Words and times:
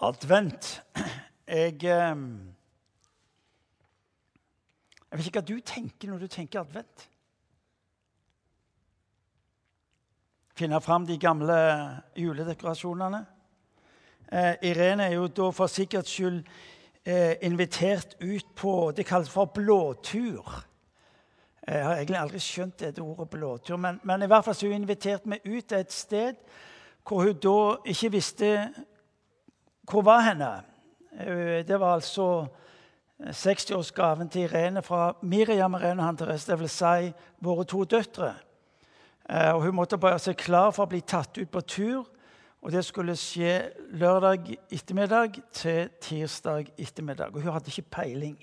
Advent. 0.00 0.82
Jeg 1.48 1.84
eh, 1.84 2.16
Jeg 5.10 5.18
vet 5.18 5.26
ikke 5.26 5.40
hva 5.40 5.48
du 5.48 5.60
tenker 5.64 6.10
når 6.10 6.18
du 6.18 6.26
tenker 6.30 6.60
advent. 6.60 7.08
Finne 10.54 10.80
fram 10.80 11.06
de 11.06 11.16
gamle 11.18 11.56
juledekorasjonene. 12.16 13.24
Eh, 14.32 14.54
Irene 14.70 15.08
er 15.08 15.16
jo 15.16 15.26
da 15.26 15.48
for 15.50 15.66
sikkerhets 15.66 16.12
skyld 16.14 16.42
eh, 17.04 17.34
invitert 17.42 18.14
ut 18.22 18.54
på 18.54 18.92
Det 18.96 19.06
kalles 19.06 19.30
for 19.30 19.44
blåtur. 19.44 20.64
Jeg 21.66 21.84
har 21.84 21.96
egentlig 21.96 22.20
aldri 22.20 22.38
skjønt 22.40 22.78
dette 22.80 23.02
ordet 23.02 23.30
blåtur, 23.30 23.76
men, 23.76 23.98
men 24.02 24.22
i 24.22 24.26
hvert 24.30 24.44
fall 24.44 24.54
så 24.54 24.66
er 24.66 24.76
hun 24.76 24.82
invitert 24.82 25.26
meg 25.26 25.42
ut 25.44 25.66
til 25.66 25.78
et 25.78 25.92
sted 25.92 26.38
hvor 27.08 27.24
hun 27.24 27.40
da 27.42 27.58
ikke 27.88 28.12
visste 28.12 28.52
hvor 29.90 30.02
var 30.02 30.20
henne? 30.20 30.50
Eh, 31.20 31.66
det 31.68 31.80
var 31.80 31.94
altså 31.94 32.46
60-årsgaven 33.20 34.28
til 34.28 34.42
Irene 34.42 34.82
fra 34.82 35.16
Miriam 35.22 35.74
Irene 35.74 36.16
Therese, 36.16 36.52
dvs. 36.52 36.70
Si 36.70 37.12
våre 37.40 37.64
to 37.64 37.84
døtre. 37.84 38.34
Eh, 39.28 39.54
og 39.54 39.62
hun 39.62 39.74
måtte 39.74 39.98
bare 39.98 40.18
seg 40.18 40.36
klar 40.36 40.70
for 40.72 40.86
å 40.86 40.92
bli 40.92 41.00
tatt 41.00 41.38
ut 41.38 41.50
på 41.50 41.60
tur. 41.60 42.04
Og 42.62 42.72
Det 42.72 42.84
skulle 42.84 43.14
skje 43.16 43.70
lørdag 43.94 44.56
ettermiddag 44.70 45.40
til 45.52 45.90
tirsdag 46.00 46.72
ettermiddag. 46.78 47.34
Og 47.34 47.42
hun 47.42 47.52
hadde 47.52 47.70
ikke 47.70 47.90
peiling 47.90 48.38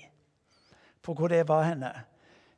på 1.02 1.14
hvor 1.14 1.28
det 1.28 1.48
var 1.48 1.62
henne. 1.62 1.92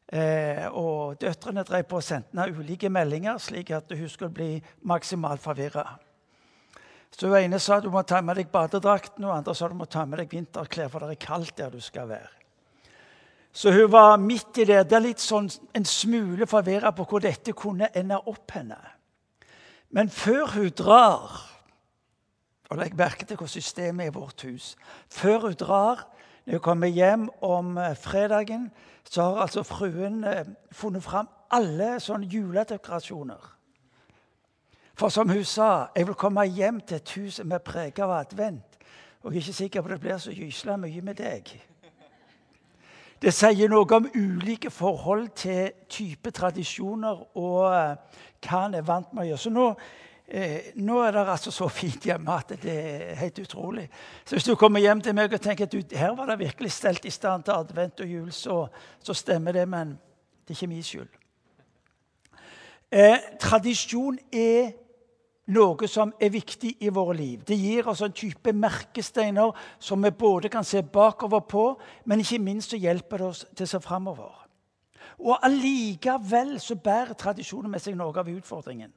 Eh, 0.09 0.67
og 0.73 1.21
Døtrene 1.21 1.63
drev 1.63 1.85
på 1.85 1.97
og 1.97 2.03
sendte 2.03 2.47
ulike 2.49 2.89
meldinger, 2.89 3.39
slik 3.39 3.71
at 3.71 3.93
hun 3.93 4.09
skulle 4.09 4.33
bli 4.33 4.63
maksimalt 4.83 5.41
forvirra. 5.41 5.99
Så 7.13 7.29
hun 7.29 7.39
ene 7.41 7.59
sa 7.63 7.81
du 7.81 7.91
må 7.91 8.03
ta 8.07 8.21
med 8.23 8.39
deg 8.39 8.51
badedrakten, 8.53 9.25
og 9.25 9.37
andre 9.37 9.55
sa 9.55 9.69
du 9.69 9.77
må 9.79 9.89
ta 9.91 10.05
med 10.07 10.23
deg 10.23 10.35
vinterklær, 10.35 10.91
for 10.93 11.05
det 11.05 11.17
er 11.17 11.27
kaldt 11.27 11.57
der 11.59 11.73
du 11.73 11.81
skal 11.83 12.11
være. 12.11 12.35
Så 13.53 13.73
hun 13.75 13.91
var 13.91 14.19
midt 14.23 14.61
i 14.61 14.67
det. 14.69 14.85
Det 14.87 14.97
er 14.99 15.07
litt 15.07 15.23
sånn 15.25 15.49
en 15.75 15.87
smule 15.89 16.47
forvirra 16.47 16.93
på 16.95 17.07
hvor 17.09 17.25
dette 17.25 17.57
kunne 17.57 17.89
ende 17.97 18.21
opp 18.31 18.53
henne. 18.55 18.79
Men 19.91 20.13
før 20.13 20.53
hun 20.53 20.75
drar 20.77 21.39
og 22.69 22.77
Legg 22.77 22.97
merke 22.97 23.25
til 23.25 23.39
hvor 23.41 23.49
systemet 23.49 24.05
er 24.07 24.11
i 24.11 24.15
vårt 24.15 24.45
hus. 24.45 24.77
Før 25.09 25.47
hun 25.47 25.57
drar, 25.57 26.05
når 26.45 26.59
hun 26.59 26.65
kommer 26.65 26.93
hjem 26.93 27.29
om 27.45 27.79
eh, 27.79 27.95
fredagen, 27.97 28.71
så 29.09 29.23
har 29.23 29.47
altså 29.47 29.63
fruen 29.65 30.25
eh, 30.25 30.45
funnet 30.73 31.05
fram 31.05 31.31
alle 31.51 31.97
sånne 32.01 32.29
juledekorasjoner. 32.29 33.55
For 34.99 35.09
som 35.09 35.29
hun 35.29 35.45
sa, 35.45 35.87
jeg 35.97 36.07
vil 36.07 36.15
komme 36.19 36.43
hjem 36.45 36.81
til 36.81 36.97
et 36.97 37.11
hus 37.11 37.37
som 37.39 37.53
er 37.55 37.63
preget 37.63 38.01
av 38.03 38.17
advent. 38.17 38.79
Og 39.23 39.31
jeg 39.31 39.39
er 39.39 39.45
ikke 39.47 39.53
sikker 39.53 39.83
på 39.83 39.93
det 39.93 40.01
blir 40.01 40.19
så 40.19 40.33
gysla 40.35 40.75
mye 40.77 41.03
med 41.07 41.15
deg. 41.21 41.53
Det 43.23 43.31
sier 43.35 43.71
noe 43.71 43.87
om 43.95 44.09
ulike 44.15 44.71
forhold 44.71 45.29
til 45.39 45.71
type 45.91 46.31
tradisjoner 46.35 47.23
og 47.39 47.65
uh, 47.67 48.19
hva 48.47 48.65
en 48.67 48.75
er 48.79 48.87
vant 48.87 49.13
med 49.13 49.23
å 49.23 49.27
gjøre. 49.29 49.43
Så 49.43 49.53
nå, 49.55 49.69
eh, 50.27 50.73
nå, 50.83 50.99
er 51.03 51.15
det 51.15 51.25
altså 51.35 51.55
så 51.55 51.67
fint 51.71 52.07
hjemme 52.07 52.35
at 52.35 52.57
det 52.63 52.75
er 52.79 53.15
helt 53.19 53.39
utrolig. 53.43 53.89
Så 54.25 54.35
hvis 54.35 54.47
du 54.47 54.55
kommer 54.59 54.83
hjem 54.83 55.03
til 55.03 55.15
meg 55.19 55.35
og 55.35 55.43
tenker 55.43 55.67
at 55.67 55.75
du, 55.75 55.83
her 55.99 56.15
var 56.19 56.31
det 56.31 56.39
virkelig 56.43 56.75
stelt 56.75 57.07
i 57.07 57.15
stand 57.15 57.47
til 57.47 57.55
advent 57.55 58.03
og 58.03 58.11
jul, 58.17 58.33
så, 58.33 58.61
så 59.03 59.15
stemmer 59.15 59.55
det, 59.55 59.67
men 59.69 59.95
det 60.47 60.55
er 60.55 60.59
ikke 60.59 60.71
min 60.75 60.87
skyld. 60.87 61.09
Eh, 62.91 63.19
tradisjon 63.39 64.19
er 64.33 64.71
noe 65.55 65.89
som 65.89 66.13
er 66.21 66.33
viktig 66.33 66.75
i 66.85 66.91
våre 66.93 67.17
liv. 67.17 67.43
Det 67.47 67.57
gir 67.57 67.89
oss 67.89 68.03
en 68.05 68.13
type 68.13 68.53
merkesteiner 68.53 69.55
som 69.81 70.03
vi 70.05 70.11
både 70.11 70.51
kan 70.53 70.65
se 70.65 70.83
bakover 70.83 71.41
på, 71.41 71.65
men 72.05 72.21
ikke 72.21 72.41
minst 72.43 72.75
så 72.75 72.81
hjelper 72.81 73.23
det 73.23 73.29
oss 73.29 73.45
til 73.55 73.65
å 73.65 73.73
se 73.73 73.81
framover. 73.85 74.35
Og 75.19 75.39
Allikevel 75.43 76.59
så 76.63 76.77
bærer 76.79 77.17
tradisjonen 77.19 77.73
med 77.73 77.83
seg 77.83 77.97
noe 77.99 78.15
av 78.21 78.29
utfordringen. 78.31 78.93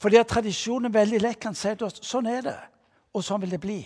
Fordi 0.00 0.18
at 0.20 0.28
tradisjonen 0.28 0.92
veldig 0.92 1.20
lett 1.22 1.40
kan 1.40 1.54
si 1.56 1.70
til 1.76 1.86
oss 1.86 2.00
sånn 2.04 2.28
er 2.28 2.42
det, 2.44 2.58
og 3.14 3.24
sånn 3.24 3.40
vil 3.44 3.54
det 3.54 3.60
bli. 3.62 3.80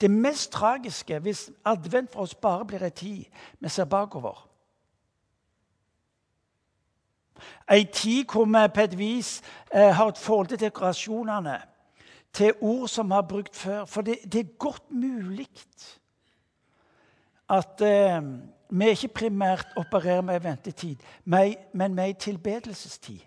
Det 0.00 0.10
mest 0.10 0.50
tragiske 0.52 1.20
hvis 1.24 1.48
advent 1.64 2.12
for 2.12 2.26
oss 2.26 2.34
bare 2.34 2.66
blir 2.68 2.82
en 2.84 2.92
tid 2.92 3.24
vi 3.60 3.72
ser 3.72 3.88
bakover, 3.88 4.49
Ei 7.70 7.84
tid 7.84 8.24
hvor 8.32 8.44
vi 8.44 8.68
på 8.74 8.80
et 8.80 8.98
vis 8.98 9.42
eh, 9.74 9.94
har 9.94 10.08
et 10.08 10.18
forhold 10.18 10.46
til 10.46 10.60
dekorasjonene, 10.60 11.60
til 12.32 12.52
ord 12.60 12.88
som 12.88 13.08
vi 13.08 13.14
har 13.14 13.26
brukt 13.28 13.56
før. 13.56 13.84
For 13.84 14.00
det, 14.02 14.18
det 14.32 14.40
er 14.40 14.58
godt 14.58 14.90
mulig 14.90 15.48
at 17.50 17.80
eh, 17.80 18.22
vi 18.70 18.88
ikke 18.88 19.08
primært 19.08 19.66
opererer 19.76 20.20
med 20.20 20.40
ventetid, 20.40 20.96
men 21.24 21.94
med 21.94 22.04
ei 22.04 22.12
tilbedelsestid. 22.12 23.20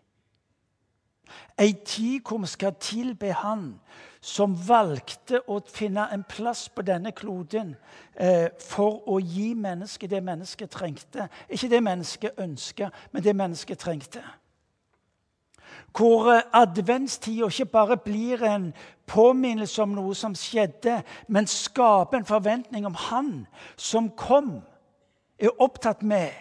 Ei 1.58 1.74
tid 1.86 2.22
hvor 2.28 2.42
vi 2.42 2.48
skal 2.48 2.76
tilbe 2.80 3.34
Han 3.34 3.80
som 4.24 4.54
valgte 4.68 5.42
å 5.52 5.58
finne 5.68 6.06
en 6.16 6.24
plass 6.24 6.70
på 6.72 6.86
denne 6.88 7.12
kloden 7.12 7.74
eh, 8.16 8.48
for 8.60 9.02
å 9.12 9.18
gi 9.20 9.52
mennesket 9.54 10.14
det 10.14 10.22
mennesket 10.24 10.72
trengte. 10.72 11.28
Ikke 11.52 11.68
det 11.68 11.82
mennesket 11.84 12.40
ønska, 12.40 12.88
men 13.12 13.26
det 13.26 13.36
mennesket 13.36 13.84
trengte. 13.84 14.24
Hvor 15.92 16.32
eh, 16.32 16.48
adventstida 16.56 17.52
ikke 17.52 17.68
bare 17.76 18.00
blir 18.00 18.48
en 18.48 18.72
påminnelse 19.12 19.84
om 19.84 19.98
noe 19.98 20.16
som 20.16 20.40
skjedde, 20.40 21.02
men 21.28 21.50
skaper 21.52 22.22
en 22.22 22.32
forventning 22.32 22.88
om 22.88 22.96
Han 23.10 23.36
som 23.76 24.08
kom, 24.16 24.62
er 25.36 25.52
opptatt 25.60 26.00
med 26.00 26.32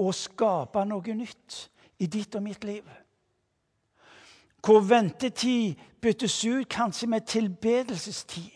å 0.00 0.08
skape 0.16 0.88
noe 0.88 1.20
nytt 1.20 1.64
i 2.00 2.08
ditt 2.08 2.32
og 2.34 2.48
mitt 2.48 2.64
liv 2.64 3.03
hvor 4.64 4.80
ventetid 4.80 5.74
byttes 6.00 6.44
ut 6.44 6.68
kanskje 6.68 7.06
med 7.06 7.20
tilbedelsestid. 7.20 8.50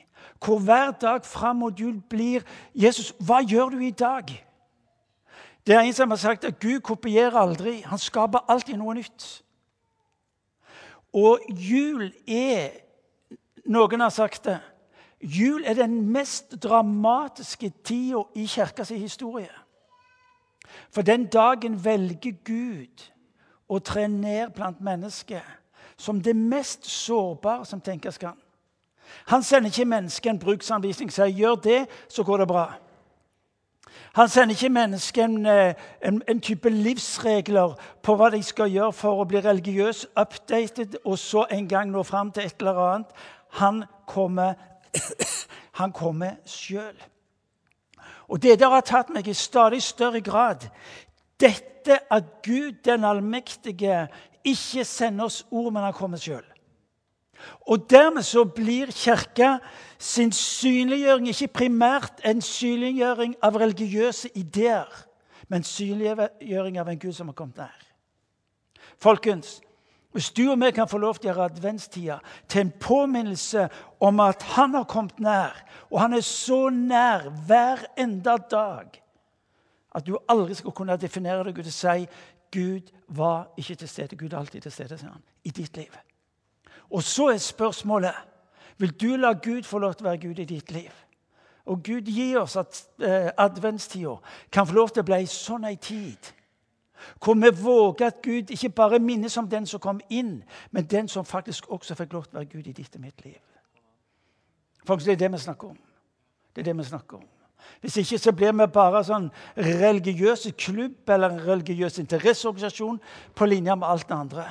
Hvor 0.45 0.59
hver 0.59 0.91
dag 0.91 1.25
fram 1.25 1.57
mot 1.57 1.81
jul 1.81 2.01
blir 2.11 2.41
'Jesus, 2.75 3.15
hva 3.21 3.41
gjør 3.49 3.69
du 3.69 3.79
i 3.79 3.91
dag?' 3.91 4.45
Det 5.67 5.75
er 5.77 5.81
en 5.81 5.93
som 5.93 6.11
har 6.11 6.17
sagt 6.17 6.45
at 6.45 6.61
Gud 6.61 6.81
kopierer 6.81 7.37
aldri. 7.37 7.81
Han 7.81 7.99
skaper 7.99 8.39
alltid 8.49 8.77
noe 8.77 8.95
nytt. 8.95 9.43
Og 11.13 11.39
jul 11.51 12.13
er 12.29 12.71
Noen 13.69 14.01
har 14.01 14.09
sagt 14.09 14.45
det. 14.45 14.61
Jul 15.21 15.65
er 15.67 15.75
den 15.75 16.11
mest 16.13 16.63
dramatiske 16.63 17.73
tida 17.85 18.23
i 18.35 18.47
kirkas 18.47 18.89
historie. 18.89 19.51
For 20.91 21.03
den 21.03 21.27
dagen 21.27 21.85
velger 21.85 22.33
Gud 22.45 23.13
å 23.69 23.79
tre 23.79 24.09
ned 24.09 24.51
blant 24.51 24.81
mennesker 24.81 25.45
som 25.99 26.23
det 26.23 26.37
mest 26.37 26.87
sårbare 26.87 27.67
som 27.67 27.81
tenkes 27.81 28.19
kan. 28.19 28.37
Han 29.27 29.43
sender 29.43 29.71
ikke 29.71 29.85
mennesket 29.85 30.31
en 30.31 30.39
bruksanvisning 30.39 31.13
sier 31.13 31.27
'gjør 31.27 31.55
det, 31.55 31.87
så 32.09 32.23
går 32.23 32.37
det 32.37 32.51
bra'. 32.51 32.73
Han 34.15 34.29
sender 34.29 34.55
ikke 34.55 34.69
mennesket 34.69 35.25
en, 35.25 35.47
eh, 35.47 35.75
en, 36.03 36.23
en, 36.29 36.41
type 36.41 36.71
livsregler 36.71 37.75
på 38.03 38.15
hva 38.17 38.31
de 38.31 38.43
skal 38.43 38.71
gjøre 38.71 38.93
for 38.93 39.21
å 39.21 39.25
bli 39.25 39.41
religiøs 39.41 40.07
updated 40.17 40.97
og 41.05 41.19
så 41.19 41.45
en 41.51 41.69
gang 41.69 41.91
nå 41.91 42.03
fram 42.03 42.33
til 42.33 42.43
et 42.47 42.55
eller 42.59 42.81
annet. 42.95 43.07
Han 43.51 43.85
kommer, 44.07 44.55
han 45.81 45.93
kommer 45.93 46.31
sjøl. 46.47 46.97
Og 48.29 48.43
det 48.43 48.59
der 48.61 48.69
har 48.69 48.81
tatt 48.81 49.11
meg 49.11 49.29
i 49.29 49.35
stadig 49.35 49.83
større 49.83 50.21
grad. 50.21 50.69
Dette 51.41 52.01
at 52.11 52.25
Gud 52.43 52.73
den 52.85 53.05
allmektige 53.05 54.09
ikke 54.45 54.85
sender 54.85 55.25
oss 55.25 55.45
ord, 55.51 55.73
men 55.73 55.83
han 55.83 55.97
kommer 55.97 56.21
sjøl. 56.21 56.45
Og 57.71 57.91
Dermed 57.91 58.23
så 58.27 58.45
blir 58.45 58.91
Kirka 58.91 59.59
sin 59.99 60.33
synliggjøring 60.33 61.29
ikke 61.29 61.53
primært 61.61 62.23
en 62.27 62.43
synliggjøring 62.43 63.37
av 63.43 63.57
religiøse 63.57 64.31
ideer, 64.35 64.91
men 65.49 65.65
synliggjøring 65.65 66.79
av 66.79 66.91
en 66.91 66.99
Gud 66.99 67.15
som 67.15 67.31
har 67.31 67.39
kommet 67.39 67.63
nær. 67.63 67.85
Folkens, 68.99 69.61
hvis 70.13 70.31
du 70.35 70.49
og 70.51 70.59
vi 70.61 70.71
kan 70.75 70.89
få 70.89 70.99
lov 70.99 71.19
til 71.19 71.29
å 71.29 71.33
gjøre 71.33 71.51
adventstida 71.53 72.17
til 72.49 72.65
en 72.65 72.73
påminnelse 72.81 73.69
om 74.01 74.21
at 74.25 74.43
han 74.57 74.75
har 74.75 74.89
kommet 74.91 75.21
nær, 75.21 75.61
og 75.91 76.01
han 76.01 76.17
er 76.17 76.25
så 76.27 76.69
nær 76.75 77.29
hver 77.47 77.85
enda 77.97 78.37
dag 78.51 78.99
at 79.95 80.07
du 80.07 80.17
aldri 80.29 80.55
skal 80.55 80.75
kunne 80.77 80.97
definere 81.01 81.47
deg 81.47 81.61
ut 81.61 81.69
og 81.69 81.75
si 81.75 82.09
Gud 82.53 82.93
var 83.09 83.53
ikke 83.57 83.75
til 83.75 83.89
stede. 83.89 84.17
Gud 84.17 84.33
er 84.33 84.39
alltid 84.39 84.61
til 84.61 84.73
stede, 84.73 84.99
sier 84.99 85.13
han, 85.13 85.23
i 85.45 85.51
ditt 85.51 85.77
liv. 85.77 85.93
Og 86.91 87.03
så 87.03 87.29
er 87.29 87.39
spørsmålet 87.39 88.15
vil 88.79 88.93
du 89.01 89.17
la 89.17 89.33
Gud 89.33 89.63
få 89.63 89.79
lov 89.79 89.95
til 89.95 90.07
å 90.07 90.11
være 90.11 90.23
Gud 90.23 90.39
i 90.39 90.45
ditt 90.45 90.71
liv. 90.71 90.91
Og 91.69 91.83
Gud 91.85 92.09
gir 92.09 92.39
oss 92.41 92.57
at 92.57 92.79
eh, 93.03 93.31
adventstida 93.37 94.15
kan 94.53 94.67
få 94.67 94.75
lov 94.75 94.93
til 94.95 95.03
å 95.03 95.09
bli 95.09 95.27
sånn 95.27 95.67
ei 95.69 95.77
tid 95.77 96.35
hvor 97.23 97.35
vi 97.39 97.51
våger 97.63 98.07
at 98.07 98.23
Gud 98.23 98.51
ikke 98.51 98.73
bare 98.75 98.99
minnes 98.99 99.37
om 99.39 99.47
den 99.49 99.67
som 99.67 99.81
kom 99.81 100.01
inn, 100.11 100.43
men 100.71 100.87
den 100.91 101.09
som 101.09 101.25
faktisk 101.25 101.69
også 101.71 101.95
fikk 101.95 102.13
lov 102.13 102.25
til 102.27 102.35
å 102.35 102.41
være 102.41 102.51
Gud 102.51 102.67
i 102.67 102.73
ditt 102.75 102.97
og 102.97 103.05
mitt 103.05 103.25
liv. 103.25 103.39
Folk, 104.87 105.05
Det 105.05 105.13
er 105.13 105.17
det 105.17 105.33
vi 105.33 105.39
snakker 105.39 105.69
om. 105.69 105.79
Det 106.55 106.63
er 106.63 106.65
det 106.65 106.77
vi 106.77 106.85
snakker 106.85 107.17
om. 107.17 107.29
Hvis 107.81 107.97
ikke 107.97 108.19
så 108.19 108.33
blir 108.33 108.55
vi 108.59 108.67
bare 108.75 109.03
sånn 109.07 109.29
religiøs 109.57 110.49
klubb 110.59 111.11
eller 111.11 111.35
en 111.35 111.45
religiøs 111.47 111.99
interesseorganisasjon 112.03 112.99
på 113.35 113.47
linje 113.47 113.77
med 113.77 113.89
alt 113.89 114.09
det 114.09 114.17
andre. 114.17 114.47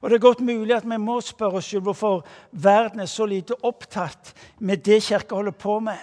Og 0.00 0.10
Det 0.10 0.16
er 0.16 0.24
godt 0.24 0.40
mulig 0.40 0.74
at 0.76 0.88
vi 0.88 0.96
må 0.96 1.20
spørre 1.20 1.60
oss 1.60 1.68
selv 1.68 1.84
hvorfor 1.88 2.24
verden 2.52 3.00
er 3.00 3.10
så 3.10 3.26
lite 3.28 3.58
opptatt 3.62 4.32
med 4.58 4.80
det 4.84 5.02
Kirka 5.04 5.34
holder 5.34 5.52
på 5.52 5.78
med. 5.80 5.98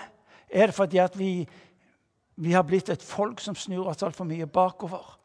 Er 0.50 0.70
det 0.70 0.76
fordi 0.76 0.98
at 0.98 1.18
vi, 1.18 1.48
vi 2.36 2.52
har 2.52 2.64
blitt 2.64 2.90
et 2.90 3.04
folk 3.04 3.42
som 3.42 3.56
snur 3.56 3.90
oss 3.90 4.04
altfor 4.04 4.26
mye 4.30 4.46
bakover? 4.46 5.18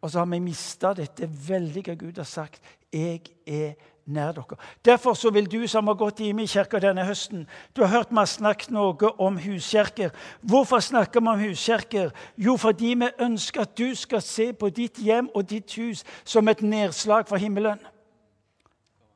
Og 0.00 0.10
så 0.10 0.22
har 0.22 0.30
vi 0.32 0.40
mista 0.40 0.94
dette 0.96 1.28
veldige 1.28 1.96
Gud 1.96 2.16
har 2.16 2.24
sagt 2.24 2.62
'Jeg 2.92 3.20
er 3.46 3.74
nær 4.06 4.32
dere'. 4.32 4.56
Derfor 4.84 5.14
så 5.14 5.30
vil 5.30 5.46
du 5.52 5.66
som 5.66 5.86
har 5.86 5.94
gått 5.94 6.20
i 6.20 6.32
min 6.32 6.46
kirke 6.46 6.80
denne 6.80 7.04
høsten 7.04 7.48
Du 7.76 7.82
har 7.82 7.96
hørt 7.98 8.12
meg 8.12 8.28
snakke 8.28 8.72
noe 8.72 9.12
om 9.18 9.38
huskirker. 9.38 10.10
Hvorfor 10.42 10.80
snakker 10.80 11.20
vi 11.20 11.28
om 11.28 11.40
huskirker? 11.40 12.10
Jo, 12.36 12.56
fordi 12.56 12.94
vi 12.94 13.08
ønsker 13.20 13.60
at 13.60 13.78
du 13.78 13.94
skal 13.94 14.22
se 14.22 14.52
på 14.52 14.68
ditt 14.68 14.98
hjem 14.98 15.30
og 15.34 15.50
ditt 15.50 15.74
hus 15.74 16.04
som 16.24 16.48
et 16.48 16.62
nedslag 16.62 17.28
fra 17.28 17.36
himmelen. 17.36 17.78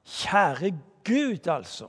Kjære 0.04 0.72
Gud, 1.04 1.48
altså. 1.48 1.86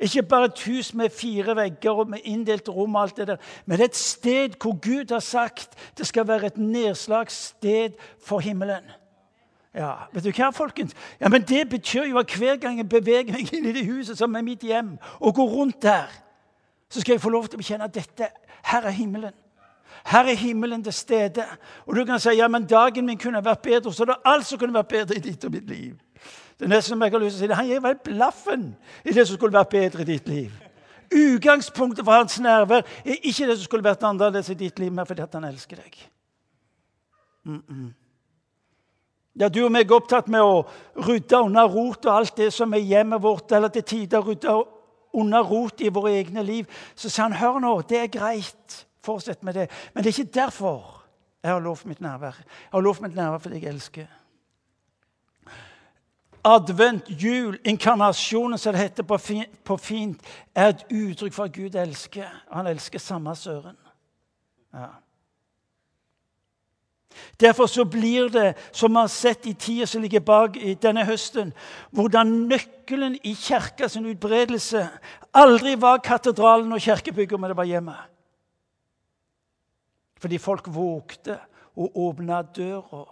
Ikke 0.00 0.22
bare 0.22 0.44
et 0.44 0.62
hus 0.66 0.94
med 0.94 1.10
fire 1.10 1.56
vegger 1.56 1.90
og 1.90 2.10
med 2.10 2.18
inndelt 2.24 2.68
rom, 2.68 2.94
og 2.94 3.02
alt 3.02 3.16
det 3.16 3.26
der, 3.28 3.36
men 3.66 3.80
et 3.80 3.96
sted 3.96 4.56
hvor 4.62 4.78
Gud 4.80 5.12
har 5.12 5.20
sagt 5.20 5.76
det 5.98 6.06
skal 6.06 6.28
være 6.28 6.46
et 6.46 6.58
nedslagssted 6.58 7.92
for 8.24 8.40
himmelen. 8.40 8.84
Ja, 9.74 9.92
vet 10.12 10.24
du 10.24 10.32
hva, 10.34 10.50
folkens? 10.50 10.96
Ja, 11.20 11.28
men 11.28 11.42
Det 11.42 11.68
betyr 11.70 12.08
jo 12.10 12.18
at 12.18 12.32
hver 12.34 12.56
gang 12.56 12.78
jeg 12.78 12.88
beveger 12.88 13.32
meg 13.32 13.52
inn 13.54 13.68
i 13.70 13.72
det 13.72 13.86
huset 13.86 14.18
som 14.18 14.34
er 14.34 14.42
mitt 14.42 14.62
hjem, 14.66 14.96
og 15.20 15.34
går 15.34 15.48
rundt 15.48 15.82
der, 15.82 16.10
så 16.90 17.00
skal 17.00 17.12
jeg 17.12 17.22
få 17.22 17.30
lov 17.30 17.46
til 17.46 17.58
å 17.58 17.62
bekjenne 17.62 17.86
at 17.86 17.94
dette, 17.94 18.28
her 18.64 18.82
er 18.82 18.90
himmelen. 18.90 19.36
Her 20.04 20.26
er 20.26 20.34
himmelen 20.34 20.82
til 20.84 20.92
stede. 20.92 21.44
Og 21.86 21.96
du 21.96 22.04
kan 22.04 22.20
si 22.20 22.34
ja, 22.34 22.48
men 22.48 22.66
dagen 22.66 23.06
min 23.06 23.18
kunne 23.18 23.44
vært 23.44 23.62
bedre, 23.62 23.92
så 23.92 24.04
det 24.04 24.16
er 24.16 24.32
alt 24.32 24.46
som 24.46 24.58
kunne 24.58 24.74
vært 24.74 24.88
bedre 24.88 25.16
i 25.16 25.22
ditt 25.22 25.44
og 25.44 25.54
mitt 25.54 25.70
liv. 25.70 25.94
Det 26.58 26.66
er 26.66 26.72
nesten 26.74 26.94
som 26.96 27.02
jeg 27.02 27.12
har 27.12 27.22
lyst 27.22 27.38
til 27.38 27.46
å 27.46 27.54
si. 27.54 27.58
Han 27.60 27.68
gir 27.68 27.84
vel 27.84 27.96
blaffen 28.04 28.66
i 29.04 29.14
det 29.14 29.26
som 29.26 29.36
skulle 29.36 29.54
vært 29.54 29.70
bedre 29.72 30.02
i 30.02 30.08
ditt 30.10 30.28
liv. 30.28 30.50
Utgangspunktet 31.10 32.04
for 32.04 32.14
hans 32.14 32.40
nærvær 32.40 32.82
er 33.04 33.16
ikke 33.22 33.46
det 33.48 33.56
som 33.56 33.64
skulle 33.64 33.86
vært 33.86 34.02
annerledes 34.06 34.50
i 34.50 34.58
ditt 34.58 34.78
liv, 34.78 34.92
men 34.92 35.06
fordi 35.06 35.26
han 35.32 35.44
elsker 35.44 35.76
deg. 35.76 35.96
Mm 37.44 37.62
-mm. 37.68 37.88
Ja, 39.38 39.48
Du 39.48 39.64
og 39.64 39.72
meg 39.72 39.86
er 39.86 39.96
opptatt 39.96 40.28
med 40.28 40.42
å 40.42 40.64
rydde 41.06 41.42
unna 41.46 41.64
rot 41.70 42.06
og 42.06 42.14
alt 42.16 42.36
det 42.36 42.50
som 42.52 42.74
er 42.74 42.82
hjemmet 42.82 43.22
vårt, 43.22 43.52
eller 43.52 43.68
til 43.68 43.82
tider 43.82 44.24
rydde 44.26 44.56
unna 45.14 45.42
rot 45.42 45.80
i 45.80 45.88
våre 45.88 46.16
egne 46.18 46.42
liv. 46.42 46.66
Så 46.94 47.08
sier 47.08 47.28
han 47.28 47.38
hør 47.38 47.60
nå, 47.62 47.74
det 47.88 48.00
er 48.00 48.14
greit, 48.14 48.80
fortsett 49.04 49.42
med 49.46 49.54
det. 49.54 49.68
Men 49.94 50.02
det 50.02 50.10
er 50.10 50.18
ikke 50.18 50.40
derfor 50.40 50.96
jeg 51.42 51.52
har 51.52 51.62
lovt 51.64 51.86
mitt 51.88 52.02
nærvær. 52.04 52.36
Jeg 52.42 52.74
har 52.74 52.82
lovt 52.84 53.00
mitt 53.06 53.14
nærvær 53.16 53.38
fordi 53.46 53.62
jeg 53.62 53.72
elsker 53.72 54.10
advent, 56.44 57.04
jul, 57.08 57.58
inkarnasjonen, 57.64 58.58
som 58.58 58.72
det 58.72 58.82
heter 58.82 59.02
på, 59.64 59.76
fint, 59.76 60.22
er 60.54 60.72
et 60.72 60.84
uttrykk 60.88 61.34
for 61.34 61.44
at 61.44 61.54
Gud 61.54 61.76
elsker. 61.76 62.28
Han 62.52 62.66
elsker 62.66 62.98
samme 62.98 63.36
søren. 63.36 63.76
Ja. 64.74 64.86
Derfor 67.40 67.66
så 67.66 67.84
blir 67.84 68.28
det, 68.28 68.54
som 68.72 68.92
vi 68.92 69.00
har 69.00 69.08
sett 69.08 69.46
i 69.46 69.54
tida 69.54 69.86
som 69.86 70.02
ligger 70.02 70.20
bak 70.20 70.56
i 70.56 70.74
denne 70.74 71.04
høsten, 71.04 71.52
hvordan 71.90 72.32
nøkkelen 72.50 73.16
i 73.24 73.34
kirkas 73.34 73.96
utbredelse 73.96 74.88
aldri 75.34 75.74
var 75.80 76.02
katedralen 76.04 76.72
og 76.72 76.80
kirkebygget, 76.80 77.40
men 77.40 77.50
det 77.50 77.56
var 77.56 77.68
hjemmet. 77.68 78.02
Fordi 80.20 80.38
folk 80.38 80.68
vågte 80.68 81.38
å 81.76 81.88
åpne 82.08 82.42
døra 82.56 83.06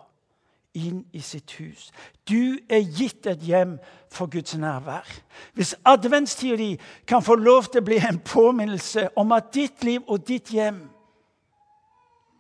inn 0.76 1.00
i 1.12 1.22
sitt 1.24 1.54
hus. 1.58 1.88
Du 2.28 2.58
er 2.68 2.84
gitt 2.84 3.26
et 3.26 3.42
hjem 3.42 3.78
for 4.12 4.30
Guds 4.30 4.54
nærvær. 4.56 5.08
Hvis 5.56 5.74
adventstida 5.84 6.56
di 6.56 6.70
kan 7.08 7.24
få 7.24 7.38
lov 7.40 7.70
til 7.72 7.82
å 7.82 7.88
bli 7.88 7.98
en 8.02 8.20
påminnelse 8.20 9.08
om 9.16 9.32
at 9.32 9.50
ditt 9.54 9.84
liv 9.84 10.04
og 10.06 10.26
ditt 10.28 10.52
hjem 10.52 10.84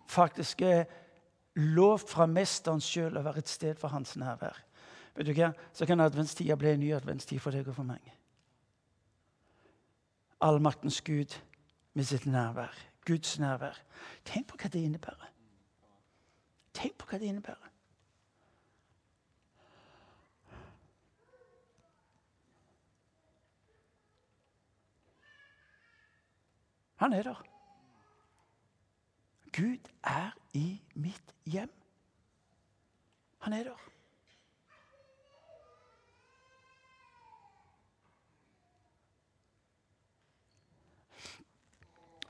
faktisk 0.08 0.62
er 0.62 0.86
lov 1.58 2.04
fra 2.06 2.26
Mesteren 2.30 2.82
sjøl 2.82 3.18
å 3.18 3.24
være 3.26 3.42
et 3.42 3.50
sted 3.50 3.78
for 3.78 3.90
hans 3.90 4.14
nærvær, 4.16 4.58
vet 5.16 5.26
du 5.26 5.34
hva? 5.34 5.52
så 5.74 5.86
kan 5.86 6.00
adventstida 6.00 6.56
bli 6.56 6.70
en 6.74 6.80
ny 6.80 6.92
adventstid 6.94 7.42
for 7.42 7.54
deg 7.54 7.66
og 7.68 7.74
for 7.80 7.88
meg. 7.88 8.12
Allmaktens 10.40 11.00
Gud 11.02 11.34
med 11.98 12.06
sitt 12.06 12.26
nærvær. 12.26 12.74
Guds 13.08 13.38
nærvær. 13.38 13.80
Tenk 14.24 14.46
på 14.50 14.58
hva 14.60 14.70
det 14.70 14.84
innebærer. 14.84 15.32
Tenk 16.76 16.94
på 17.00 17.08
hva 17.10 17.18
det 17.18 17.32
innebærer. 17.32 17.72
Han 26.98 27.12
er 27.12 27.22
der. 27.22 27.42
Gud 29.54 29.90
er 30.02 30.34
i 30.58 30.80
mitt 30.98 31.34
hjem. 31.46 31.70
Han 33.46 33.54
er 33.54 33.70
der. 33.70 33.84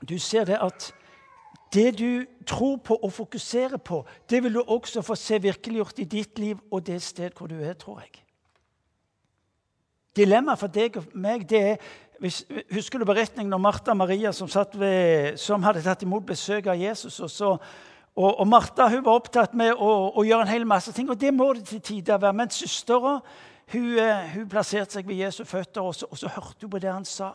Du 0.09 0.17
ser 0.17 0.45
det 0.47 0.57
at 0.61 0.93
det 1.73 1.99
du 1.99 2.25
tror 2.47 2.77
på 2.77 2.95
og 2.95 3.13
fokuserer 3.13 3.77
på, 3.77 4.05
det 4.29 4.43
vil 4.43 4.53
du 4.53 4.61
også 4.61 5.01
få 5.05 5.15
se 5.15 5.41
virkeliggjort 5.41 5.99
i 5.99 6.07
ditt 6.09 6.39
liv 6.39 6.57
og 6.71 6.85
det 6.87 7.01
sted 7.01 7.35
hvor 7.37 7.47
du 7.47 7.59
er, 7.59 7.73
tror 7.73 7.99
jeg. 7.99 8.23
Dilemmaet 10.15 10.59
for 10.59 10.71
deg 10.73 10.97
og 10.97 11.11
meg 11.13 11.49
det 11.49 11.65
er 11.73 11.89
Husker 12.73 12.99
du 12.99 13.05
beretningen 13.07 13.53
om 13.55 13.61
Martha 13.63 13.93
og 13.93 13.97
Maria 14.01 14.33
som, 14.35 14.49
ved, 14.75 15.37
som, 15.39 15.63
hadde 15.63 15.79
tatt 15.85 16.01
imot 16.03 16.25
besøk 16.27 16.67
av 16.67 16.75
Jesus? 16.75 17.15
Og, 17.23 17.29
så, 17.31 17.53
og, 18.15 18.39
og 18.39 18.47
Martha 18.47 18.89
hun 18.89 19.05
var 19.05 19.19
opptatt 19.19 19.53
med 19.57 19.73
å, 19.73 19.91
å, 20.11 20.23
gjøre 20.25 20.47
en 20.47 20.51
hel 20.51 20.65
masse 20.67 20.91
ting, 20.95 21.09
og 21.09 21.19
det 21.19 21.31
må 21.33 21.51
det 21.53 21.67
til 21.69 21.81
tider 21.81 22.19
være. 22.19 22.35
Men 22.35 22.51
søstera 22.53 23.19
hun, 23.71 23.87
eh, 24.01 24.31
hun, 24.33 24.49
plasserte 24.49 24.97
seg 24.97 25.07
ved 25.07 25.21
Jesu 25.21 25.43
føtter, 25.47 25.85
og 25.85 25.95
så, 25.95 26.09
og 26.09 26.19
så 26.19 26.31
hørte 26.33 26.65
hun 26.65 26.73
på 26.73 26.81
det 26.83 26.91
han 26.91 27.07
sa. 27.07 27.31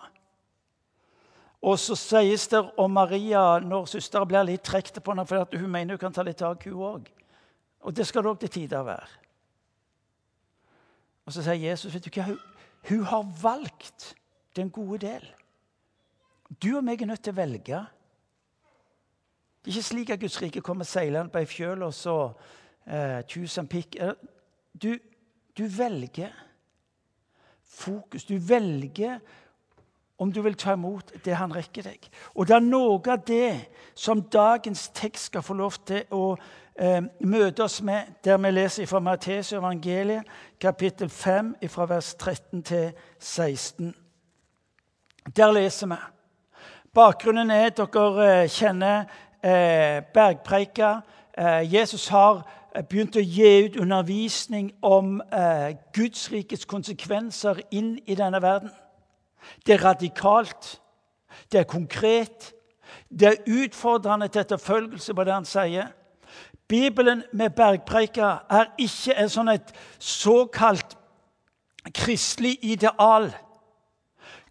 Og 1.64 1.78
så 1.80 1.96
sies 1.96 2.48
det 2.52 2.60
om 2.80 2.92
Maria 2.92 3.60
når 3.64 3.86
søstera 3.94 4.26
blir 4.28 4.44
litt 4.44 4.64
trukket 4.66 5.00
på 5.00 5.14
henne 5.14 5.24
for 5.28 5.56
hun 5.56 5.70
mener 5.72 5.96
hun 5.96 6.02
kan 6.02 6.12
ta 6.12 6.24
litt 6.26 6.42
tak, 6.42 6.66
hun 6.68 6.82
òg. 6.90 7.06
Og 7.84 7.94
det 7.96 8.04
skal 8.08 8.24
det 8.24 8.34
òg 8.34 8.42
til 8.42 8.52
tider 8.52 8.84
være. 8.84 9.08
Og 11.24 11.32
så 11.32 11.44
sier 11.44 11.70
Jesus 11.70 11.94
vet 11.94 12.04
du 12.04 12.12
hva, 12.12 12.26
hun, 12.28 12.40
hun 12.90 13.08
har 13.08 13.24
valgt 13.40 14.10
den 14.56 14.68
gode 14.72 15.00
del. 15.06 15.24
Du 16.60 16.74
og 16.76 16.84
meg 16.84 17.00
er 17.00 17.08
nødt 17.08 17.24
til 17.24 17.32
å 17.32 17.38
velge. 17.40 17.80
Det 19.64 19.70
er 19.70 19.76
ikke 19.76 19.82
slik 19.82 20.10
at 20.10 20.20
Guds 20.20 20.42
rike 20.42 20.60
kommer 20.60 20.84
seilende 20.84 21.32
på 21.32 21.40
ei 21.40 21.46
fjøl 21.48 21.82
og 21.86 21.94
så 21.96 22.18
eh, 22.84 23.22
tusen 23.24 23.68
pikk. 23.68 23.96
Du, 24.82 24.90
du 25.56 25.64
velger 25.64 26.34
fokus. 27.64 28.24
Du 28.24 28.36
velger 28.36 29.18
om 30.18 30.32
du 30.32 30.42
vil 30.42 30.54
ta 30.54 30.72
imot 30.76 31.12
det 31.24 31.34
han 31.40 31.56
rekker 31.56 31.88
deg. 31.88 32.10
Og 32.34 32.46
det 32.46 32.58
er 32.58 32.66
noe 32.66 33.00
av 33.08 33.24
det 33.26 33.70
som 33.96 34.22
dagens 34.22 34.88
tekst 34.94 35.32
skal 35.32 35.42
få 35.42 35.56
lov 35.58 35.80
til 35.88 36.04
å 36.12 36.36
eh, 36.76 37.00
møte 37.24 37.64
oss 37.64 37.80
med, 37.82 38.20
der 38.24 38.36
vi 38.38 38.52
leser 38.52 38.86
fra 38.86 39.00
Matteus 39.00 39.52
evangeliet, 39.56 40.28
kapittel 40.60 41.08
5, 41.08 41.54
fra 41.72 41.88
vers 41.88 42.14
13 42.14 42.62
til 42.62 42.92
16. 43.18 43.94
Der 45.36 45.52
leser 45.56 45.88
vi. 45.88 45.98
Bakgrunnen 46.94 47.50
er 47.50 47.72
at 47.72 47.80
dere 47.80 48.26
eh, 48.44 48.48
kjenner 48.48 49.08
bergpreika. 50.14 51.00
Eh, 51.38 51.74
Jesus 51.74 52.08
har 52.08 52.44
eh, 52.74 52.82
begynt 52.86 53.16
å 53.18 53.22
gi 53.22 53.66
ut 53.66 53.78
undervisning 53.82 54.70
om 54.86 55.18
eh, 55.34 55.74
Guds 55.96 56.28
rikets 56.30 56.66
konsekvenser 56.70 57.58
inn 57.74 57.96
i 58.06 58.14
denne 58.14 58.38
verden. 58.42 58.70
Det 59.66 59.74
er 59.74 59.82
radikalt, 59.82 60.76
det 61.50 61.60
er 61.60 61.68
konkret, 61.68 62.52
det 63.10 63.28
er 63.28 63.42
utfordrende 63.50 64.28
til 64.28 64.44
etterfølgelse 64.44 65.14
på 65.14 65.26
det 65.26 65.34
han 65.34 65.48
sier. 65.48 65.90
Bibelen 66.70 67.24
med 67.32 67.50
bergpreika 67.58 68.38
er 68.48 68.70
ikke 68.78 69.18
en 69.18 69.32
sånn 69.32 69.50
et 69.52 69.74
såkalt 69.98 70.94
kristelig 71.92 72.56
ideal. 72.62 73.28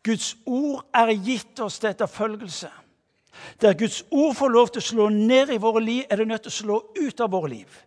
Guds 0.03 0.35
ord 0.45 0.83
er 0.93 1.15
gitt 1.15 1.63
oss 1.63 1.79
til 1.79 1.93
etterfølgelse. 1.95 2.69
Der 3.61 3.73
Guds 3.73 4.03
ord 4.11 4.35
får 4.35 4.49
lov 4.49 4.69
til 4.71 4.81
å 4.81 4.85
slå 4.85 5.09
ned 5.09 5.49
i 5.53 5.61
våre 5.61 5.83
liv, 5.83 6.03
er 6.09 6.21
det 6.21 6.27
nødt 6.27 6.45
til 6.45 6.53
å 6.53 6.59
slå 6.59 6.79
ut 6.99 7.21
av 7.21 7.31
våre 7.31 7.49
liv. 7.49 7.79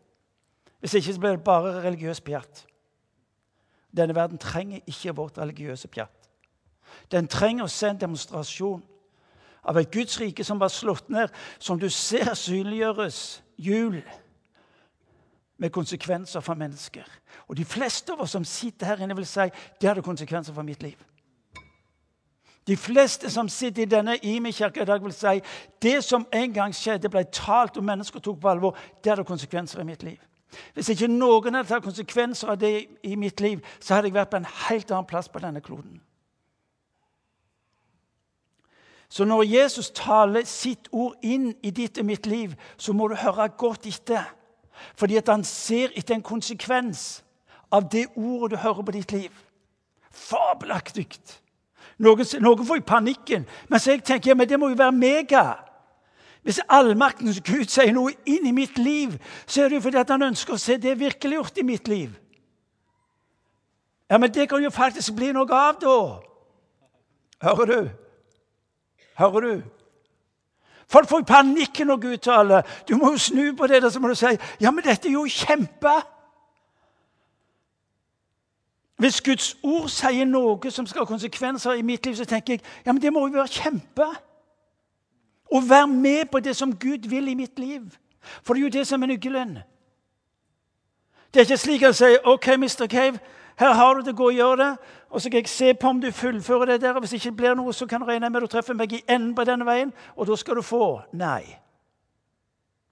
Hvis 0.81 0.95
ikke 0.95 1.15
så 1.15 1.21
blir 1.21 1.37
det 1.37 1.45
bare 1.45 1.83
religiøst 1.83 2.25
pjatt. 2.25 2.67
Denne 3.97 4.15
verden 4.15 4.39
trenger 4.39 4.85
ikke 4.87 5.17
vårt 5.17 5.39
religiøse 5.39 5.89
pjatt. 5.89 6.31
Den 7.11 7.29
trenger 7.29 7.65
å 7.65 7.73
se 7.73 7.89
en 7.89 8.01
demonstrasjon 8.01 8.85
av 9.67 9.79
et 9.81 9.91
Guds 9.91 10.21
rike 10.21 10.45
som 10.45 10.61
var 10.61 10.71
slått 10.71 11.09
ned, 11.11 11.33
som 11.59 11.79
du 11.81 11.89
ser 11.91 12.35
synliggjøres 12.39 13.43
jul 13.59 13.99
med 15.57 15.73
konsekvenser 15.73 16.45
for 16.45 16.59
mennesker. 16.59 17.07
Og 17.49 17.57
de 17.57 17.65
fleste 17.65 18.13
av 18.13 18.21
oss 18.21 18.37
som 18.37 18.45
sitter 18.45 18.93
her 18.93 19.03
inne, 19.03 19.17
vil 19.17 19.27
si 19.27 19.49
det 19.81 19.89
hadde 19.89 20.05
konsekvenser 20.05 20.55
for 20.55 20.67
mitt 20.67 20.83
liv. 20.85 20.99
De 22.67 22.77
fleste 22.77 23.31
som 23.31 23.49
sitter 23.49 23.83
i 23.83 23.91
denne 23.91 24.17
Imi-kirka 24.23 24.83
i 24.83 24.85
dag, 24.85 25.03
vil 25.05 25.13
si 25.13 25.41
det 25.83 26.05
som 26.05 26.27
en 26.33 26.53
gang 26.53 26.75
skjedde, 26.75 27.09
ble 27.09 27.23
talt 27.33 27.77
og 27.77 27.85
mennesker 27.85 28.21
tok 28.21 28.41
på 28.41 28.51
alvor, 28.51 28.79
det 29.05 29.13
hadde 29.13 29.25
konsekvenser 29.25 29.81
i 29.81 29.87
mitt 29.87 30.03
liv. 30.03 30.19
Hvis 30.75 30.89
ikke 30.89 31.09
noen 31.11 31.55
hadde 31.55 31.69
tatt 31.69 31.85
konsekvenser 31.85 32.51
av 32.51 32.59
det 32.59 32.87
i 33.03 33.15
mitt 33.17 33.41
liv, 33.41 33.63
så 33.81 33.95
hadde 33.95 34.11
jeg 34.11 34.17
vært 34.17 34.33
på 34.33 34.41
en 34.41 34.51
helt 34.67 34.91
annen 34.91 35.07
plass 35.07 35.29
på 35.29 35.43
denne 35.43 35.63
kloden. 35.63 36.01
Så 39.09 39.25
når 39.25 39.43
Jesus 39.43 39.91
taler 39.95 40.45
sitt 40.45 40.89
ord 40.93 41.15
inn 41.23 41.53
i 41.63 41.71
ditt 41.71 41.99
og 41.99 42.09
mitt 42.09 42.27
liv, 42.27 42.57
så 42.77 42.93
må 42.93 43.07
du 43.09 43.15
høre 43.15 43.49
godt 43.49 43.87
etter. 43.87 44.27
Fordi 44.99 45.17
at 45.17 45.29
han 45.29 45.45
ser 45.47 45.95
etter 45.95 46.17
en 46.17 46.27
konsekvens 46.27 47.23
av 47.73 47.87
det 47.93 48.09
ordet 48.17 48.57
du 48.57 48.63
hører 48.63 48.83
på 48.83 48.97
ditt 48.99 49.13
liv. 49.13 49.43
Fabelaktig! 50.11 51.07
Noen, 51.99 52.27
noen 52.45 52.67
får 52.67 52.81
jo 52.81 52.85
panikken, 52.87 53.47
mens 53.73 53.87
jeg 53.89 54.03
tenker 54.05 54.31
ja, 54.31 54.37
men 54.37 54.49
det 54.49 54.59
må 54.61 54.69
jo 54.69 54.77
være 54.77 54.93
mega. 54.93 55.45
Hvis 56.47 56.61
allmaktens 56.69 57.41
Gud 57.43 57.67
sier 57.73 57.95
noe 57.97 58.13
inn 58.29 58.47
i 58.47 58.53
mitt 58.55 58.77
liv, 58.79 59.17
så 59.47 59.65
er 59.65 59.71
det 59.71 59.81
jo 59.81 59.87
fordi 59.89 59.99
at 59.99 60.13
han 60.13 60.29
ønsker 60.29 60.55
å 60.55 60.61
se 60.61 60.77
det 60.79 60.93
virkeliggjort 61.01 61.59
i 61.59 61.65
mitt 61.67 61.89
liv. 61.89 62.13
Ja, 64.11 64.19
Men 64.19 64.31
det 64.35 64.49
kan 64.49 64.63
jo 64.63 64.71
faktisk 64.71 65.17
bli 65.17 65.33
noe 65.35 65.51
av, 65.51 65.81
da. 65.81 65.97
Hører 67.43 67.67
du? 67.67 67.89
Hører 69.19 69.41
du? 69.41 69.63
Folk 70.87 71.09
får 71.09 71.25
panikk 71.27 71.81
når 71.83 71.97
Gud 71.97 72.19
taler. 72.23 72.63
Du 72.89 72.95
må 72.97 73.11
jo 73.17 73.19
snu 73.19 73.57
på 73.59 73.67
det, 73.67 73.83
og 73.85 73.93
så 73.93 74.01
må 74.01 74.09
du 74.09 74.15
si 74.15 74.37
ja, 74.61 74.71
men 74.71 74.85
dette 74.85 75.09
er 75.09 75.17
jo 75.17 75.27
kjempe. 75.27 75.97
Hvis 78.97 79.21
Guds 79.21 79.57
ord 79.63 79.89
sier 79.93 80.25
noe 80.25 80.71
som 80.73 80.87
skal 80.89 81.05
ha 81.05 81.09
konsekvenser 81.09 81.77
i 81.77 81.85
mitt 81.85 82.07
liv, 82.07 82.17
så 82.17 82.25
tenker 82.25 82.57
jeg 82.57 82.63
ja, 82.87 82.93
men 82.93 83.03
det 83.03 83.13
må 83.13 83.27
jo 83.27 83.37
være 83.37 83.53
kjempe. 83.53 84.09
Å 85.53 85.61
være 85.61 85.87
med 85.87 86.31
på 86.33 86.41
det 86.41 86.57
som 86.57 86.73
Gud 86.73 87.09
vil 87.09 87.29
i 87.29 87.37
mitt 87.37 87.59
liv. 87.59 87.85
For 88.43 88.55
det 88.55 88.63
er 88.63 88.65
jo 88.65 88.77
det 88.79 88.87
som 88.89 89.03
er 89.03 89.13
nøkkelen. 89.13 89.59
Det 91.35 91.43
er 91.43 91.45
ikke 91.45 91.61
slik 91.61 91.83
at 91.83 91.93
jeg 91.93 91.99
sier 92.01 92.31
OK, 92.33 92.49
Mr. 92.57 92.87
Cave, 92.89 93.21
her 93.59 93.73
har 93.73 93.95
du 93.95 94.01
det, 94.01 94.17
gå 94.17 94.27
og 94.31 94.35
gjør 94.35 94.57
det. 94.57 94.73
Og 95.11 95.21
så 95.21 95.31
kan 95.31 95.41
jeg 95.41 95.49
se 95.49 95.75
på 95.75 95.89
om 95.89 96.01
du 96.01 96.11
fullfører 96.11 96.65
det 96.65 96.81
der. 96.81 96.95
og 96.95 97.01
Hvis 97.01 97.11
det 97.11 97.21
ikke 97.25 97.37
blir 97.37 97.55
noe, 97.55 97.73
så 97.73 97.87
kan 97.87 98.01
du 98.01 98.07
regne 98.07 98.31
med 98.31 98.43
at 98.43 98.49
du 98.49 98.53
treffer 98.57 98.75
meg 98.75 98.93
i 98.93 99.05
enden 99.09 99.35
på 99.35 99.45
denne 99.45 99.67
veien, 99.67 99.93
og 100.17 100.27
da 100.27 100.37
skal 100.37 100.57
du 100.57 100.63
få. 100.63 101.01
Nei. 101.13 101.59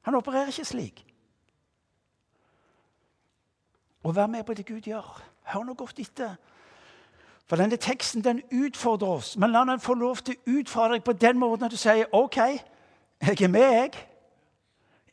Han 0.03 0.15
opererer 0.15 0.53
ikke 0.53 0.65
slik. 0.65 1.05
Å 4.05 4.13
være 4.13 4.29
med 4.29 4.45
på 4.45 4.55
det 4.55 4.67
Gud 4.69 4.85
gjør. 4.85 5.34
Hør 5.53 5.65
nå 5.65 5.75
godt 5.75 5.99
etter. 6.01 6.37
For 7.47 7.61
denne 7.61 7.77
teksten 7.77 8.25
den 8.25 8.41
utfordrer 8.53 9.19
oss, 9.19 9.35
men 9.37 9.53
la 9.53 9.65
den 9.69 9.81
få 9.81 9.95
lov 9.95 10.23
til 10.25 10.39
å 10.39 10.59
utfordre 10.61 10.97
deg 10.97 11.05
på 11.05 11.13
den 11.13 11.39
måten 11.39 11.67
at 11.67 11.75
du 11.75 11.77
sier 11.77 12.09
OK, 12.17 12.41
jeg 13.25 13.43
er 13.43 13.49
med, 13.49 13.73
jeg. 13.73 13.93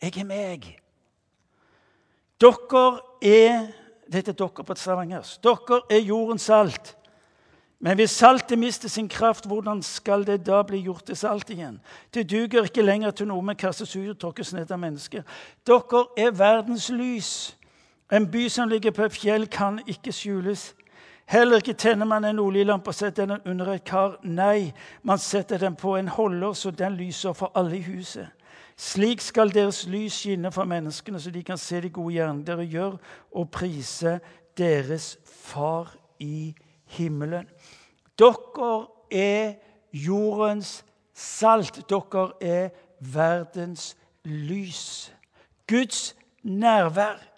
Jeg 0.02 0.18
er 0.18 0.26
med. 0.26 0.48
jeg. 0.48 0.78
Dere 2.42 2.86
er 3.22 3.68
dette 4.12 4.32
er 4.32 4.36
dere 4.36 4.66
på 4.66 4.76
Stavanger. 4.76 5.28
Dere 5.44 5.82
er 5.90 6.02
jordens 6.04 6.50
salt. 6.50 6.98
Men 7.82 7.98
hvis 7.98 8.14
saltet 8.14 8.60
mister 8.60 8.90
sin 8.90 9.08
kraft, 9.10 9.48
hvordan 9.48 9.82
skal 9.82 10.26
det 10.28 10.44
da 10.46 10.62
bli 10.64 10.84
gjort 10.86 11.08
til 11.08 11.18
salt 11.18 11.50
igjen? 11.50 11.80
Det 12.14 12.28
duger 12.30 12.68
ikke 12.68 12.84
lenger 12.86 13.12
til 13.12 13.30
noe, 13.32 13.42
men 13.42 13.58
kastes 13.58 13.96
ut 13.96 14.12
og 14.12 14.20
tråkkes 14.22 14.54
ned 14.54 14.72
av 14.72 14.80
mennesker. 14.80 15.24
Dere 15.66 16.04
er 16.18 16.36
verdens 16.36 16.90
lys. 16.94 17.32
En 18.12 18.32
by 18.32 18.48
som 18.48 18.70
ligger 18.70 18.92
på 18.92 19.04
et 19.04 19.14
fjell, 19.14 19.48
kan 19.48 19.80
ikke 19.88 20.12
skjules. 20.12 20.76
Heller 21.26 21.62
ikke 21.62 21.74
tenner 21.74 22.06
man 22.06 22.26
en 22.26 22.40
oljelampe 22.40 22.92
og 22.92 22.96
setter 22.96 23.26
den 23.26 23.40
under 23.46 23.72
et 23.72 23.84
kar. 23.88 24.18
Nei, 24.24 24.74
man 25.04 25.18
setter 25.18 25.58
den 25.58 25.76
på 25.76 25.96
en 25.96 26.08
holder, 26.08 26.54
så 26.54 26.72
den 26.72 26.98
lyser 27.00 27.34
for 27.34 27.52
alle 27.56 27.78
i 27.78 27.82
huset. 27.82 28.28
Slik 28.76 29.22
skal 29.22 29.54
deres 29.54 29.86
lys 29.88 30.14
skinne 30.14 30.52
for 30.52 30.66
menneskene, 30.66 31.20
så 31.20 31.32
de 31.32 31.44
kan 31.44 31.58
se 31.58 31.82
de 31.82 31.90
gode 31.90 32.14
gjerningene 32.14 32.48
dere 32.48 32.66
gjør, 32.66 32.98
og 33.32 33.52
prise 33.52 34.20
deres 34.58 35.18
Far 35.26 35.96
i 36.20 36.56
himmelen. 36.86 37.48
Dere 38.20 38.88
er 39.12 39.54
jordens 39.94 40.86
salt. 41.14 41.80
Dere 41.90 42.32
er 42.42 42.70
verdens 43.00 43.96
lys. 44.24 45.14
Guds 45.68 46.16
nærvær. 46.44 47.31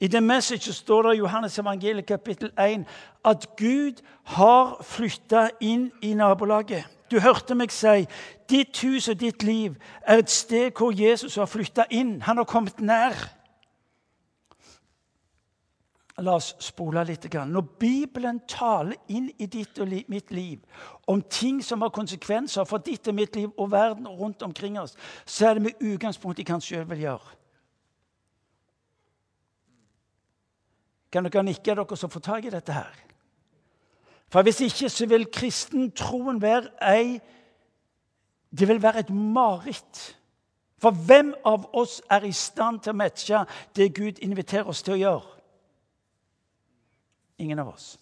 I 0.00 0.06
The 0.06 0.20
Message 0.20 0.72
står 0.72 1.02
det 1.02 1.14
i 1.14 1.18
Johannes 1.18 1.58
evangeliet 1.58 2.06
kapittel 2.06 2.50
1 2.58 2.84
at 3.24 3.46
Gud 3.56 4.02
har 4.24 4.76
flytta 4.82 5.48
inn 5.60 5.90
i 6.02 6.14
nabolaget. 6.14 6.84
Du 7.10 7.18
hørte 7.20 7.56
meg 7.58 7.72
si 7.74 8.04
ditt 8.50 8.78
hus 8.84 9.08
og 9.08 9.18
ditt 9.18 9.42
liv 9.42 9.74
er 10.06 10.22
et 10.22 10.30
sted 10.30 10.70
hvor 10.76 10.94
Jesus 10.94 11.34
har 11.34 11.50
flytta 11.50 11.88
inn. 11.90 12.20
Han 12.22 12.36
har 12.36 12.46
kommet 12.46 12.80
nær. 12.80 13.16
La 16.18 16.34
oss 16.34 16.52
spole 16.62 17.02
litt. 17.06 17.26
Når 17.34 17.66
Bibelen 17.78 18.40
taler 18.48 18.94
inn 19.08 19.30
i 19.38 19.46
ditt 19.46 19.78
og 19.78 19.90
mitt 20.08 20.30
liv 20.30 20.58
om 21.06 21.22
ting 21.22 21.58
som 21.64 21.82
har 21.82 21.94
konsekvenser 21.94 22.66
for 22.66 22.78
ditt 22.78 23.08
og 23.08 23.14
mitt 23.18 23.36
liv 23.36 23.50
og 23.56 23.70
verden 23.70 24.06
rundt 24.08 24.42
omkring 24.42 24.78
oss, 24.78 24.94
så 25.26 25.48
er 25.48 25.54
det 25.54 25.62
med 25.62 25.82
utgangspunkt 25.92 26.38
i 26.38 26.46
hva 26.46 26.58
han 26.58 26.62
sjøl 26.62 26.86
vil 26.90 27.06
gjøre. 27.06 27.37
Kan 31.12 31.24
dere 31.24 31.42
nikke, 31.42 31.74
dere 31.74 31.96
som 31.96 32.10
får 32.10 32.20
tak 32.20 32.44
i 32.44 32.52
dette 32.52 32.72
her? 32.72 32.94
For 34.28 34.42
Hvis 34.42 34.60
ikke 34.60 34.88
så 34.88 35.06
vil 35.06 35.30
kristentroen 35.32 36.42
være 36.42 36.68
ei 36.94 37.20
Det 38.50 38.68
vil 38.68 38.82
være 38.82 38.98
et 38.98 39.10
mareritt. 39.10 40.16
For 40.78 40.90
hvem 40.90 41.34
av 41.44 41.66
oss 41.76 42.02
er 42.10 42.24
i 42.24 42.32
stand 42.32 42.80
til 42.80 42.94
å 42.94 42.96
matche 42.96 43.42
det 43.76 43.90
Gud 43.94 44.22
inviterer 44.22 44.68
oss 44.70 44.82
til 44.82 44.94
å 44.94 45.00
gjøre? 45.00 45.34
Ingen 47.38 47.58
av 47.58 47.68
oss. 47.74 47.98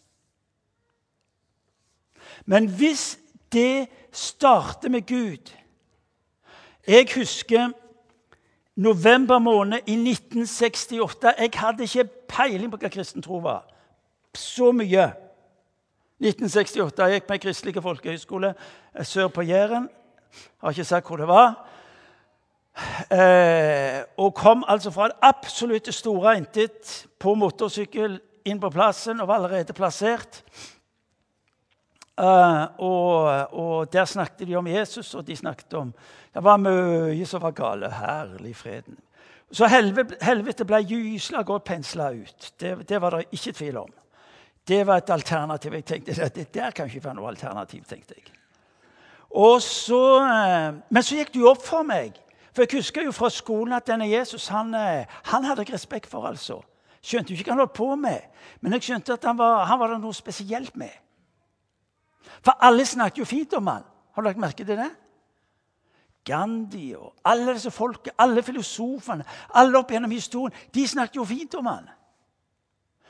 Men 2.44 2.68
hvis 2.68 3.18
det 3.52 3.88
starter 4.12 4.88
med 4.88 5.06
Gud 5.06 5.50
Jeg 6.86 7.08
husker 7.16 7.72
november 8.76 9.38
måned 9.38 9.78
i 9.86 9.94
1968. 9.94 11.34
Jeg 11.38 11.50
hadde 11.54 11.82
ikke 11.82 12.08
peiling 12.28 12.70
på 12.72 12.80
hva 12.80 12.90
kristen 12.92 13.24
tro 13.24 13.40
var. 13.44 13.64
Så 14.36 14.72
mye. 14.76 15.10
1968 16.16 17.04
jeg 17.04 17.20
gikk 17.20 17.26
på 17.28 17.36
en 17.36 17.40
kristelig 17.42 17.82
folkehøyskole 17.84 18.52
eh, 18.54 19.04
sør 19.04 19.28
på 19.28 19.44
Jæren. 19.44 19.88
Har 20.62 20.72
ikke 20.72 20.84
sagt 20.84 21.08
hvor 21.08 21.20
det 21.20 21.28
var. 21.28 21.58
Eh, 23.10 24.00
og 24.20 24.34
kom 24.36 24.64
altså 24.68 24.90
fra 24.92 25.08
det 25.08 25.20
absolutt 25.24 25.88
store 25.94 26.36
intet 26.36 27.06
på 27.20 27.34
motorsykkel 27.34 28.18
inn 28.46 28.60
på 28.60 28.70
plassen 28.70 29.20
og 29.20 29.28
var 29.28 29.40
allerede 29.40 29.76
plassert. 29.76 30.42
Uh, 32.16 32.64
og, 32.80 33.48
og, 33.52 33.92
der 33.92 34.04
snakket 34.08 34.48
de 34.48 34.54
om 34.56 34.66
Jesus, 34.66 35.14
og 35.14 35.26
de 35.26 35.36
snakket 35.36 35.74
om 35.76 35.90
Det 36.34 36.44
var 36.44 36.56
mye 36.56 37.26
som 37.28 37.42
var 37.42 37.52
gale. 37.52 37.90
Herlig 37.92 38.56
freden. 38.56 38.96
Så 39.52 39.66
helvete, 39.70 40.64
ble 40.66 40.80
gysla 40.82 41.42
godt 41.46 41.64
pensla 41.64 42.10
ut. 42.10 42.52
Det, 42.60 42.88
det 42.88 43.00
var 43.00 43.14
det 43.14 43.26
ikke 43.32 43.52
tvil 43.52 43.76
om. 43.78 43.92
Det 44.68 44.86
var 44.86 44.96
et 44.96 45.10
alternativ. 45.10 45.72
Jeg 45.72 45.84
tenkte, 45.84 46.28
Det 46.28 46.54
der 46.54 46.70
kan 46.70 46.86
ikke 46.86 47.04
være 47.04 47.14
noe 47.14 47.28
alternativ. 47.28 47.84
tenkte 47.84 48.14
jeg. 48.16 48.32
Så, 49.60 50.18
eh, 50.22 50.74
men 50.90 51.02
så 51.02 51.16
gikk 51.16 51.32
det 51.34 51.40
jo 51.40 51.50
opp 51.50 51.62
for 51.62 51.82
meg. 51.82 52.12
For 52.54 52.62
Jeg 52.62 52.78
husker 52.78 53.04
jo 53.04 53.12
fra 53.12 53.28
skolen 53.30 53.72
at 53.72 53.86
denne 53.86 54.08
Jesus 54.08 54.48
han, 54.48 54.74
eh, 54.74 55.06
han 55.24 55.44
hadde 55.44 55.62
jeg 55.62 55.74
respekt 55.74 56.06
for. 56.06 56.26
altså. 56.26 56.62
Skjønte 57.02 57.30
jo 57.30 57.38
ikke 57.38 57.50
hva 57.50 57.52
han 57.52 57.58
holdt 57.58 57.72
på 57.72 57.94
med, 57.96 58.20
men 58.60 58.72
jeg 58.72 58.82
skjønte 58.82 59.12
at 59.12 59.24
han 59.24 59.38
var, 59.38 59.64
han 59.64 59.78
var 59.78 59.92
det 59.92 60.00
noe 60.00 60.14
spesielt 60.14 60.76
med. 60.76 60.90
For 62.42 62.56
alle 62.60 62.84
snakket 62.84 63.18
jo 63.18 63.24
fint 63.24 63.52
om 63.54 63.66
han. 63.66 63.84
Har 64.14 64.22
du 64.22 64.26
lagt 64.26 64.38
merke 64.38 64.64
til 64.64 64.76
det? 64.76 64.90
Gandhi 66.26 66.94
og 66.98 67.14
alle 67.24 67.54
disse 67.54 67.70
folket, 67.70 68.14
alle 68.18 68.42
filosofene, 68.42 69.24
alle 69.54 69.78
opp 69.78 69.92
gjennom 69.94 70.10
historien, 70.10 70.54
de 70.74 70.86
snakket 70.88 71.20
jo 71.20 71.24
fint 71.24 71.54
om 71.54 71.68
han. 71.70 71.86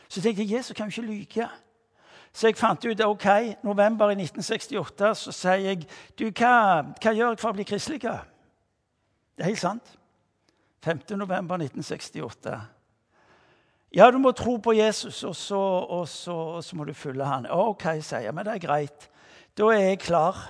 Så 0.08 0.20
tenkte 0.20 0.44
jeg 0.44 0.58
Jesus 0.58 0.76
kan 0.76 0.90
jo 0.90 1.00
ikke 1.00 1.12
lyke. 1.12 1.48
Så 2.36 2.50
jeg 2.50 2.58
fant 2.60 2.84
ut 2.84 3.00
ok, 3.00 3.26
november 3.64 4.12
i 4.12 4.18
1968 4.20 5.12
så 5.18 5.32
sier 5.32 5.62
jeg 5.70 5.86
du, 6.18 6.28
hva, 6.28 6.84
hva 7.00 7.12
gjør 7.16 7.32
jeg 7.32 7.40
for 7.40 7.50
å 7.50 7.56
bli 7.56 7.64
kristelig? 7.64 8.02
Det 8.04 9.44
er 9.44 9.48
helt 9.48 9.62
sant. 9.62 9.94
5. 10.84 11.00
november 11.16 11.56
1968. 11.56 12.60
Ja, 13.96 14.10
du 14.12 14.18
må 14.20 14.30
tro 14.36 14.58
på 14.60 14.74
Jesus, 14.76 15.22
og 15.24 15.36
så, 15.36 15.58
og 15.58 16.04
så, 16.08 16.34
og 16.58 16.64
så 16.64 16.76
må 16.76 16.84
du 16.84 16.92
følge 16.94 17.24
han. 17.24 17.48
Ok, 17.50 17.88
sier 18.04 18.26
jeg, 18.26 18.34
men 18.36 18.44
det 18.44 18.54
er 18.54 18.62
greit. 18.66 19.08
Da 19.56 19.70
er 19.72 19.80
jeg 19.88 20.02
klar. 20.04 20.42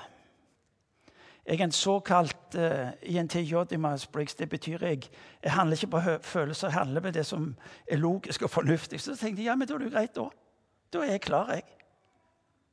Jeg 1.47 1.61
er 1.61 1.65
en 1.65 1.73
såkalt 1.73 2.55
uh, 2.55 2.63
eh, 2.63 2.93
INTJ 3.03 3.55
i 3.71 3.77
Miles 3.77 4.07
Briggs. 4.07 4.35
Det 4.35 4.49
betyr 4.49 4.83
jeg 4.83 5.11
jeg 5.43 5.53
handler 5.53 5.77
ikke 5.77 5.87
på 5.87 6.01
følelser, 6.23 6.69
jeg 6.69 6.75
handler 6.75 7.01
på 7.01 7.11
det 7.11 7.27
som 7.27 7.57
er 7.87 7.97
logisk 7.97 8.43
og 8.43 8.51
fornuftig. 8.51 9.01
Så 9.01 9.17
tenkte 9.17 9.43
jeg 9.43 9.47
ja, 9.47 9.55
men 9.55 9.69
da 9.69 9.75
er 9.75 9.79
det 9.79 9.93
greit, 9.93 10.17
da. 10.17 10.29
Da 10.93 10.99
er 10.99 11.11
jeg 11.11 11.21
klar, 11.21 11.53
jeg. 11.53 11.63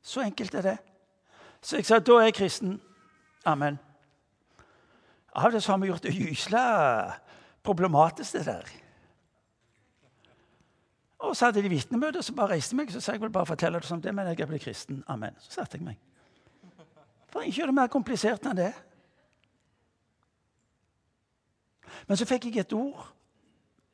Så 0.02 0.20
enkelt 0.20 0.54
er 0.54 0.62
det. 0.62 0.78
Så 1.62 1.76
jeg 1.76 1.86
sa 1.86 1.98
da 1.98 2.12
er 2.12 2.24
jeg 2.24 2.34
kristen. 2.34 2.80
Amen. 3.44 3.78
Av 5.34 5.52
det 5.52 5.62
så 5.62 5.72
har 5.72 5.78
vi 5.78 5.86
gjort 5.86 6.02
det 6.02 6.14
gysla 6.14 6.64
problematisk, 7.62 8.32
det 8.32 8.46
der. 8.46 8.72
Og 11.18 11.36
så 11.36 11.44
hadde 11.44 11.62
de 11.62 11.68
vitnemøte, 11.68 12.22
så 12.22 12.34
bare 12.34 12.48
reiste 12.48 12.76
meg, 12.76 12.92
så 12.92 13.00
sa 13.00 13.12
jeg 13.12 13.22
vil 13.22 13.32
bare 13.32 13.46
fortelle 13.46 13.80
det 13.80 13.88
som 13.88 14.02
det, 14.02 14.14
men 14.14 14.26
jeg 14.26 14.48
blitt 14.48 14.62
kristen. 14.62 15.04
Amen. 15.08 15.36
Så 15.38 15.50
satte 15.50 15.78
jeg 15.78 15.86
meg. 15.86 16.13
For 17.34 17.42
ikke 17.42 17.56
gjøre 17.56 17.72
det 17.72 17.74
mer 17.74 17.90
komplisert 17.90 18.44
enn 18.46 18.58
det. 18.60 18.70
Men 22.06 22.18
så 22.20 22.26
fikk 22.30 22.46
jeg 22.46 22.62
et 22.62 22.72
ord. 22.78 23.08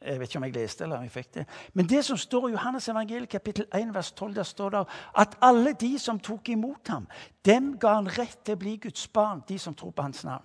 Jeg 0.05 0.21
vet 0.21 0.29
ikke 0.29 0.41
om 0.41 0.45
jeg 0.45 0.55
leste 0.59 0.85
eller 0.85 1.01
om 1.01 1.07
jeg 1.07 1.13
fikk 1.15 1.31
det. 1.35 1.45
Men 1.73 1.89
det 1.89 2.03
som 2.05 2.21
står 2.21 2.49
i 2.49 2.53
Johannes 2.53 2.89
evangeliet 2.89 3.33
kapittel 3.33 3.65
1, 3.75 3.95
vers 3.95 4.13
12, 4.13 4.35
der 4.35 4.43
står 4.43 4.71
det 4.75 4.83
at 5.25 5.39
alle 5.41 5.73
de 5.73 5.99
som 5.99 6.21
tok 6.21 6.49
imot 6.53 6.89
ham, 6.89 7.09
dem 7.45 7.79
ga 7.81 7.95
han 7.95 8.09
rett 8.19 8.39
til 8.45 8.59
å 8.59 8.61
bli 8.61 8.77
Guds 8.77 9.09
barn, 9.09 9.41
de 9.49 9.59
som 9.59 9.75
tror 9.75 9.97
på 9.97 10.05
hans 10.05 10.25
navn. 10.25 10.45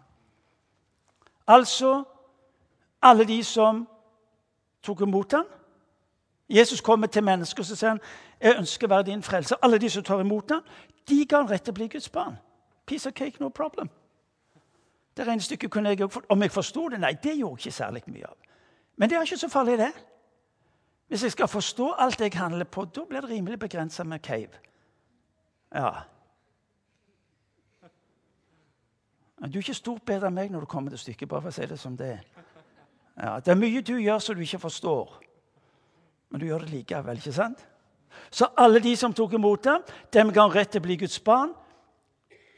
Altså 1.48 2.04
alle 3.04 3.28
de 3.28 3.44
som 3.44 3.84
tok 4.84 5.02
imot 5.02 5.36
ham. 5.36 5.52
Jesus 6.50 6.82
kommer 6.82 7.08
til 7.08 7.24
mennesker 7.28 7.60
og 7.60 7.68
sier 7.68 7.90
han, 7.90 8.04
jeg 8.40 8.60
ønsker 8.60 8.88
å 8.88 8.96
være 8.96 9.10
din 9.12 9.24
frelser. 9.24 9.60
Alle 9.62 9.80
de 9.84 9.90
som 9.90 10.04
tar 10.04 10.24
imot 10.24 10.52
ham, 10.52 10.64
de 11.10 11.26
ga 11.26 11.44
han 11.44 11.52
rett 11.52 11.64
til 11.68 11.76
å 11.76 11.80
bli 11.80 11.92
Guds 11.92 12.10
barn. 12.10 12.40
Piece 12.86 13.10
of 13.10 13.14
cake, 13.14 13.40
no 13.40 13.50
problem. 13.50 13.90
Det 15.18 15.28
regnestykket 15.28 15.72
kunne 15.72 15.90
jeg 15.90 16.02
òg 16.04 16.26
Om 16.30 16.42
jeg 16.42 16.52
forsto 16.52 16.90
det? 16.90 17.00
Nei, 17.00 17.14
det 17.14 17.38
gjorde 17.38 17.62
jeg 17.62 17.68
ikke 17.68 17.72
særlig 17.72 18.04
mye 18.08 18.28
av. 18.28 18.36
Men 18.98 19.10
det 19.10 19.18
er 19.18 19.22
ikke 19.22 19.38
så 19.38 19.50
farlig, 19.50 19.78
det. 19.78 19.92
Hvis 21.08 21.24
jeg 21.24 21.32
skal 21.32 21.48
forstå 21.48 21.92
alt 21.98 22.22
jeg 22.22 22.32
handler 22.36 22.66
på, 22.66 22.86
da 22.86 23.06
blir 23.10 23.22
det 23.22 23.30
rimelig 23.30 23.60
begrensa 23.60 24.04
med 24.04 24.20
cave. 24.20 24.60
Ja. 25.74 25.92
Du 29.46 29.58
er 29.60 29.62
ikke 29.62 29.74
stort 29.74 30.06
bedre 30.06 30.28
enn 30.28 30.34
meg 30.34 30.52
når 30.52 30.66
du 30.66 30.66
kommer 30.66 30.90
til 30.90 31.00
stykket, 31.00 31.30
bare 31.30 31.42
for 31.42 31.54
å 31.54 31.56
si 31.56 31.68
det 31.70 31.80
som 31.80 31.98
det 31.98 32.08
er. 32.08 32.24
Ja, 33.16 33.40
det 33.40 33.52
er 33.52 33.60
mye 33.60 33.82
du 33.82 33.94
gjør 34.00 34.20
som 34.20 34.36
du 34.36 34.42
ikke 34.42 34.60
forstår, 34.60 35.12
men 36.30 36.42
du 36.42 36.48
gjør 36.48 36.66
det 36.66 36.70
likevel. 36.74 37.18
ikke 37.18 37.34
sant? 37.34 37.68
Så 38.32 38.48
alle 38.58 38.80
de 38.80 38.96
som 38.96 39.14
tok 39.14 39.34
imot 39.34 39.64
dem, 39.64 39.84
dem 40.14 40.32
ga 40.34 40.48
rett 40.48 40.72
til 40.72 40.82
å 40.82 40.88
bli 40.88 40.98
Guds 40.98 41.20
barn 41.20 41.54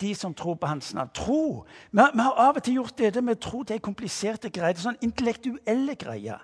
de 0.02 0.16
som 0.16 0.34
tror 0.34 0.56
på 0.56 0.68
hans 0.68 0.94
navn. 0.94 1.10
Tro. 1.14 1.66
Vi, 1.92 2.04
vi, 2.14 2.22
har 2.22 2.40
av 2.48 2.60
og 2.60 2.64
til 2.64 2.80
gjort 2.80 2.98
det 2.98 3.24
med 3.24 3.42
tro 3.42 3.64
det 3.64 3.76
er 3.76 3.84
kompliserte 3.84 4.50
greier. 4.50 4.74
Det 4.74 4.82
er 4.82 4.90
sånn 4.90 5.06
intellektuelle 5.06 5.96
greier. 6.00 6.42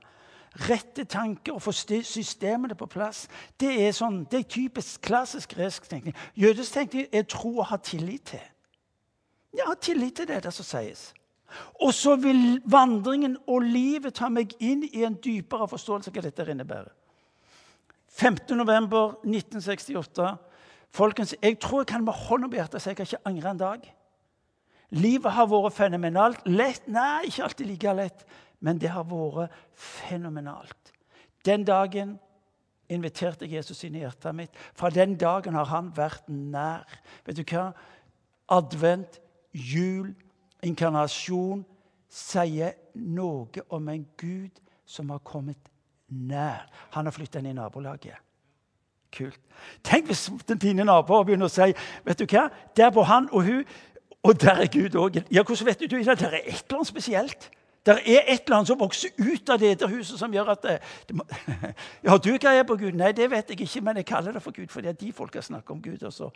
Rette 0.70 1.06
tanker 1.10 1.56
og 1.56 1.64
få 1.66 1.72
systemene 1.74 2.76
på 2.78 2.86
plass. 2.86 3.26
Det 3.60 3.72
er, 3.88 3.92
sånn, 3.96 4.24
det 4.30 4.40
er 4.40 4.52
typisk 4.56 5.02
klassisk 5.02 5.56
gresk 5.56 5.90
tenkning. 5.90 6.16
Jødisk 6.38 6.74
tenkning 6.74 7.08
er 7.12 7.26
tro 7.26 7.58
og 7.58 7.66
ha 7.72 7.78
tillit 7.82 8.26
til. 8.36 8.46
Ja, 9.58 9.64
ha 9.70 9.74
tillit 9.74 10.16
til 10.16 10.28
det, 10.30 10.44
det 10.46 10.54
som 10.54 10.66
sies. 10.66 11.14
Og 11.82 11.94
så 11.94 12.16
vil 12.18 12.62
vandringen 12.66 13.38
og 13.48 13.62
livet 13.62 14.14
ta 14.18 14.30
meg 14.30 14.54
inn 14.62 14.84
i 14.90 15.04
en 15.06 15.16
dypere 15.22 15.68
forståelse 15.70 16.10
av 16.10 16.14
hva 16.16 16.22
dette 16.26 16.52
innebærer. 16.52 16.92
5.11.1968 18.14 20.38
Folkens, 20.94 21.36
Jeg 21.42 21.60
tror 21.60 21.82
jeg 21.82 21.88
kan 21.88 22.04
med 22.06 22.14
hånda 22.14 22.48
på 22.48 22.60
hjertet 22.60 22.82
si 22.82 22.92
jeg 22.92 22.98
kan 23.00 23.08
ikke 23.10 23.28
angre 23.30 23.52
en 23.52 23.62
dag. 23.62 23.86
Livet 24.94 25.32
har 25.34 25.48
vært 25.50 25.74
fenomenalt. 25.74 26.44
Lett? 26.46 26.86
Nei, 26.88 27.26
ikke 27.26 27.48
alltid 27.48 27.66
like 27.66 27.94
lett. 27.98 28.26
Men 28.62 28.78
det 28.78 28.92
har 28.94 29.08
vært 29.10 29.56
fenomenalt. 29.74 30.94
Den 31.46 31.66
dagen 31.66 32.20
inviterte 32.94 33.50
Jesus 33.50 33.82
inn 33.84 33.98
i 33.98 34.04
hjertet 34.04 34.36
mitt. 34.38 34.54
Fra 34.78 34.92
den 34.94 35.18
dagen 35.18 35.58
har 35.58 35.66
han 35.72 35.90
vært 35.96 36.30
nær. 36.30 36.86
Vet 37.26 37.40
du 37.40 37.44
hva? 37.44 37.72
Advent, 38.54 39.18
jul, 39.52 40.14
inkarnasjon 40.62 41.64
sier 42.14 42.76
noe 42.94 43.66
om 43.74 43.90
en 43.90 44.06
Gud 44.20 44.62
som 44.86 45.10
har 45.10 45.24
kommet 45.26 45.72
nær. 46.08 46.70
Han 46.94 47.10
har 47.10 47.16
flytta 47.16 47.42
inn 47.42 47.50
i 47.50 47.58
nabolaget. 47.58 48.20
Kult. 49.14 49.40
Tenk 49.84 50.06
hvis 50.10 50.28
den 50.48 50.62
fine 50.62 50.84
naboen 50.84 51.26
begynner 51.28 51.48
å 51.48 51.54
si 51.54 51.70
vet 52.06 52.20
du 52.20 52.26
hva, 52.28 52.48
der 52.78 52.92
bor 52.92 53.08
han 53.08 53.30
og 53.32 53.46
hun, 53.48 53.66
og 54.24 54.40
der 54.42 54.64
er 54.64 54.72
Gud 54.72 54.96
òg. 55.00 55.20
Ja, 55.32 55.44
hvordan 55.44 55.68
vet 55.68 55.84
du 55.84 55.88
det? 55.88 56.06
Der 56.06 56.30
er 56.30 56.40
et 56.42 56.64
eller 56.66 56.80
annet 56.80 56.88
spesielt. 56.88 57.50
Der 57.86 57.94
er 57.94 58.22
et 58.28 58.46
eller 58.46 58.56
annet 58.56 58.68
som 58.68 58.80
vokser 58.80 59.10
ut 59.20 59.50
av 59.50 59.60
det 59.60 59.90
huset 59.90 60.20
som 60.20 60.34
gjør 60.34 60.54
at 60.54 60.62
det, 60.64 60.78
det 61.08 61.16
må, 61.16 61.26
Ja, 62.06 62.18
du 62.18 62.32
greier 62.38 62.64
på 62.64 62.78
Gud? 62.80 62.96
Nei, 62.96 63.12
det 63.12 63.28
vet 63.32 63.50
jeg 63.50 63.62
ikke, 63.62 63.82
men 63.82 64.00
jeg 64.00 64.06
kaller 64.08 64.32
det 64.32 64.42
for 64.44 64.56
Gud 64.56 64.72
fordi 64.72 64.92
de 64.92 65.12
folka 65.12 65.42
snakker 65.42 65.76
om 65.76 65.82
Gud. 65.82 66.04
Og 66.04 66.14
så, 66.14 66.30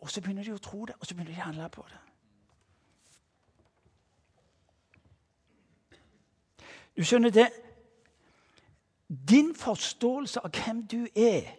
og 0.00 0.10
så 0.10 0.20
begynner 0.20 0.44
de 0.44 0.56
å 0.56 0.58
tro 0.58 0.84
det, 0.88 0.96
og 1.00 1.06
så 1.06 1.14
begynner 1.14 1.34
de 1.34 1.40
å 1.40 1.44
handle 1.44 1.68
på 1.68 1.84
det. 1.90 2.00
Du 6.96 7.04
skjønner 7.04 7.30
det, 7.34 7.48
din 9.08 9.54
forståelse 9.54 10.40
av 10.44 10.50
hvem 10.50 10.82
du 10.86 11.06
er, 11.16 11.50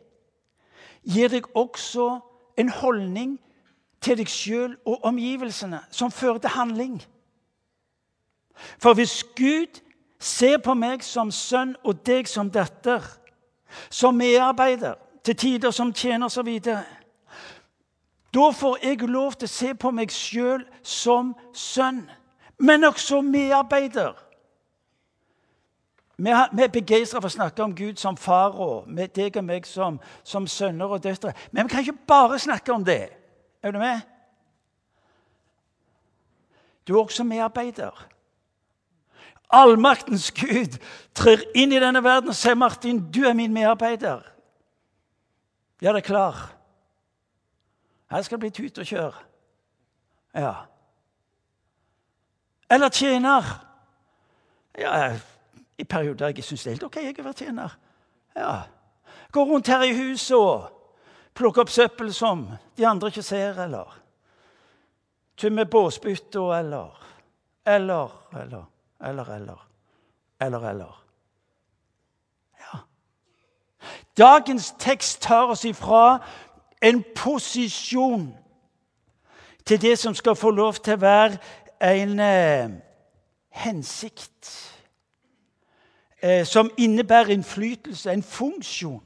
gir 1.05 1.29
deg 1.29 1.47
også 1.55 2.19
en 2.57 2.69
holdning 2.69 3.35
til 4.01 4.17
deg 4.17 4.29
sjøl 4.29 4.75
og 4.85 5.05
omgivelsene 5.05 5.81
som 5.91 6.11
fører 6.11 6.41
til 6.41 6.55
handling. 6.55 6.97
For 8.79 8.93
hvis 8.93 9.23
Gud 9.35 9.81
ser 10.19 10.57
på 10.63 10.73
meg 10.73 11.03
som 11.03 11.31
sønn 11.31 11.75
og 11.83 12.05
deg 12.07 12.29
som 12.29 12.49
datter, 12.51 13.03
som 13.89 14.15
medarbeider, 14.15 14.95
til 15.25 15.35
tider 15.35 15.71
som 15.73 15.93
tjener 15.93 16.29
så 16.29 16.43
videre, 16.45 16.83
da 18.33 18.49
får 18.51 18.77
jeg 18.83 19.07
lov 19.09 19.33
til 19.39 19.47
å 19.47 19.53
se 19.53 19.71
på 19.73 19.91
meg 19.95 20.11
sjøl 20.13 20.65
som 20.83 21.33
sønn, 21.53 22.03
men 22.59 22.83
også 22.83 23.21
medarbeider. 23.25 24.13
Vi 26.17 26.29
er 26.31 26.71
begeistra 26.71 27.19
for 27.19 27.27
å 27.27 27.35
snakke 27.35 27.63
om 27.63 27.75
Gud 27.75 27.99
som 27.99 28.17
far 28.17 28.55
og 28.55 28.87
deg 28.87 29.35
og 29.35 29.43
meg 29.43 29.65
som, 29.67 29.99
som 30.23 30.47
sønner 30.47 30.87
og 30.87 31.03
døtre. 31.03 31.33
Men 31.51 31.65
vi 31.65 31.73
kan 31.73 31.83
ikke 31.83 32.07
bare 32.07 32.39
snakke 32.39 32.73
om 32.73 32.85
det. 32.87 33.09
Er 33.63 33.71
du 33.71 33.79
med? 33.79 34.01
Du 36.87 36.95
er 36.95 37.01
også 37.01 37.23
medarbeider. 37.23 38.07
Allmaktens 39.49 40.31
Gud 40.31 40.77
trer 41.13 41.43
inn 41.55 41.73
i 41.73 41.81
denne 41.81 42.03
verden 42.03 42.29
og 42.29 42.35
sier, 42.35 42.55
'Martin, 42.55 43.11
du 43.11 43.25
er 43.25 43.33
min 43.33 43.53
medarbeider.' 43.53 44.31
Ja, 45.81 45.91
det 45.91 45.97
er 45.97 46.07
klar. 46.07 46.55
Her 48.11 48.21
skal 48.21 48.39
det 48.39 48.39
bli 48.39 48.49
tut 48.49 48.77
og 48.77 48.85
kjør. 48.85 49.23
Ja. 50.35 50.53
Eller 52.69 52.89
tjener. 52.89 53.43
Ja, 54.77 55.19
i 55.77 55.83
perioder 55.83 56.27
jeg 56.27 56.43
syns 56.43 56.63
det 56.63 56.71
er 56.71 56.75
helt 56.75 56.83
OK 56.83 56.95
jeg 56.95 57.19
er 57.19 57.31
tjener. 57.31 57.77
Ja. 58.35 58.61
Gå 59.31 59.43
rundt 59.43 59.67
her 59.67 59.83
i 59.83 59.93
huset 59.95 60.37
og 60.37 60.69
plukke 61.35 61.61
opp 61.61 61.69
søppel 61.69 62.13
som 62.13 62.47
de 62.77 62.87
andre 62.87 63.07
ikke 63.11 63.23
ser, 63.23 63.59
eller 63.63 64.01
tømme 65.37 65.65
båsbytta, 65.65 66.59
eller 66.59 67.01
Eller, 67.67 68.09
eller, 68.33 68.65
eller, 69.01 69.29
eller. 69.35 69.67
Eller, 70.39 70.69
eller. 70.69 71.03
Ja. 72.59 72.79
Dagens 74.17 74.75
tekst 74.79 75.21
tar 75.21 75.47
oss 75.47 75.65
ifra 75.65 76.19
en 76.81 77.03
posisjon 77.15 78.37
til 79.65 79.81
det 79.81 79.99
som 79.99 80.15
skal 80.15 80.35
få 80.35 80.49
lov 80.49 80.73
til 80.73 80.93
å 80.93 81.01
være 81.01 81.37
en 81.81 82.19
eh, 82.19 82.69
hensikt 83.49 84.51
eh, 86.25 86.45
som 86.45 86.71
innebærer 86.77 87.29
innflytelse, 87.29 88.11
en 88.11 88.23
funksjon. 88.23 89.03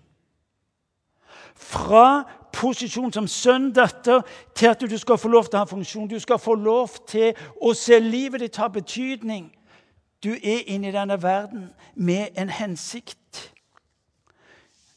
Fra 1.55 2.23
posisjon 2.53 3.13
som 3.13 3.27
sønn, 3.27 3.71
datter, 3.75 4.21
til 4.55 4.67
at 4.71 4.81
du 4.81 4.97
skal 4.97 5.17
få 5.17 5.27
lov 5.27 5.49
til 5.49 5.59
å 5.59 5.63
ha 5.63 5.69
funksjon. 5.69 6.07
Du 6.07 6.19
skal 6.19 6.39
få 6.39 6.55
lov 6.55 6.95
til 7.07 7.35
å 7.61 7.73
se 7.75 7.99
livet 7.99 8.41
ditt 8.45 8.59
ha 8.61 8.69
betydning. 8.71 9.49
Du 10.23 10.31
er 10.31 10.65
inne 10.67 10.89
i 10.89 10.95
denne 10.95 11.19
verden 11.21 11.69
med 11.95 12.39
en 12.39 12.49
hensikt. 12.49 13.51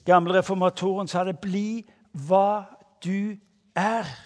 Gamle 0.07 0.39
reformatoren 0.39 1.09
sa 1.09 1.25
det 1.25 1.39
'bli 1.39 1.85
hva 2.13 2.65
du 3.05 3.37
er'. 3.77 4.19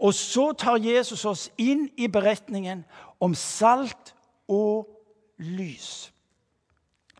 Og 0.00 0.14
så 0.14 0.52
tar 0.52 0.76
Jesus 0.76 1.24
oss 1.24 1.50
inn 1.58 1.88
i 1.96 2.06
beretningen 2.08 2.84
om 3.20 3.34
salt 3.34 4.14
og 4.48 4.88
lys. 5.38 6.12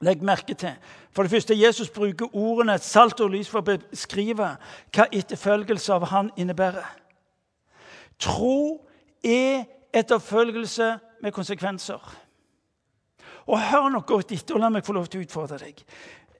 Legg 0.00 0.22
merke 0.22 0.54
til 0.54 0.76
for 1.18 1.22
det 1.22 1.30
første, 1.30 1.60
Jesus 1.60 1.90
bruker 1.90 2.36
ordene 2.36 2.78
salt 2.78 3.20
og 3.20 3.32
lys 3.32 3.48
for 3.50 3.58
å 3.58 3.66
beskrive 3.66 4.52
hva 4.94 5.06
etterfølgelse 5.10 5.90
av 5.96 6.04
han 6.12 6.28
innebærer. 6.38 6.84
Tro 8.22 8.84
er 9.26 9.64
etterfølgelse 9.90 10.92
med 11.22 11.34
konsekvenser. 11.34 12.14
Og 13.50 13.58
hør 13.70 13.88
nok 13.88 14.06
godt 14.06 14.36
etter, 14.36 14.54
og 14.54 14.62
la 14.62 14.70
meg 14.70 14.86
få 14.86 14.94
lov 14.94 15.10
til 15.10 15.24
å 15.24 15.26
utfordre 15.26 15.58
deg. 15.64 15.82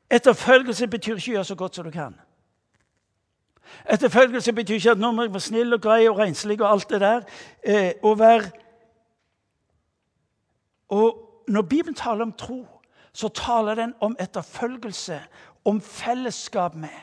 Etterfølgelse 0.06 0.86
betyr 0.94 1.18
ikke 1.18 1.32
å 1.32 1.36
gjøre 1.40 1.50
så 1.50 1.58
godt 1.58 1.82
som 1.82 1.90
du 1.90 1.92
kan. 1.98 2.14
Etterfølgelse 3.90 4.52
betyr 4.52 4.78
ikke 4.78 4.94
at 4.94 5.02
nå 5.02 5.10
må 5.10 5.26
jeg 5.26 5.34
være 5.34 5.48
snill 5.50 5.74
og 5.74 5.82
grei 5.82 6.00
og 6.06 6.22
renslig 6.22 6.60
og 6.60 6.70
alt 6.70 6.90
det 6.94 7.02
der. 7.02 7.30
Eh, 7.66 7.92
og 8.02 8.18
være 8.22 8.50
Og 10.88 11.42
når 11.48 11.62
Bibelen 11.62 11.94
taler 11.94 12.22
om 12.24 12.32
tro, 12.32 12.62
så 13.18 13.28
taler 13.34 13.74
den 13.74 13.94
om 14.00 14.16
etterfølgelse, 14.20 15.20
om 15.64 15.80
fellesskap 15.82 16.76
med, 16.78 16.94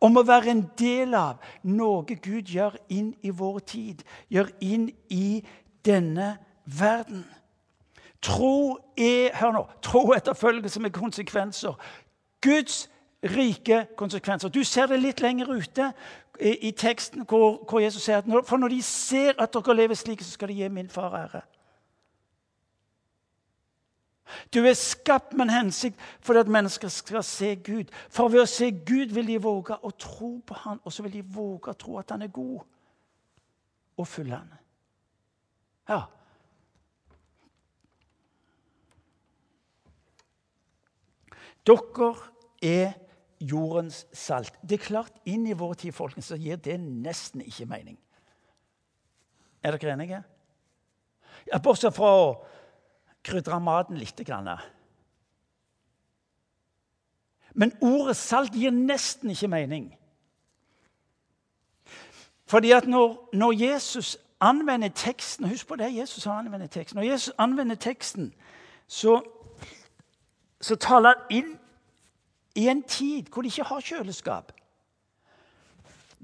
om 0.00 0.16
å 0.16 0.24
være 0.24 0.52
en 0.54 0.62
del 0.78 1.12
av 1.18 1.42
noe 1.68 2.16
Gud 2.22 2.48
gjør 2.48 2.78
inn 2.88 3.10
i 3.20 3.32
vår 3.34 3.58
tid, 3.68 4.04
gjør 4.32 4.48
inn 4.64 4.86
i 5.12 5.42
denne 5.84 6.36
verden. 6.64 7.26
Tro 8.24 8.78
er 8.96 9.36
hør 9.36 9.52
nå, 9.58 9.64
tro 9.84 10.06
etterfølgelse 10.16 10.80
med 10.82 10.94
konsekvenser. 10.96 11.76
Guds 12.42 12.86
rike 13.22 13.84
konsekvenser. 13.98 14.48
Du 14.48 14.64
ser 14.64 14.88
det 14.88 15.02
litt 15.02 15.20
lenger 15.20 15.52
ute 15.52 15.92
i, 16.40 16.70
teksten 16.70 17.26
hvor, 17.28 17.60
hvor, 17.68 17.82
Jesus 17.82 18.06
sier 18.06 18.22
at 18.22 18.46
for 18.46 18.56
når 18.56 18.76
de 18.78 18.82
ser 18.82 19.38
at 19.38 19.54
dere 19.54 19.76
lever 19.76 19.98
slik, 19.98 20.22
så 20.22 20.38
skal 20.38 20.48
de 20.48 20.60
gi 20.62 20.68
min 20.72 20.90
far 20.90 21.14
ære. 21.18 21.42
Du 24.54 24.60
er 24.66 24.76
skapt 24.76 25.32
med 25.32 25.48
en 25.48 25.54
hensikt 25.54 26.00
for 26.20 26.38
at 26.40 26.50
mennesker 26.50 26.90
skal 26.92 27.24
se 27.24 27.54
Gud. 27.64 27.92
For 28.10 28.28
ved 28.32 28.44
å 28.44 28.50
se 28.50 28.70
Gud 28.70 29.14
vil 29.16 29.30
de 29.30 29.38
våge 29.42 29.78
å 29.80 29.92
tro 29.96 30.38
på 30.46 30.56
Han, 30.64 30.80
og 30.84 30.92
så 30.92 31.04
vil 31.06 31.18
de 31.18 31.24
våge 31.24 31.72
å 31.72 31.78
tro 31.78 31.98
at 32.00 32.14
Han 32.14 32.26
er 32.26 32.32
god 32.32 32.60
og 33.98 34.06
fullende. 34.08 34.58
Ja. 35.88 36.04
Dere 41.66 42.12
er 42.62 42.92
jordens 43.40 44.06
salt. 44.12 44.54
Det 44.62 44.78
er 44.78 44.84
klart, 44.84 45.18
inn 45.28 45.46
i 45.46 45.56
vår 45.56 45.74
tid 45.82 45.94
folkens, 45.94 46.30
så 46.30 46.38
gir 46.40 46.60
det 46.62 46.78
nesten 46.80 47.42
ikke 47.44 47.68
mening. 47.70 47.98
Er 49.62 49.76
dere 49.76 49.94
enige? 49.94 50.22
Ja, 51.48 51.58
Bortsett 51.62 51.96
fra 51.96 52.10
å 52.18 52.30
krydre 53.28 53.60
maten 53.60 54.00
litt. 54.00 54.20
Men 57.54 57.74
ordet 57.80 58.16
salt 58.16 58.56
gir 58.56 58.74
nesten 58.74 59.30
ikke 59.34 59.50
mening. 59.52 59.90
Fordi 62.48 62.72
at 62.72 62.88
når, 62.88 63.28
når 63.36 63.52
Jesus 63.52 64.16
anvender 64.40 64.88
teksten 64.88 65.48
Husk 65.48 65.66
på 65.66 65.76
det 65.76 65.96
Jesus 65.96 66.24
har 66.24 66.38
anvendt 66.38 66.70
teksten. 66.70 66.96
Når 66.96 67.10
Jesus 67.10 67.34
anvender 67.38 67.74
teksten, 67.74 68.34
så, 68.86 69.22
så 70.60 70.76
taler 70.76 71.14
han 71.14 71.24
inn 71.30 71.58
i 72.54 72.68
en 72.68 72.82
tid 72.82 73.28
hvor 73.32 73.42
de 73.42 73.48
ikke 73.48 73.64
har 73.64 73.80
kjøleskap. 73.80 74.52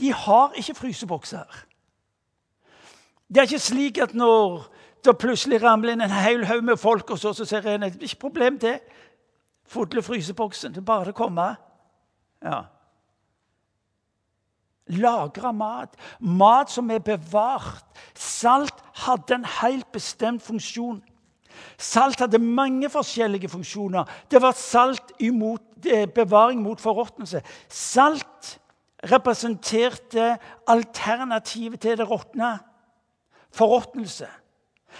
De 0.00 0.12
har 0.12 0.52
ikke 0.52 0.74
frysebokser. 0.74 1.64
Det 3.28 3.36
er 3.36 3.42
ikke 3.42 3.58
slik 3.58 3.98
at 3.98 4.14
når 4.14 4.73
det 5.04 5.18
plutselig 5.20 5.62
ramler 5.62 5.94
inn 5.94 6.04
en 6.04 6.10
hel 6.10 6.44
haug 6.48 6.64
med 6.64 6.80
folk, 6.80 7.10
og 7.10 7.18
så, 7.20 7.32
så 7.36 7.44
ser 7.44 7.66
en 7.68 7.84
ikke 7.88 8.22
problem 8.26 8.58
det. 8.58 8.78
Fodle 9.68 10.02
fryseboksen. 10.04 10.72
Det 10.74 10.82
er 10.82 10.88
bare 10.88 11.12
å 11.12 11.16
komme. 11.16 11.48
Ja. 12.44 12.64
Lagre 14.92 15.52
mat. 15.56 15.96
Mat 16.20 16.72
som 16.72 16.90
er 16.92 17.00
bevart. 17.04 17.86
Salt 18.14 18.84
hadde 19.04 19.38
en 19.38 19.48
helt 19.60 19.88
bestemt 19.92 20.44
funksjon. 20.44 21.00
Salt 21.78 22.20
hadde 22.20 22.40
mange 22.42 22.90
forskjellige 22.90 23.48
funksjoner. 23.48 24.04
Det 24.30 24.42
var 24.42 24.52
salt 24.58 25.14
imot, 25.18 25.86
eh, 25.86 26.06
bevaring 26.06 26.62
mot 26.62 26.80
forråtnelse. 26.80 27.42
Salt 27.68 28.58
representerte 29.04 30.38
alternativet 30.66 31.80
til 31.80 31.98
det 31.98 32.08
råtne. 32.08 32.58
Forråtnelse. 33.52 34.28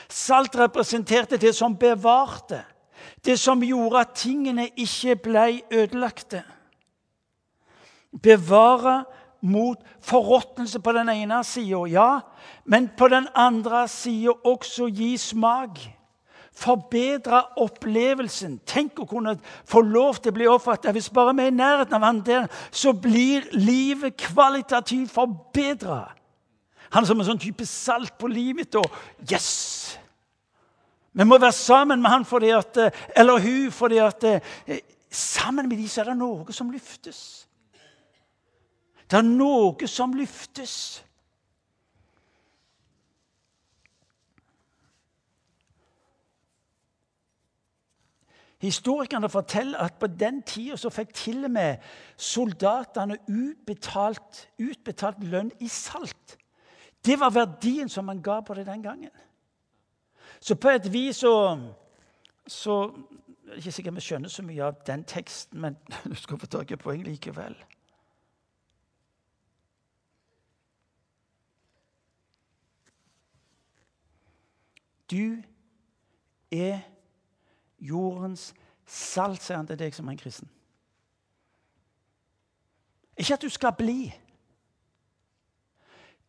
Salt 0.08 0.56
representerte 0.58 1.36
det 1.36 1.54
som 1.54 1.76
bevarte, 1.76 2.64
det 3.24 3.38
som 3.40 3.62
gjorde 3.62 4.00
at 4.00 4.14
tingene 4.16 4.68
ikke 4.76 5.16
ble 5.16 5.46
ødelagte. 5.72 6.42
Bevare 8.22 9.04
mot 9.42 9.80
forråtnelse 10.00 10.80
på 10.80 10.92
den 10.92 11.10
ene 11.12 11.42
sida, 11.44 11.84
ja, 11.90 12.10
men 12.64 12.88
på 12.98 13.08
den 13.08 13.26
andre 13.34 13.88
sida 13.88 14.36
også 14.44 14.88
gi 14.88 15.16
smak 15.20 15.82
forbedre 16.54 17.40
opplevelsen. 17.60 18.60
Tenk 18.66 19.00
å 19.02 19.08
kunne 19.10 19.36
få 19.68 19.82
lov 19.84 20.20
til 20.22 20.32
å 20.32 20.36
bli 20.36 20.48
oppfattet. 20.50 20.92
Hvis 20.94 21.10
bare 21.14 21.34
vi 21.34 21.48
er 21.48 21.52
i 21.52 21.56
nærheten 21.56 21.96
av 21.98 22.06
andelen, 22.08 22.50
så 22.70 22.94
blir 22.94 23.48
livet 23.52 24.16
kvalitativt 24.20 25.12
forbedra. 25.12 26.14
Han 26.94 27.02
er 27.02 27.10
som 27.10 27.20
en 27.20 27.26
sånn 27.26 27.42
type 27.42 27.66
salt 27.66 28.14
på 28.18 28.30
livet. 28.30 28.76
Og 28.78 29.30
yes! 29.30 29.98
Vi 31.14 31.26
må 31.26 31.38
være 31.38 31.54
sammen 31.54 32.02
med 32.02 32.10
han 32.10 32.26
fordi 32.26 32.50
at, 32.54 32.78
eller 33.16 33.42
hun 33.42 33.72
fordi 33.74 33.98
at 34.02 34.24
eh, 34.26 34.78
sammen 35.10 35.68
med 35.68 35.78
dem 35.78 35.88
så 35.90 36.02
er 36.02 36.10
det 36.10 36.18
noe 36.18 36.54
som 36.54 36.70
løftes. 36.74 37.18
Det 39.10 39.18
er 39.18 39.26
noe 39.26 39.90
som 39.90 40.14
løftes. 40.16 41.04
Historikerne 48.64 49.28
forteller 49.28 49.82
at 49.84 49.98
på 50.00 50.08
den 50.08 50.40
tida 50.46 50.78
så 50.80 50.90
fikk 50.94 51.12
til 51.14 51.44
og 51.44 51.52
med 51.52 51.82
soldatene 52.16 53.18
utbetalt, 53.28 54.46
utbetalt 54.58 55.20
lønn 55.26 55.52
i 55.60 55.68
salt. 55.68 56.38
Det 57.04 57.20
var 57.20 57.30
verdien 57.30 57.88
som 57.88 58.04
man 58.04 58.22
ga 58.22 58.40
på 58.40 58.54
det 58.54 58.66
den 58.66 58.82
gangen. 58.82 59.10
Så 60.40 60.54
på 60.54 60.68
et 60.68 60.92
vis 60.92 61.16
så, 61.16 61.60
så 62.46 62.92
Jeg 63.44 63.52
er 63.52 63.56
ikke 63.56 63.72
sikkert 63.72 63.94
vi 63.94 64.00
skjønner 64.00 64.28
så 64.28 64.42
mye 64.42 64.64
av 64.64 64.78
den 64.86 65.04
teksten, 65.04 65.60
men 65.60 65.76
du 66.10 66.14
skal 66.14 66.38
få 66.38 66.46
tak 66.46 66.70
i 66.70 66.76
poeng 66.76 67.02
likevel. 67.04 67.54
Du 75.10 75.42
er 76.50 76.80
jordens 77.78 78.54
salt, 78.86 79.42
sier 79.42 79.60
han 79.60 79.68
til 79.68 79.78
deg 79.78 79.94
som 79.94 80.08
er 80.08 80.16
en 80.16 80.18
kristen. 80.18 80.50
Ikke 83.16 83.36
at 83.36 83.42
du 83.42 83.48
skal 83.52 83.76
bli. 83.78 84.23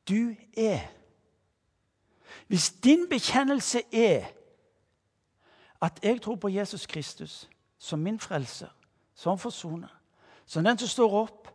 Du 0.10 0.36
er. 0.58 0.80
Hvis 2.48 2.72
din 2.72 3.10
bekjennelse 3.10 3.82
er 3.94 4.26
at 5.82 6.00
jeg 6.04 6.22
tror 6.22 6.36
på 6.36 6.50
Jesus 6.50 6.86
Kristus 6.86 7.50
som 7.78 8.00
min 8.00 8.20
frelser, 8.20 8.68
som 9.16 9.38
forsoner, 9.38 10.02
som 10.46 10.64
den 10.64 10.78
som 10.78 10.88
står 10.88 11.22
opp, 11.22 11.48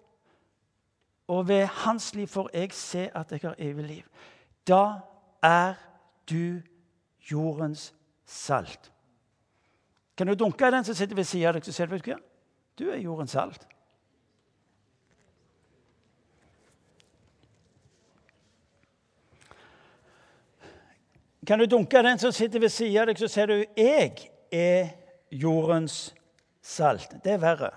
og 1.28 1.48
ved 1.48 1.66
hans 1.66 2.14
liv 2.14 2.26
får 2.26 2.50
jeg 2.54 2.72
se 2.72 3.10
at 3.14 3.32
jeg 3.32 3.40
har 3.42 3.54
evig 3.58 3.84
liv, 3.84 4.02
da 4.68 5.00
er 5.42 5.74
du 6.30 6.60
jordens 7.30 7.94
salt. 8.26 8.92
Kan 10.16 10.26
du 10.26 10.34
dunke 10.34 10.70
den 10.70 10.84
som 10.84 10.94
sitter 10.94 11.14
ved 11.14 11.24
siden 11.24 11.48
av 11.48 11.54
deg, 11.54 11.64
så 11.64 11.72
ser 11.72 11.86
du 11.86 11.96
hva? 11.96 12.18
Du 12.78 12.90
er 12.90 12.98
jordens 12.98 13.30
salt. 13.30 13.66
Kan 21.46 21.58
du 21.58 21.66
dunke 21.66 22.02
den 22.02 22.18
som 22.18 22.32
sitter 22.32 22.60
ved 22.60 22.68
siden 22.68 23.00
av 23.00 23.06
deg, 23.06 23.18
så 23.18 23.28
sier 23.28 23.46
du 23.46 23.64
'Jeg 23.76 24.30
er 24.52 24.88
jordens 25.32 26.14
salt'. 26.62 27.24
Det 27.24 27.32
er 27.32 27.38
verre. 27.38 27.70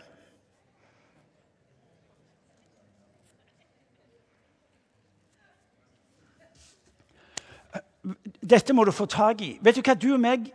Dette 8.50 8.74
må 8.74 8.84
du 8.84 8.92
få 8.92 9.06
tak 9.06 9.42
i. 9.42 9.60
Vet 9.62 9.76
du 9.76 9.82
hva 9.82 9.94
du 9.94 10.14
og 10.14 10.20
meg 10.20 10.52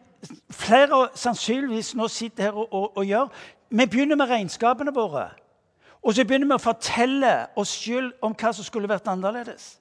flere 0.51 1.09
sannsynligvis 1.15 1.95
nå 1.95 2.09
sitter 2.09 2.43
her 2.43 2.53
og, 2.53 2.69
og, 2.73 2.97
og, 2.97 3.07
gjør. 3.07 3.29
Vi 3.71 3.87
begynner 3.87 4.17
med 4.17 4.29
regnskapene 4.29 4.95
våre. 4.95 5.31
Og 6.03 6.15
så 6.15 6.25
begynner 6.25 6.47
vi 6.47 6.59
å 6.59 6.63
fortelle 6.63 7.33
oss 7.57 7.73
sjøl 7.73 8.13
om 8.23 8.35
hva 8.35 8.53
som 8.53 8.65
skulle 8.65 8.89
vært 8.89 9.09
annerledes. 9.09 9.79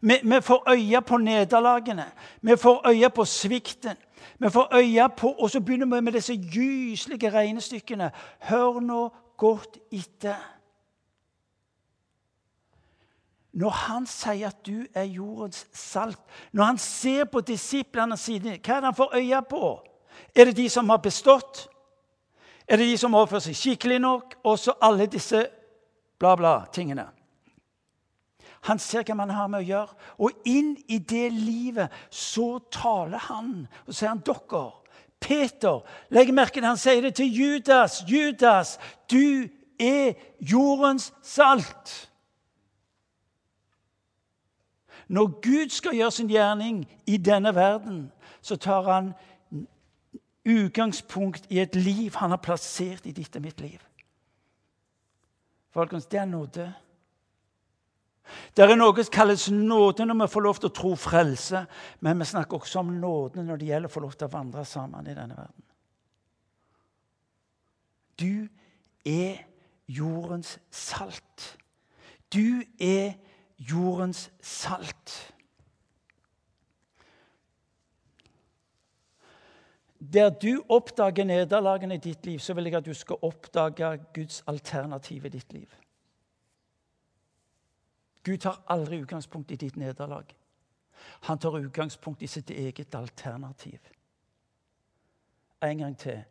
Vi, 0.00 0.18
vi 0.22 0.40
får 0.40 0.70
øye 0.70 1.00
på 1.02 1.16
nederlagene, 1.16 2.06
vi 2.42 2.56
får 2.56 2.88
øye 2.88 3.10
på 3.10 3.24
svikten. 3.24 3.96
Vi 4.38 4.50
får 4.50 4.68
øye 4.74 5.08
på, 5.16 5.28
Og 5.32 5.50
så 5.50 5.60
begynner 5.60 5.96
vi 5.96 6.00
med 6.00 6.12
disse 6.12 6.34
gyselige 6.36 7.30
regnestykkene. 7.30 8.10
Hør 8.38 8.80
nå 8.80 9.10
godt 9.36 9.78
etter. 9.92 10.36
Når 13.52 13.70
han 13.70 14.06
sier 14.06 14.48
at 14.48 14.66
du 14.66 14.86
er 14.94 15.04
jordens 15.04 15.66
salt, 15.72 16.20
når 16.52 16.64
han 16.64 16.78
ser 16.78 17.24
på 17.24 17.40
disiplene 17.40 18.16
sine, 18.16 18.58
hva 18.62 18.76
er 18.76 18.80
det 18.80 18.90
han 18.92 18.94
får 18.94 19.16
øye 19.16 19.42
på? 19.50 19.80
Er 20.34 20.44
det 20.44 20.56
de 20.56 20.68
som 20.68 20.88
har 20.88 20.96
bestått? 21.02 21.68
Er 22.68 22.76
det 22.76 22.86
de 22.86 22.98
som 22.98 23.14
oppfører 23.14 23.48
seg 23.48 23.56
skikkelig 23.56 23.98
nok? 23.98 24.34
Og 24.44 24.58
så 24.58 24.76
alle 24.80 25.06
disse 25.10 25.46
bla-bla-tingene. 26.18 27.08
Han 28.68 28.78
ser 28.78 29.04
hva 29.08 29.16
man 29.16 29.30
har 29.32 29.48
med 29.48 29.62
å 29.62 29.68
gjøre. 29.68 29.96
Og 30.20 30.44
inn 30.48 30.74
i 30.88 30.98
det 30.98 31.30
livet 31.32 31.94
så 32.12 32.58
taler 32.72 33.22
han. 33.30 33.64
Og 33.86 33.94
sier 33.96 34.12
han 34.12 34.22
dere. 34.26 34.66
Peter, 35.20 35.82
legg 36.08 36.32
merke 36.32 36.60
til 36.60 36.68
han 36.68 36.80
sier 36.80 37.02
det 37.04 37.14
til 37.18 37.28
Judas. 37.28 38.00
Judas, 38.08 38.78
du 39.10 39.48
er 39.80 40.14
jordens 40.40 41.10
salt. 41.22 42.10
Når 45.10 45.26
Gud 45.42 45.74
skal 45.74 45.96
gjøre 45.98 46.14
sin 46.14 46.30
gjerning 46.30 46.84
i 47.06 47.16
denne 47.16 47.54
verden, 47.54 48.12
så 48.40 48.56
tar 48.56 48.86
han 48.86 49.12
utgangspunkt 50.46 51.48
i 51.50 51.58
et 51.60 51.74
liv 51.76 52.14
han 52.16 52.30
har 52.30 52.40
plassert 52.40 53.06
i 53.06 53.12
ditt 53.12 53.36
og 53.36 53.42
mitt 53.42 53.60
liv. 53.60 53.80
Folkens, 55.70 56.06
det 56.06 56.20
er 56.20 56.24
nåde. 56.24 56.72
Det 58.56 58.64
er 58.64 58.76
noe 58.78 59.04
som 59.04 59.14
kalles 59.14 59.48
nåde 59.52 60.06
når 60.06 60.22
vi 60.22 60.30
får 60.32 60.44
lov 60.46 60.60
til 60.60 60.70
å 60.70 60.76
tro 60.76 60.92
frelse, 60.98 61.64
men 62.00 62.20
vi 62.20 62.28
snakker 62.30 62.60
også 62.60 62.82
om 62.82 62.94
nåde 63.00 63.44
når 63.44 63.60
det 63.60 63.70
gjelder 63.70 63.90
å 63.90 63.94
få 63.94 64.04
lov 64.04 64.16
til 64.16 64.28
å 64.28 64.34
vandre 64.34 64.64
sammen 64.68 65.08
i 65.08 65.16
denne 65.16 65.38
verden. 65.38 65.66
Du 68.20 68.48
er 69.08 69.44
jordens 69.88 70.58
salt. 70.70 71.56
Du 72.32 72.62
er 72.78 73.14
jordens 73.58 74.28
salt. 74.40 75.34
Der 80.00 80.30
du 80.30 80.62
oppdager 80.68 81.24
nederlagene 81.24 81.94
i 81.94 82.02
ditt 82.02 82.26
liv, 82.26 82.38
så 82.38 82.54
vil 82.56 82.70
jeg 82.70 82.80
at 82.80 82.86
du 82.86 82.94
skal 82.96 83.20
oppdage 83.22 83.98
Guds 84.14 84.42
alternativ 84.48 85.26
i 85.26 85.32
ditt 85.34 85.52
liv. 85.52 85.79
Gud 88.22 88.38
tar 88.38 88.62
aldri 88.66 89.00
utgangspunkt 89.02 89.50
i 89.50 89.56
ditt 89.56 89.76
nederlag. 89.76 90.36
Han 91.02 91.38
tar 91.38 91.58
utgangspunkt 91.58 92.22
i 92.22 92.26
sitt 92.26 92.50
eget 92.50 92.94
alternativ. 92.94 93.80
En 95.62 95.78
gang 95.78 95.98
til. 95.98 96.24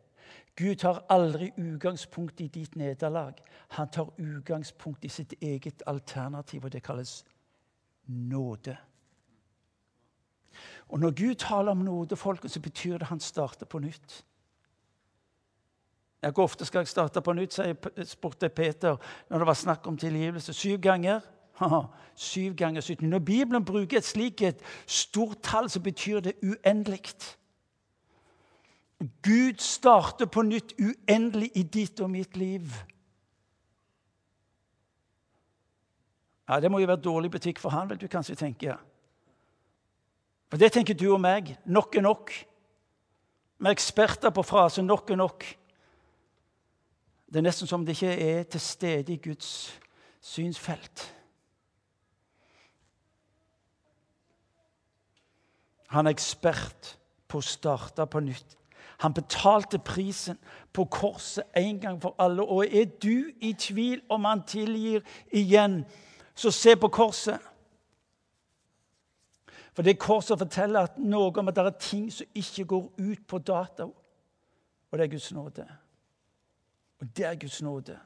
Gud 0.56 0.76
tar 0.76 1.04
aldri 1.08 1.52
utgangspunkt 1.56 2.40
i 2.40 2.46
ditt 2.46 2.76
nederlag. 2.76 3.34
Han 3.68 3.88
tar 3.88 4.10
utgangspunkt 4.18 5.04
i 5.04 5.08
sitt 5.08 5.34
eget 5.40 5.82
alternativ, 5.86 6.64
og 6.64 6.72
det 6.72 6.82
kalles 6.82 7.24
nåde. 8.06 8.76
Og 10.88 11.00
Når 11.00 11.10
Gud 11.10 11.34
taler 11.34 11.70
om 11.70 11.78
nåde, 11.78 12.16
folket, 12.16 12.50
så 12.50 12.60
betyr 12.60 12.92
det 12.92 13.02
at 13.02 13.08
han 13.08 13.20
starter 13.20 13.66
på 13.66 13.78
nytt. 13.78 14.24
Hvor 16.20 16.42
ofte 16.42 16.64
skal 16.64 16.78
jeg 16.78 16.88
starte 16.88 17.20
på 17.20 17.32
nytt, 17.32 17.58
spurte 18.04 18.48
Peter 18.48 18.96
når 19.30 19.38
det 19.38 19.46
var 19.46 19.54
snakk 19.54 19.86
om 19.86 19.96
tilgivelse. 19.96 20.52
Syv 20.52 20.80
ganger. 20.80 21.20
Syv 22.14 22.56
ganger 22.56 22.80
17. 22.80 23.08
Når 23.08 23.18
Bibelen 23.18 23.64
bruker 23.64 23.98
et 23.98 24.04
slikt 24.04 24.62
stort 24.86 25.42
tall, 25.42 25.70
så 25.70 25.80
betyr 25.80 26.20
det 26.20 26.32
uendelig. 26.42 27.00
Gud 29.22 29.58
starter 29.58 30.26
på 30.26 30.42
nytt 30.42 30.74
uendelig 30.80 31.50
i 31.54 31.62
ditt 31.62 32.00
og 32.00 32.10
mitt 32.10 32.36
liv. 32.36 32.72
Ja, 36.48 36.60
Det 36.60 36.70
må 36.70 36.78
jo 36.78 36.86
være 36.86 37.00
dårlig 37.00 37.30
butikk 37.30 37.58
for 37.58 37.70
han, 37.70 37.90
vil 37.90 38.00
du 38.00 38.08
kanskje 38.08 38.34
tenke. 38.34 38.76
For 40.50 40.58
det 40.58 40.72
tenker 40.72 40.94
du 40.94 41.12
og 41.12 41.20
meg. 41.20 41.56
Nok 41.64 41.96
er 41.96 42.00
nok. 42.00 42.32
Vi 43.58 43.66
er 43.66 43.70
eksperter 43.70 44.30
på 44.30 44.42
frasen 44.42 44.86
'nok 44.86 45.10
er 45.10 45.16
nok'. 45.16 45.56
Det 47.26 47.36
er 47.36 47.42
nesten 47.42 47.66
som 47.66 47.86
det 47.86 48.02
ikke 48.02 48.18
er 48.18 48.42
til 48.42 48.60
stede 48.60 49.12
i 49.12 49.16
Guds 49.16 49.80
synsfelt. 50.20 51.19
Han 55.90 56.06
er 56.06 56.14
ekspert 56.14 56.94
på 57.30 57.40
å 57.40 57.46
starte 57.46 58.06
på 58.06 58.22
nytt. 58.22 58.56
Han 59.00 59.14
betalte 59.16 59.78
prisen 59.78 60.38
på 60.72 60.84
korset 60.92 61.46
en 61.56 61.78
gang 61.80 62.00
for 62.02 62.14
alle. 62.18 62.44
Og 62.44 62.66
er 62.66 62.84
du 63.02 63.30
i 63.40 63.52
tvil 63.58 64.02
om 64.12 64.24
han 64.28 64.42
tilgir 64.46 65.00
igjen, 65.32 65.84
så 66.34 66.52
se 66.52 66.76
på 66.76 66.90
korset. 66.92 67.40
For 69.72 69.86
det 69.86 69.98
korset 69.98 70.38
forteller 70.38 70.90
at 70.90 70.98
noe 70.98 71.30
om 71.32 71.48
at 71.48 71.56
det 71.56 71.64
er 71.64 71.78
ting 71.80 72.10
som 72.12 72.26
ikke 72.34 72.64
går 72.64 72.86
ut 72.98 73.26
på 73.26 73.38
data. 73.38 73.88
Og 74.90 74.98
det 74.98 75.06
er 75.06 75.12
Guds 75.14 75.32
nåde. 75.32 75.66
Og 77.00 77.16
det 77.16 77.26
er 77.26 77.38
Guds 77.40 77.62
nåde. 77.62 77.96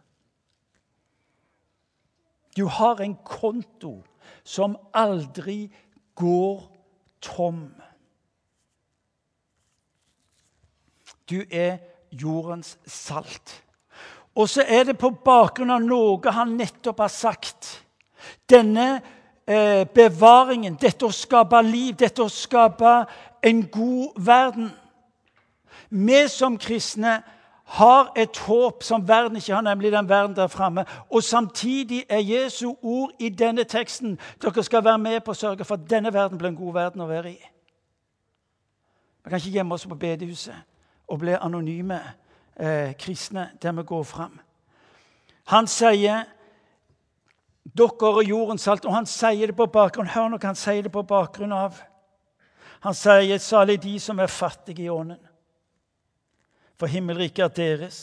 Du 2.56 2.66
har 2.70 3.00
en 3.02 3.16
konto 3.24 3.96
som 4.44 4.76
aldri 4.94 5.72
går 6.14 6.70
tom. 7.24 7.66
Du 11.30 11.40
er 11.50 11.78
jordens 12.12 12.76
salt. 12.86 13.62
Og 14.34 14.48
så 14.48 14.64
er 14.68 14.84
det 14.84 14.98
på 14.98 15.12
bakgrunn 15.24 15.72
av 15.72 15.82
noe 15.84 16.32
han 16.34 16.56
nettopp 16.58 17.04
har 17.04 17.12
sagt. 17.12 17.68
Denne 18.50 18.98
eh, 19.46 19.84
bevaringen, 19.86 20.76
dette 20.80 21.06
å 21.06 21.14
skape 21.14 21.60
liv, 21.64 21.94
dette 21.98 22.24
å 22.24 22.32
skape 22.32 22.96
en 23.44 23.62
god 23.70 24.18
verden. 24.26 24.72
Vi 25.94 26.24
som 26.28 26.58
kristne 26.58 27.20
har 27.64 28.12
et 28.16 28.38
håp 28.38 28.82
som 28.82 29.08
verden 29.08 29.36
ikke 29.36 29.54
har, 29.54 29.60
nemlig 29.60 29.92
den 29.92 30.08
verden 30.08 30.36
der 30.36 30.46
framme. 30.46 30.84
Og 31.10 31.22
samtidig 31.22 32.04
er 32.08 32.18
Jesu 32.18 32.74
ord 32.82 33.10
i 33.18 33.28
denne 33.28 33.64
teksten 33.64 34.18
dere 34.42 34.62
skal 34.62 34.84
være 34.84 34.98
med 34.98 35.20
på 35.24 35.32
å 35.32 35.38
sørge 35.38 35.64
for 35.64 35.80
at 35.80 35.88
denne 35.90 36.12
verden 36.12 36.38
blir 36.38 36.52
en 36.52 36.60
god 36.60 36.72
verden 36.74 37.00
å 37.00 37.08
være 37.08 37.32
i. 37.32 37.40
Vi 39.24 39.30
kan 39.30 39.40
ikke 39.40 39.56
gjemme 39.56 39.74
oss 39.74 39.86
på 39.88 39.96
bedehuset 39.96 40.56
og 41.08 41.18
bli 41.18 41.32
anonyme 41.40 42.00
eh, 42.56 42.92
kristne 43.00 43.50
der 43.62 43.72
vi 43.72 43.82
går 43.82 44.02
fram. 44.04 44.38
Han 45.44 45.66
sier 45.66 46.24
dere 47.64 48.10
og 48.12 48.24
jordens 48.28 48.62
salt, 48.68 48.84
og 48.84 48.92
han 48.94 49.06
sier 49.08 49.48
det 49.48 49.56
på 49.56 49.66
bakgrunn 49.72 50.12
Hør 50.12 50.28
nå 50.28 50.38
han 50.42 50.56
sier 50.56 50.84
det 50.84 50.92
på 50.92 51.02
bakgrunn 51.02 51.52
av. 51.52 51.80
Han 52.84 52.94
sier 52.94 53.38
salig 53.40 53.80
de 53.82 53.96
som 54.00 54.18
er 54.20 54.28
fattige 54.28 54.84
i 54.84 54.90
ånden, 54.92 55.20
for 56.78 56.86
himmelriket 56.86 57.44
er 57.44 57.48
deres. 57.48 57.98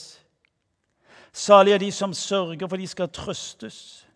Salige 1.34 1.74
er 1.74 1.80
de 1.80 1.92
som 1.92 2.14
sørger, 2.14 2.68
for 2.68 2.78
de 2.78 2.88
skal 2.88 3.10
trøstes. 3.10 4.08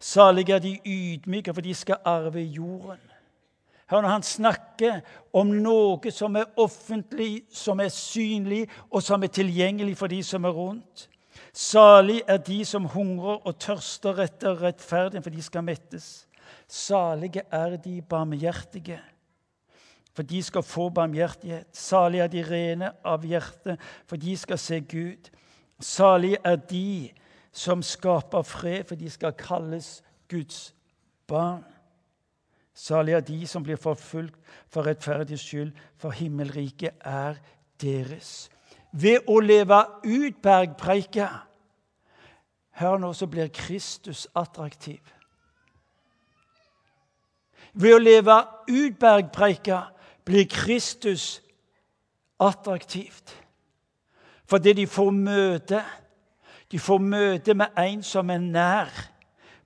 Salige 0.00 0.54
er 0.54 0.58
de 0.58 0.78
ydmyke, 0.86 1.54
for 1.54 1.60
de 1.60 1.74
skal 1.74 1.96
arve 2.04 2.40
jorden. 2.40 3.10
Hør 3.90 4.00
når 4.00 4.08
han 4.08 4.22
snakker 4.22 5.00
om 5.34 5.50
noe 5.50 6.12
som 6.14 6.36
er 6.38 6.52
offentlig, 6.56 7.42
som 7.52 7.80
er 7.82 7.90
synlig, 7.90 8.68
og 8.90 9.02
som 9.02 9.22
er 9.22 9.32
tilgjengelig 9.34 9.96
for 9.98 10.06
de 10.06 10.22
som 10.22 10.46
er 10.46 10.54
rundt. 10.54 11.08
Salig 11.52 12.20
er 12.28 12.38
de 12.38 12.64
som 12.64 12.86
hungrer 12.92 13.40
og 13.42 13.58
tørster 13.58 14.22
etter 14.22 14.62
rettferdighet, 14.62 15.24
for 15.26 15.34
de 15.34 15.42
skal 15.42 15.66
mettes. 15.66 16.28
Salige 16.70 17.42
er 17.50 17.76
de 17.76 17.96
barmhjertige, 18.02 19.00
for 20.12 20.22
de 20.22 20.42
skal 20.42 20.62
få 20.62 20.88
barmhjertighet. 20.88 21.66
Salig 21.72 22.20
er 22.20 22.26
de 22.26 22.42
rene 22.44 22.92
av 23.04 23.24
hjerte, 23.24 23.76
for 24.06 24.16
de 24.16 24.36
skal 24.36 24.58
se 24.58 24.80
Gud. 24.80 25.30
Salig 25.80 26.36
er 26.44 26.56
de 26.56 27.10
som 27.52 27.82
skaper 27.82 28.42
fred, 28.42 28.84
for 28.84 28.94
de 28.94 29.10
skal 29.10 29.32
kalles 29.38 30.02
Guds 30.28 30.74
barn. 31.26 31.64
Salig 32.74 33.14
er 33.14 33.20
de 33.20 33.46
som 33.46 33.62
blir 33.62 33.76
forfulgt 33.76 34.38
for 34.68 34.86
rettferdighets 34.86 35.42
skyld, 35.42 35.72
for 35.96 36.10
himmelriket 36.10 36.96
er 37.04 37.38
deres. 37.80 38.50
Ved 38.92 39.28
å 39.28 39.38
leve 39.40 39.84
ut 40.04 40.42
bergpreika 40.42 41.28
Hør 42.80 42.96
nå, 42.96 43.10
så 43.12 43.26
blir 43.28 43.50
Kristus 43.52 44.24
attraktiv. 44.34 45.02
Ved 47.76 47.92
å 47.92 47.98
leve 48.00 48.36
ut 48.70 48.96
bergpreika 48.96 49.82
blir 50.30 50.46
Kristus 50.48 51.42
attraktivt. 52.38 53.34
Fordi 54.46 54.72
de 54.72 54.86
får 54.86 55.10
møte. 55.10 55.82
De 56.70 56.78
får 56.78 56.98
møte 57.02 57.54
med 57.54 57.66
en 57.78 58.02
som 58.02 58.30
er 58.30 58.38
nær, 58.38 58.90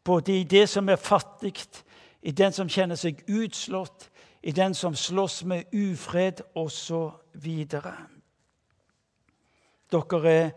både 0.05 0.41
i 0.41 0.45
det 0.49 0.69
som 0.69 0.89
er 0.89 0.97
fattig, 0.97 1.53
i 2.23 2.33
den 2.33 2.53
som 2.53 2.69
kjenner 2.69 2.97
seg 2.97 3.21
utslått, 3.29 4.09
i 4.43 4.53
den 4.57 4.75
som 4.75 4.97
slåss 4.97 5.43
med 5.45 5.69
ufred, 5.73 6.41
osv. 6.57 7.51
Dere 9.93 10.33
er 10.33 10.51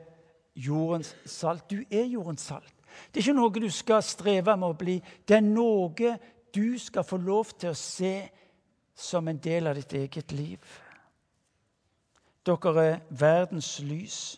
jordens 0.55 1.15
salt. 1.25 1.67
Du 1.69 1.83
er 1.91 2.07
jordens 2.07 2.47
salt. 2.47 2.73
Det 3.11 3.19
er 3.19 3.27
ikke 3.27 3.39
noe 3.41 3.59
du 3.59 3.69
skal 3.71 4.03
streve 4.03 4.55
med 4.55 4.71
å 4.71 4.79
bli. 4.79 4.97
Det 5.27 5.35
er 5.37 5.45
noe 5.45 6.15
du 6.55 6.79
skal 6.79 7.03
få 7.03 7.19
lov 7.19 7.51
til 7.59 7.75
å 7.75 7.77
se 7.77 8.15
som 8.97 9.27
en 9.27 9.37
del 9.37 9.67
av 9.69 9.77
ditt 9.77 9.93
eget 9.93 10.31
liv. 10.33 10.63
Dere 12.45 12.73
er 12.81 13.01
verdens 13.09 13.77
lys. 13.85 14.37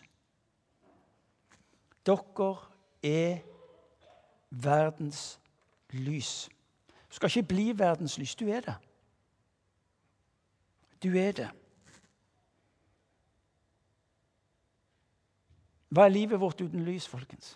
Dere 2.04 2.50
er 3.02 3.40
verdens 4.50 5.38
lys. 5.96 6.50
Du 7.08 7.16
skal 7.16 7.32
ikke 7.32 7.48
bli 7.54 7.66
verdens 7.78 8.18
lys. 8.18 8.34
Du 8.36 8.48
er 8.48 8.60
det. 8.66 8.76
Du 11.02 11.16
er 11.16 11.32
det. 11.32 11.48
Hva 15.90 16.04
er 16.04 16.14
livet 16.14 16.38
vårt 16.38 16.60
uten 16.60 16.84
lys, 16.86 17.08
folkens? 17.08 17.54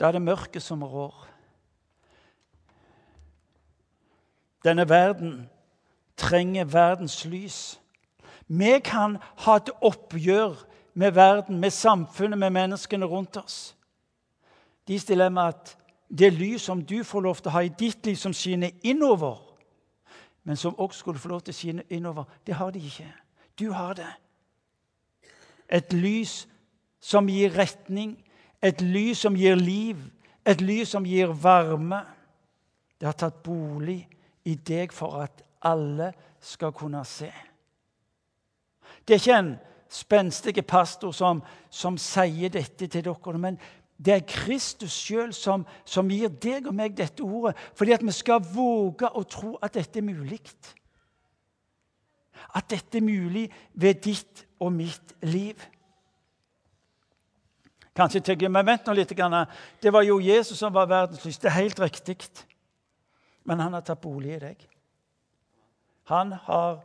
Da 0.00 0.08
er 0.08 0.16
det 0.16 0.22
mørket 0.24 0.64
som 0.64 0.82
rår. 0.82 1.29
Denne 4.64 4.88
verden 4.88 5.48
trenger 6.16 6.64
verdens 6.64 7.24
lys. 7.24 7.80
Vi 8.48 8.78
kan 8.84 9.16
ha 9.36 9.56
et 9.56 9.70
oppgjør 9.80 10.54
med 10.94 11.12
verden, 11.12 11.58
med 11.58 11.70
samfunnet, 11.70 12.38
med 12.38 12.50
menneskene 12.50 13.06
rundt 13.06 13.36
oss. 13.36 13.76
De 14.88 14.98
stiller 14.98 15.28
med 15.28 15.42
at 15.42 15.76
det 16.18 16.32
lys 16.32 16.62
som 16.62 16.82
du 16.82 17.04
får 17.04 17.20
lov 17.20 17.38
til 17.38 17.48
å 17.48 17.54
ha 17.54 17.62
i 17.62 17.72
ditt 17.78 18.06
liv, 18.06 18.16
som 18.18 18.34
skinner 18.34 18.74
innover, 18.82 19.38
men 20.44 20.56
som 20.56 20.78
også 20.78 20.98
skulle 20.98 21.22
få 21.22 21.28
lov 21.28 21.44
til 21.46 21.54
å 21.54 21.56
skinne 21.56 21.86
innover, 21.88 22.24
det 22.46 22.54
har 22.58 22.72
de 22.74 22.82
ikke. 22.82 23.06
Du 23.58 23.70
har 23.72 23.94
det. 23.94 24.08
Et 25.68 25.92
lys 25.92 26.48
som 27.00 27.28
gir 27.30 27.54
retning, 27.54 28.16
et 28.62 28.80
lys 28.82 29.22
som 29.22 29.36
gir 29.36 29.54
liv, 29.54 30.00
et 30.44 30.60
lys 30.60 30.90
som 30.90 31.06
gir 31.06 31.30
varme. 31.30 32.02
Det 32.98 33.06
har 33.06 33.16
tatt 33.16 33.42
bolig 33.46 34.08
i 34.50 34.56
deg 34.56 34.92
for 34.94 35.22
at 35.22 35.42
alle 35.66 36.12
skal 36.40 36.72
kunne 36.76 37.02
se. 37.08 37.30
Det 39.06 39.14
er 39.16 39.22
ikke 39.22 39.38
en 39.38 39.54
spenstig 39.90 40.66
pastor 40.66 41.12
som, 41.14 41.42
som 41.70 41.98
sier 41.98 42.52
dette 42.52 42.86
til 42.86 43.04
dere, 43.04 43.38
men 43.38 43.58
det 44.00 44.14
er 44.14 44.28
Kristus 44.28 44.94
sjøl 44.96 45.32
som, 45.36 45.66
som, 45.84 46.08
gir 46.08 46.30
deg 46.40 46.70
og 46.70 46.76
meg 46.76 46.94
dette 46.96 47.24
ordet, 47.24 47.56
fordi 47.76 47.92
at 47.92 48.04
vi 48.04 48.14
skal 48.16 48.40
våge 48.40 49.10
å 49.12 49.24
tro 49.28 49.56
at 49.60 49.76
dette 49.76 50.00
er 50.00 50.06
mulig. 50.06 50.40
At 52.56 52.70
dette 52.72 52.96
er 52.96 53.04
mulig 53.04 53.50
ved 53.74 54.00
ditt 54.06 54.46
og 54.60 54.72
mitt 54.72 55.12
liv. 55.28 55.60
Kanskje 57.96 58.22
tenker 58.24 58.46
jeg, 58.46 58.54
men 58.54 58.64
vent 58.64 58.86
nå 58.88 58.94
litt. 58.96 59.12
Det 59.12 59.92
var 59.92 60.06
jo 60.06 60.20
Jesus 60.22 60.58
som 60.58 60.72
var 60.72 60.88
verdens 60.88 61.24
lys. 61.26 61.38
Det 61.42 61.50
er 61.50 61.58
helt 61.58 61.82
riktig. 61.82 62.16
Men 63.44 63.60
han 63.60 63.72
har 63.72 63.80
tatt 63.80 64.00
bolig 64.00 64.34
i 64.36 64.42
deg. 64.42 64.66
Han 66.10 66.32
har 66.32 66.80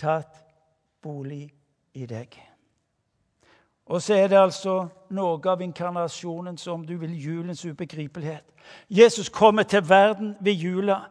tatt 0.00 0.40
bolig 1.02 1.46
i 1.94 2.06
deg. 2.06 2.34
Og 3.86 4.02
så 4.02 4.14
er 4.16 4.30
det 4.32 4.40
altså 4.40 4.78
noe 5.12 5.50
av 5.50 5.62
inkarnasjonen 5.62 6.56
som 6.58 6.86
du 6.86 6.96
vil 6.96 7.12
julens 7.20 7.64
ubegripelighet. 7.64 8.46
Jesus 8.88 9.28
kommer 9.28 9.62
til 9.62 9.84
verden 9.88 10.36
ved 10.40 10.52
jula, 10.52 11.02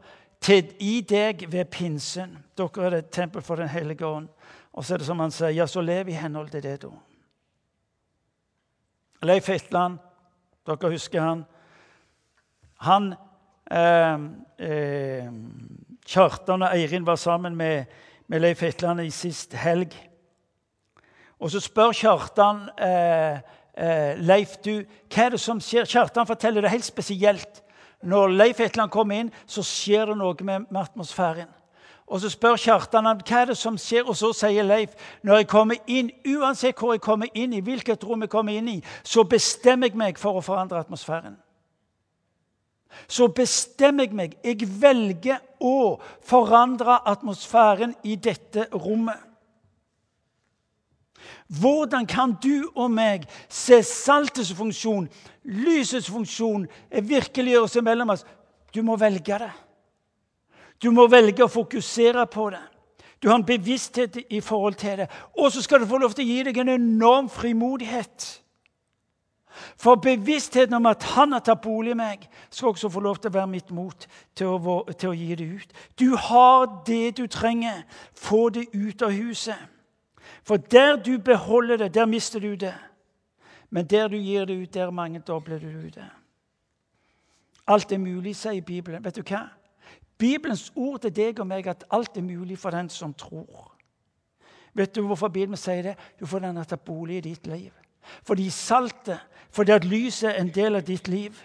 til 0.41 0.73
i 0.79 1.01
deg 1.01 1.45
ved 1.51 1.69
pinsen. 1.71 2.33
Dere 2.57 2.87
er 2.87 2.97
et 2.97 3.11
tempel 3.13 3.41
for 3.41 3.55
Den 3.55 3.69
hellige 3.69 4.05
ånd. 4.05 4.27
Og 4.73 4.85
så 4.85 4.93
er 4.93 4.97
det 4.97 5.07
som 5.07 5.19
han 5.19 5.31
sier, 5.31 5.53
ja, 5.53 5.67
så 5.67 5.81
lev 5.81 6.09
i 6.09 6.17
henhold 6.17 6.49
til 6.49 6.63
det, 6.63 6.81
da. 6.81 6.89
Leif 9.23 9.47
Hetland, 9.47 9.99
dere 10.67 10.89
husker 10.91 11.21
han. 11.21 11.45
Han 12.83 13.13
Kjartan 16.05 16.65
og 16.65 16.75
Eirin 16.75 17.05
var 17.05 17.15
sammen 17.15 17.55
med, 17.55 17.85
med 18.27 18.39
Leif 18.43 18.61
Hetland 18.61 19.01
i 19.01 19.09
sist 19.09 19.53
helg. 19.53 19.95
Og 21.39 21.51
så 21.51 21.59
spør 21.59 21.91
Kjartan 21.91 22.69
eh, 22.79 23.39
eh, 23.77 24.19
Leif 24.19 24.57
du, 24.63 24.83
hva 25.11 25.25
er 25.25 25.35
det 25.35 25.41
som 25.43 25.59
skjer. 25.61 25.87
Kjartan 25.89 26.27
forteller 26.27 26.63
det 26.63 26.71
helt 26.71 26.87
spesielt. 26.87 27.63
Når 28.03 28.27
Leif 28.27 28.59
Hetland 28.59 28.91
kommer 28.91 29.19
inn, 29.19 29.31
så 29.47 29.63
skjer 29.63 30.11
det 30.11 30.17
noe 30.19 30.35
med, 30.39 30.69
med 30.69 30.81
atmosfæren. 30.81 31.51
Og 32.07 32.19
Så 32.19 32.29
spør 32.29 32.59
Kjartan 32.59 33.05
han, 33.05 33.21
hva 33.27 33.41
er 33.41 33.51
det 33.51 33.57
som 33.57 33.77
skjer, 33.79 34.03
og 34.07 34.15
så 34.15 34.33
sier 34.35 34.63
Leif 34.63 34.91
når 35.23 35.41
jeg 35.41 35.47
kommer 35.47 35.79
inn, 35.87 36.11
uansett 36.27 36.79
hvor 36.79 36.93
jeg 36.93 37.01
kommer 37.01 37.31
inn 37.33 37.53
i, 37.53 37.63
hvilket 37.63 38.03
rom 38.03 38.21
jeg 38.21 38.29
kommer 38.29 38.53
inn 38.53 38.67
i, 38.67 38.83
så 39.03 39.23
bestemmer 39.23 39.87
jeg 39.87 39.97
meg 39.97 40.19
for 40.19 40.37
å 40.37 40.43
forandre 40.43 40.79
atmosfæren. 40.83 41.37
Så 43.07 43.27
bestemmer 43.27 44.07
jeg 44.07 44.17
meg. 44.17 44.35
Jeg 44.43 44.67
velger 44.81 45.41
å 45.63 45.99
forandre 46.25 46.99
atmosfæren 47.09 47.95
i 48.03 48.15
dette 48.15 48.67
rommet. 48.73 49.19
Hvordan 51.47 52.07
kan 52.09 52.33
du 52.43 52.69
og 52.75 52.91
meg 52.91 53.27
se 53.51 53.81
saltets 53.85 54.53
funksjon, 54.55 55.07
lysets 55.43 56.09
funksjon, 56.11 56.65
virkeliggjøre 56.89 57.69
seg 57.69 57.85
mellom 57.85 58.13
oss? 58.15 58.25
Du 58.73 58.81
må 58.83 58.97
velge 58.99 59.37
det. 59.39 59.51
Du 60.81 60.89
må 60.91 61.05
velge 61.07 61.45
å 61.45 61.51
fokusere 61.51 62.25
på 62.27 62.49
det. 62.51 62.63
Du 63.23 63.29
har 63.29 63.37
en 63.39 63.45
bevissthet 63.47 64.17
i 64.29 64.41
forhold 64.43 64.75
til 64.75 64.97
det. 65.03 65.07
Og 65.39 65.51
så 65.51 65.61
skal 65.63 65.79
du 65.79 65.87
få 65.87 65.97
lov 66.01 66.15
til 66.15 66.25
å 66.25 66.31
gi 66.31 66.41
deg 66.49 66.57
en 66.59 66.73
enorm 66.73 67.29
frimodighet. 67.31 68.42
For 69.77 69.95
bevisstheten 69.95 70.73
om 70.73 70.85
at 70.89 71.03
han 71.13 71.31
har 71.31 71.43
tatt 71.45 71.61
bolig 71.61 71.93
i 71.93 71.97
meg, 71.99 72.25
skal 72.49 72.73
også 72.73 72.89
få 72.89 73.03
lov 73.05 73.19
til 73.21 73.31
å 73.31 73.37
være 73.37 73.51
mitt 73.51 73.69
mot 73.71 74.07
til 74.35 74.49
å, 74.49 74.77
til 74.91 75.11
å 75.11 75.17
gi 75.17 75.35
det 75.35 75.49
ut. 75.59 75.75
Du 75.99 76.15
har 76.17 76.65
det 76.87 77.17
du 77.17 77.27
trenger. 77.27 77.83
Få 78.17 78.49
det 78.49 78.67
ut 78.73 79.01
av 79.01 79.13
huset. 79.13 79.59
For 80.43 80.57
der 80.57 80.95
du 80.95 81.17
beholder 81.17 81.77
det, 81.77 81.93
der 81.93 82.05
mister 82.09 82.39
du 82.39 82.55
det. 82.55 82.75
Men 83.69 83.87
der 83.89 84.07
du 84.07 84.17
gir 84.17 84.45
det 84.45 84.57
ut, 84.57 84.73
der 84.73 84.91
mangedobler 84.91 85.59
du 85.59 85.89
det. 85.89 86.09
Alt 87.67 87.91
er 87.91 87.97
mulig, 87.97 88.35
sier 88.35 88.61
Bibelen. 88.61 89.03
Vet 89.03 89.15
du 89.15 89.23
hva? 89.23 89.47
Bibelens 90.19 90.71
ord 90.75 91.01
til 91.01 91.13
deg 91.15 91.39
og 91.39 91.47
meg 91.47 91.67
at 91.67 91.85
alt 91.91 92.17
er 92.17 92.25
mulig 92.25 92.57
for 92.59 92.75
den 92.75 92.89
som 92.89 93.13
tror. 93.13 93.71
Vet 94.73 94.95
du 94.95 95.01
hvorfor 95.07 95.27
Bibelen 95.27 95.57
sier 95.57 95.81
det? 95.81 95.95
Jo, 96.21 96.25
fordi 96.25 96.47
den 96.47 96.59
har 96.61 96.67
tatt 96.69 96.85
bolig 96.85 97.17
i 97.17 97.25
ditt 97.29 97.47
liv. 97.47 97.71
Fordi 98.23 98.49
saltet, 98.49 99.19
fordi 99.53 99.71
at 99.71 99.85
lyset 99.85 100.29
er 100.31 100.41
en 100.41 100.53
del 100.53 100.75
av 100.75 100.85
ditt 100.87 101.07
liv. 101.07 101.37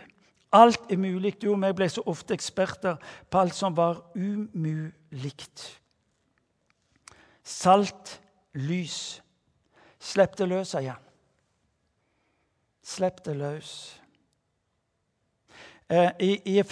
Alt 0.52 0.80
er 0.90 0.96
mulig. 0.96 1.36
Du 1.42 1.50
og 1.52 1.58
meg 1.60 1.76
ble 1.76 1.88
så 1.92 2.02
ofte 2.08 2.34
eksperter 2.34 2.96
på 3.30 3.40
alt 3.40 3.56
som 3.56 3.76
var 3.76 4.00
umulig. 4.16 5.34
Salt 7.44 8.20
lys. 8.54 9.20
Slipp 9.98 10.36
det 10.38 10.48
løs, 10.48 10.72
sier 10.72 10.94
han. 10.94 11.04
Slipp 12.84 13.20
det 13.26 13.36
løs. 13.36 13.72
Eh, 15.88 16.10
I, 16.20 16.30
i, 16.44 16.62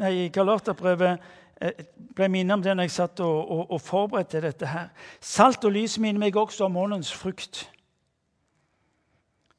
nei, 0.00 0.12
i 0.24 0.28
Galaterbrevet 0.32 1.24
eh, 1.60 1.84
ble 2.16 2.24
jeg 2.24 2.32
minnet 2.32 2.56
om 2.56 2.62
det 2.64 2.72
når 2.72 2.88
jeg 2.88 2.94
satt 2.96 3.20
og, 3.20 3.50
og, 3.52 3.64
og, 3.76 3.80
forberedte 3.84 4.40
dette. 4.40 4.66
her. 4.66 4.88
Salt 5.20 5.64
og 5.64 5.74
lys 5.76 5.98
minner 6.00 6.22
meg 6.26 6.36
også 6.36 6.64
om 6.64 6.76
åndens 6.80 7.12
frukt. 7.12 7.66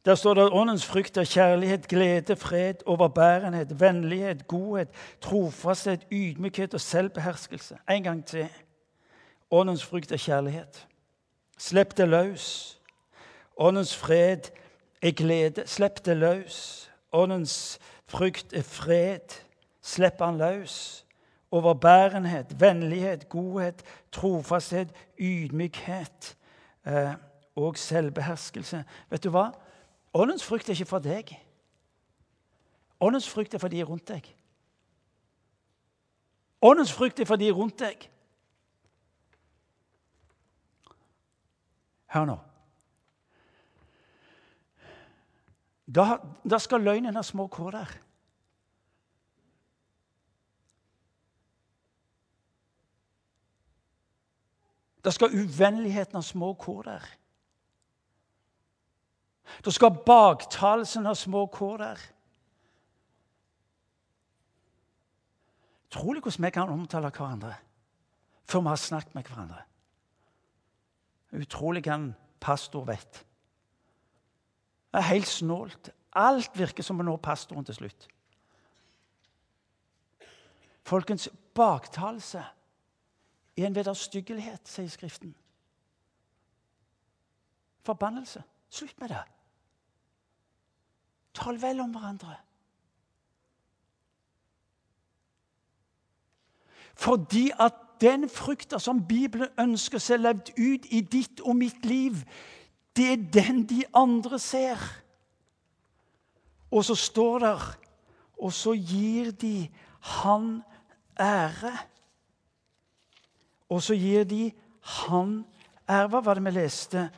Der 0.06 0.15
står 0.15 0.34
det 0.34 0.41
at 0.41 0.52
åndens 0.52 0.86
frykt 0.86 1.18
er 1.18 1.24
kjærlighet, 1.24 1.88
glede, 1.88 2.36
fred, 2.36 2.74
overbærenhet, 2.86 3.80
vennlighet, 3.80 4.48
godhet, 4.48 4.88
trofasthet, 5.22 6.08
ydmykhet 6.12 6.74
og 6.74 6.82
selvbeherskelse. 6.82 7.78
En 7.89 8.04
gang 8.04 8.26
til. 8.26 8.50
Åndens 9.52 9.86
frykt 9.86 10.12
er 10.12 10.18
kjærlighet. 10.18 10.88
Slipp 11.58 11.98
det 11.98 12.08
løs. 12.08 12.78
Åndens 13.58 13.98
fred 13.98 14.39
er 15.01 15.12
glede. 15.12 15.64
Slipp 15.66 16.06
det 16.06 16.18
løs. 16.18 16.91
Åndens 17.12 17.80
frykt 18.08 18.53
er 18.53 18.62
fred. 18.62 19.41
Slipp 19.82 20.22
han 20.22 20.38
løs. 20.38 21.06
Overbærenhet, 21.51 22.60
vennlighet, 22.60 23.30
godhet, 23.30 23.84
trofasthet, 24.12 24.88
ydmykhet 25.20 26.36
eh, 26.88 27.12
og 27.56 27.78
selvbeherskelse. 27.78 28.84
Vet 29.10 29.24
du 29.24 29.30
hva? 29.30 29.49
Åndens 30.16 30.43
frykt 30.43 30.70
er 30.70 30.78
ikke 30.78 30.88
for 30.88 31.03
deg. 31.03 31.34
Åndens 33.03 33.28
frykt 33.30 33.53
er 33.53 33.59
for 33.59 33.68
de 33.68 33.84
rundt 33.84 34.07
deg. 34.07 34.30
Åndens 36.61 36.93
frykt 36.93 37.20
er 37.20 37.28
for 37.28 37.36
de 37.36 37.51
rundt 37.51 37.80
deg. 37.80 38.07
Hør 42.16 42.30
nå. 42.30 42.38
Da, 45.86 46.07
da 46.47 46.61
skal 46.63 46.82
løgnen 46.82 47.20
ha 47.20 47.24
små 47.24 47.49
kår 47.51 47.76
der. 47.76 47.91
Da 55.05 55.11
skal 55.13 55.36
uvennligheten 55.36 56.18
ha 56.18 56.24
små 56.26 56.53
kåler. 56.57 57.03
Det 59.66 59.74
skal 59.74 59.98
baktalelsen 60.06 61.06
ha 61.06 61.14
små 61.14 61.46
kår 61.46 61.78
der. 61.78 62.02
Utrolig 65.89 66.22
hvordan 66.22 66.46
vi 66.46 66.50
kan 66.52 66.70
omtale 66.70 67.10
hverandre 67.10 67.54
før 68.46 68.62
vi 68.62 68.68
har 68.68 68.76
snakket 68.76 69.16
med 69.16 69.24
hverandre. 69.24 69.62
Utrolig 71.34 71.82
hva 71.84 71.96
en 71.96 72.12
pastor 72.39 72.86
vet. 72.86 73.26
Det 74.91 75.00
er 75.02 75.10
helt 75.12 75.28
snålt. 75.28 75.89
Alt 76.16 76.60
virker 76.60 76.84
som 76.84 77.00
å 77.00 77.04
nå 77.04 77.16
pastoren 77.18 77.66
til 77.66 77.76
slutt. 77.76 78.08
Folkens, 80.86 81.30
baktalelse 81.56 82.43
er 83.58 83.66
en 83.66 83.76
vederstyggelighet, 83.76 84.68
sier 84.70 84.91
Skriften. 84.91 85.34
Forbannelse. 87.86 88.43
Slutt 88.70 89.00
med 89.00 89.10
det. 89.10 89.24
Tal 91.36 91.62
vel 91.62 91.82
om 91.84 91.92
hverandre. 91.94 92.38
Fordi 96.96 97.50
at 97.60 97.74
den 98.02 98.30
frukta 98.30 98.80
som 98.80 99.08
Bibelen 99.08 99.52
ønsker 99.60 100.00
seg 100.00 100.22
levd 100.24 100.52
ut 100.58 100.86
i 100.92 101.02
ditt 101.02 101.42
og 101.44 101.58
mitt 101.60 101.86
liv, 101.86 102.22
det 102.96 103.08
er 103.12 103.26
den 103.34 103.64
de 103.68 103.84
andre 103.96 104.40
ser. 104.40 104.80
Og 106.72 106.86
så 106.86 106.96
står 106.96 107.40
der 107.40 107.76
Og 108.36 108.54
så 108.54 108.74
gir 108.74 109.32
de 109.32 109.70
han 110.02 110.62
ære. 111.20 111.72
Og 113.70 113.84
så 113.84 113.94
gir 113.94 114.24
de 114.24 114.52
han 114.82 115.46
ære. 115.90 116.08
Hva 116.08 116.20
var 116.20 116.34
det 116.34 116.44
vi 116.44 116.52
leste 116.52 117.10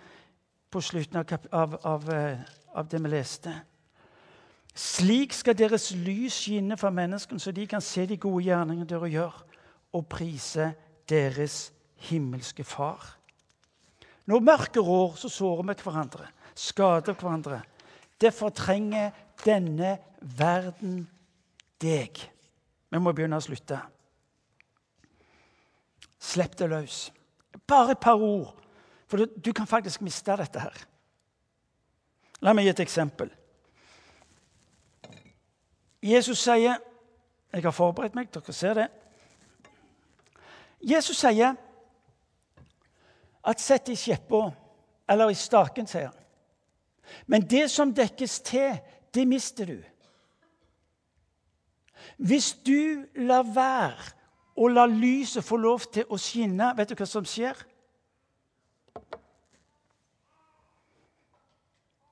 på 0.69 0.81
slutten 0.81 1.17
av, 1.17 1.33
av, 1.51 1.73
av, 1.83 2.09
eh, 2.13 2.39
av 2.75 2.87
det 2.87 3.01
vi 3.03 3.09
leste? 3.09 3.55
Slik 4.77 5.33
skal 5.33 5.57
deres 5.57 5.89
lys 5.97 6.35
skinne 6.43 6.77
for 6.77 6.93
menneskene, 6.93 7.41
så 7.41 7.51
de 7.51 7.65
kan 7.67 7.81
se 7.81 8.05
de 8.05 8.17
gode 8.21 8.43
gjerningene 8.45 8.85
dere 8.85 9.09
gjør 9.09 9.39
og 9.97 10.03
prise 10.05 10.69
deres 11.09 11.71
himmelske 12.09 12.63
Far. 12.67 13.15
Når 14.27 14.43
mørket 14.43 14.83
rår, 14.83 15.15
så 15.17 15.31
sårer 15.33 15.63
vi 15.65 15.75
hverandre, 15.81 16.27
skader 16.53 17.15
hverandre. 17.17 17.61
Derfor 18.21 18.49
trenger 18.49 19.15
denne 19.45 19.95
verden 20.21 21.07
deg. 21.81 22.21
Vi 22.89 23.01
må 23.01 23.13
begynne 23.15 23.39
å 23.39 23.45
slutte. 23.45 23.79
Slipp 26.19 26.57
det 26.59 26.69
løs. 26.69 26.99
Bare 27.65 27.95
et 27.95 28.03
par 28.03 28.21
ord, 28.21 28.53
for 29.07 29.23
du, 29.23 29.41
du 29.41 29.53
kan 29.57 29.69
faktisk 29.69 30.05
miste 30.05 30.37
dette 30.37 30.61
her. 30.61 30.85
La 32.45 32.53
meg 32.53 32.67
gi 32.67 32.75
et 32.75 32.85
eksempel. 32.85 33.31
Jesus 36.03 36.37
sier 36.43 36.77
Jeg 37.53 37.63
har 37.63 37.71
forberedt 37.71 38.15
meg, 38.15 38.27
dere 38.33 38.53
ser 38.53 38.73
det. 38.73 38.87
Jesus 40.83 41.17
sier 41.17 41.55
at 43.43 43.61
'sett 43.61 43.89
i 43.89 43.95
skjeppa', 43.95 44.51
eller 45.09 45.29
i 45.29 45.33
staken, 45.33 45.87
sier 45.87 46.09
han. 46.11 46.23
Men 47.27 47.41
det 47.41 47.71
som 47.71 47.93
dekkes 47.93 48.39
til, 48.39 48.79
det 49.13 49.27
mister 49.27 49.65
du. 49.65 49.83
Hvis 52.17 52.53
du 52.53 53.05
lar 53.15 53.43
være 53.43 54.13
å 54.57 54.67
la 54.67 54.85
lyset 54.85 55.45
få 55.45 55.57
lov 55.57 55.85
til 55.93 56.05
å 56.09 56.17
skinne, 56.17 56.73
vet 56.77 56.89
du 56.89 56.95
hva 56.95 57.05
som 57.05 57.25
skjer? 57.25 57.57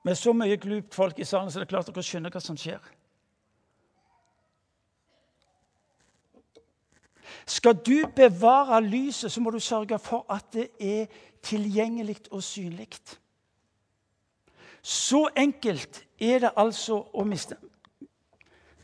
Med 0.06 0.14
så 0.14 0.32
mye 0.32 0.56
glupt 0.56 0.94
folk 0.94 1.18
i 1.18 1.26
salen 1.26 1.50
så 1.50 1.58
er 1.58 1.64
det 1.64 1.72
klart 1.72 1.88
dere 1.90 2.02
skjønner 2.02 2.30
hva 2.30 2.40
som 2.40 2.56
skjer. 2.56 2.80
Skal 7.46 7.78
du 7.86 8.02
bevare 8.16 8.80
lyset, 8.82 9.32
så 9.32 9.40
må 9.40 9.50
du 9.50 9.60
sørge 9.60 9.98
for 9.98 10.26
at 10.30 10.44
det 10.52 10.68
er 10.80 11.06
tilgjengelig 11.42 12.16
og 12.30 12.42
synlig. 12.42 12.88
Så 14.82 15.28
enkelt 15.36 16.04
er 16.20 16.38
det 16.38 16.50
altså 16.56 16.98
å 17.14 17.24
miste 17.26 17.56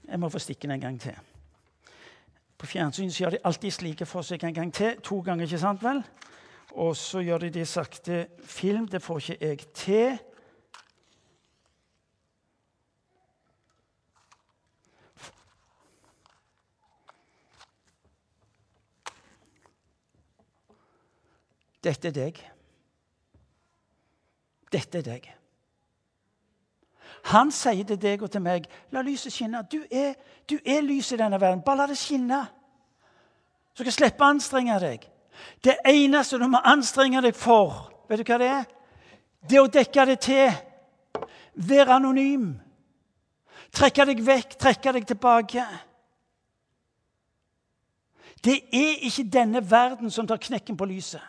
Jeg 0.09 0.19
må 0.21 0.29
få 0.29 0.39
stikke 0.39 0.67
den 0.67 0.75
en 0.77 0.81
gang 0.81 1.01
til. 1.01 1.15
På 2.59 2.67
fjernsyn 2.67 3.11
gjør 3.11 3.31
de 3.31 3.39
alltid 3.45 3.71
slike 3.71 4.07
forsøk 4.07 4.45
en 4.45 4.55
gang 4.55 4.73
til. 4.75 4.99
To 5.03 5.21
ganger, 5.21 5.45
ikke 5.47 5.59
sant 5.59 5.83
vel? 5.83 6.03
Og 6.73 6.97
så 6.97 7.23
gjør 7.23 7.39
de 7.39 7.51
det 7.51 7.69
sakte 7.69 8.27
film. 8.45 8.89
Det 8.89 9.03
får 9.03 9.19
ikke 9.19 9.47
jeg 9.47 9.59
til. 9.75 10.19
Dette 21.83 22.09
er 22.09 22.17
deg. 22.17 22.41
Dette 24.73 24.99
er 24.99 25.07
deg. 25.07 25.31
Han 27.31 27.53
sier 27.55 27.85
til 27.87 28.01
deg 28.03 28.23
og 28.23 28.31
til 28.31 28.43
meg, 28.43 28.67
'La 28.91 29.03
lyset 29.03 29.33
skinne.' 29.33 29.63
Du 29.71 29.85
er, 29.91 30.15
du 30.51 30.59
er 30.67 30.81
lys 30.81 31.13
i 31.13 31.17
denne 31.17 31.41
verden. 31.41 31.63
Bare 31.63 31.77
la 31.77 31.87
det 31.87 31.99
skinne. 31.99 32.47
Så 33.75 33.85
kan 33.85 33.93
slippe 33.93 34.25
å 34.25 34.33
anstrenge 34.33 34.81
deg. 34.81 35.07
Det 35.65 35.77
eneste 35.85 36.39
du 36.39 36.47
må 36.49 36.59
anstrenge 36.65 37.23
deg 37.23 37.35
for, 37.35 37.93
vet 38.09 38.19
du 38.19 38.25
hva 38.25 38.39
det 38.39 38.49
er? 38.49 38.67
Det 39.49 39.61
å 39.61 39.71
dekke 39.71 40.07
det 40.07 40.19
til. 40.21 40.53
Være 41.55 41.95
anonym. 41.95 42.61
Trekke 43.73 44.07
deg 44.07 44.21
vekk, 44.27 44.59
trekke 44.59 44.93
deg 44.93 45.07
tilbake. 45.07 45.65
Det 48.45 48.59
er 48.73 49.07
ikke 49.07 49.31
denne 49.33 49.63
verden 49.71 50.11
som 50.11 50.27
tar 50.27 50.41
knekken 50.43 50.77
på 50.77 50.85
lyset. 50.85 51.23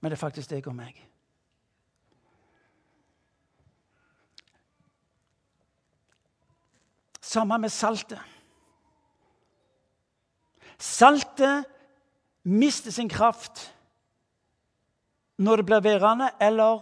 Men 0.00 0.10
det 0.10 0.16
er 0.16 0.20
faktisk 0.20 0.50
deg 0.50 0.66
og 0.68 0.76
meg. 0.76 0.98
Samme 7.20 7.58
med 7.58 7.72
saltet. 7.74 8.20
Saltet 10.78 11.64
mister 12.44 12.90
sin 12.90 13.08
kraft 13.08 13.72
når 15.38 15.56
det 15.56 15.66
blir 15.66 15.80
værende, 15.80 16.30
eller 16.40 16.80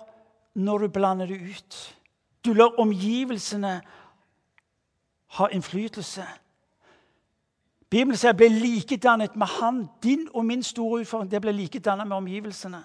når 0.55 0.79
du 0.79 0.89
blander 0.89 1.27
det 1.27 1.41
ut. 1.41 1.99
Du 2.45 2.53
lar 2.53 2.79
omgivelsene 2.79 3.81
ha 5.35 5.47
innflytelse. 5.51 6.25
Bibelen 7.91 8.17
sier 8.17 8.33
'bli 8.33 8.49
likedannet 8.49 9.37
med 9.37 9.47
Han'. 9.47 9.89
Din 10.03 10.29
og 10.35 10.45
min 10.45 10.63
store 10.63 11.01
utfordring 11.01 11.31
det 11.31 11.41
blir 11.41 11.53
likedannet 11.53 12.07
med 12.07 12.17
omgivelsene. 12.17 12.85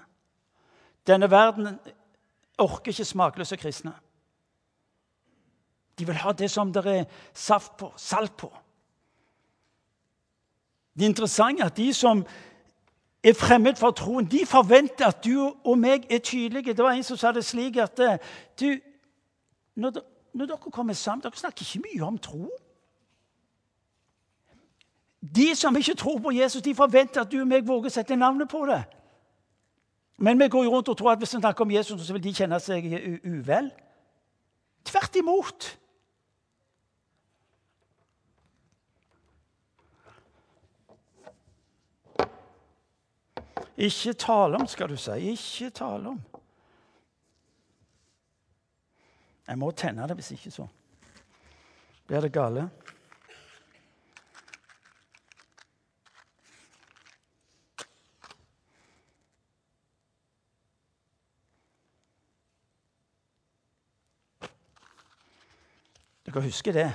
Denne 1.10 1.32
verden 1.32 1.80
orker 2.58 2.94
ikke 2.94 3.06
smakløse 3.06 3.58
kristne. 3.58 3.94
De 6.00 6.06
vil 6.06 6.16
ha 6.16 6.32
det 6.32 6.52
som 6.52 6.74
det 6.74 6.86
er 6.86 7.06
saft 7.34 7.78
på, 7.78 7.94
salt 7.98 8.38
på. 8.38 8.52
Det 11.00 11.20
er 11.20 11.66
at 11.66 11.78
de 11.78 11.94
som 11.94 12.26
er 13.24 13.34
fremmed 13.34 13.76
for 13.76 13.92
troen, 13.92 14.26
de 14.26 14.46
forventer 14.46 15.08
at 15.08 15.26
du 15.26 15.56
og 15.64 15.78
meg 15.78 16.06
er 16.12 16.20
tydelige. 16.20 16.74
Det 16.74 16.84
var 16.84 16.92
en 16.92 17.04
som 17.04 17.18
sa 17.18 17.32
det 17.32 17.46
slik 17.46 17.78
at 17.78 18.00
eh, 18.00 18.18
du, 18.60 18.80
når, 19.76 19.92
når 20.34 20.46
dere 20.46 20.72
kommer 20.72 20.94
sammen 20.94 21.24
Dere 21.24 21.36
snakker 21.36 21.66
ikke 21.66 21.88
mye 21.88 22.08
om 22.08 22.18
tro. 22.18 22.50
De 25.22 25.56
som 25.56 25.76
ikke 25.76 25.96
tror 25.96 26.20
på 26.20 26.32
Jesus, 26.32 26.62
de 26.62 26.76
forventer 26.76 27.22
at 27.22 27.32
du 27.32 27.42
og 27.42 27.48
meg 27.48 27.68
våger 27.68 27.92
å 27.92 27.94
sette 27.94 28.16
navnet 28.16 28.50
på 28.50 28.66
det. 28.66 28.84
Men 30.20 30.40
vi 30.40 30.50
går 30.52 30.64
jo 30.64 30.72
rundt 30.74 30.90
og 30.92 30.98
tror 30.98 31.12
at 31.12 31.22
hvis 31.22 31.34
vi 31.34 31.40
snakker 31.40 31.64
om 31.64 31.72
Jesus, 31.72 32.02
så 32.08 32.14
vil 32.14 32.24
de 32.24 32.34
kjenne 32.36 32.60
seg 32.60 32.88
uvel. 33.24 33.70
Tvert 34.86 35.16
imot. 35.16 35.70
Ikke 43.80 44.14
tale 44.14 44.60
om, 44.60 44.68
skal 44.68 44.92
du 44.92 44.98
si. 45.00 45.16
Ikke 45.32 45.70
tale 45.70 46.12
om. 46.12 46.20
Jeg 49.48 49.58
må 49.58 49.72
tenne 49.72 50.08
det, 50.08 50.20
hvis 50.20 50.34
ikke 50.36 50.52
så 50.52 50.68
blir 52.10 52.26
det 52.26 52.34
gale. 52.34 52.68
Dere 66.30 66.44
husker 66.46 66.72
det? 66.72 66.90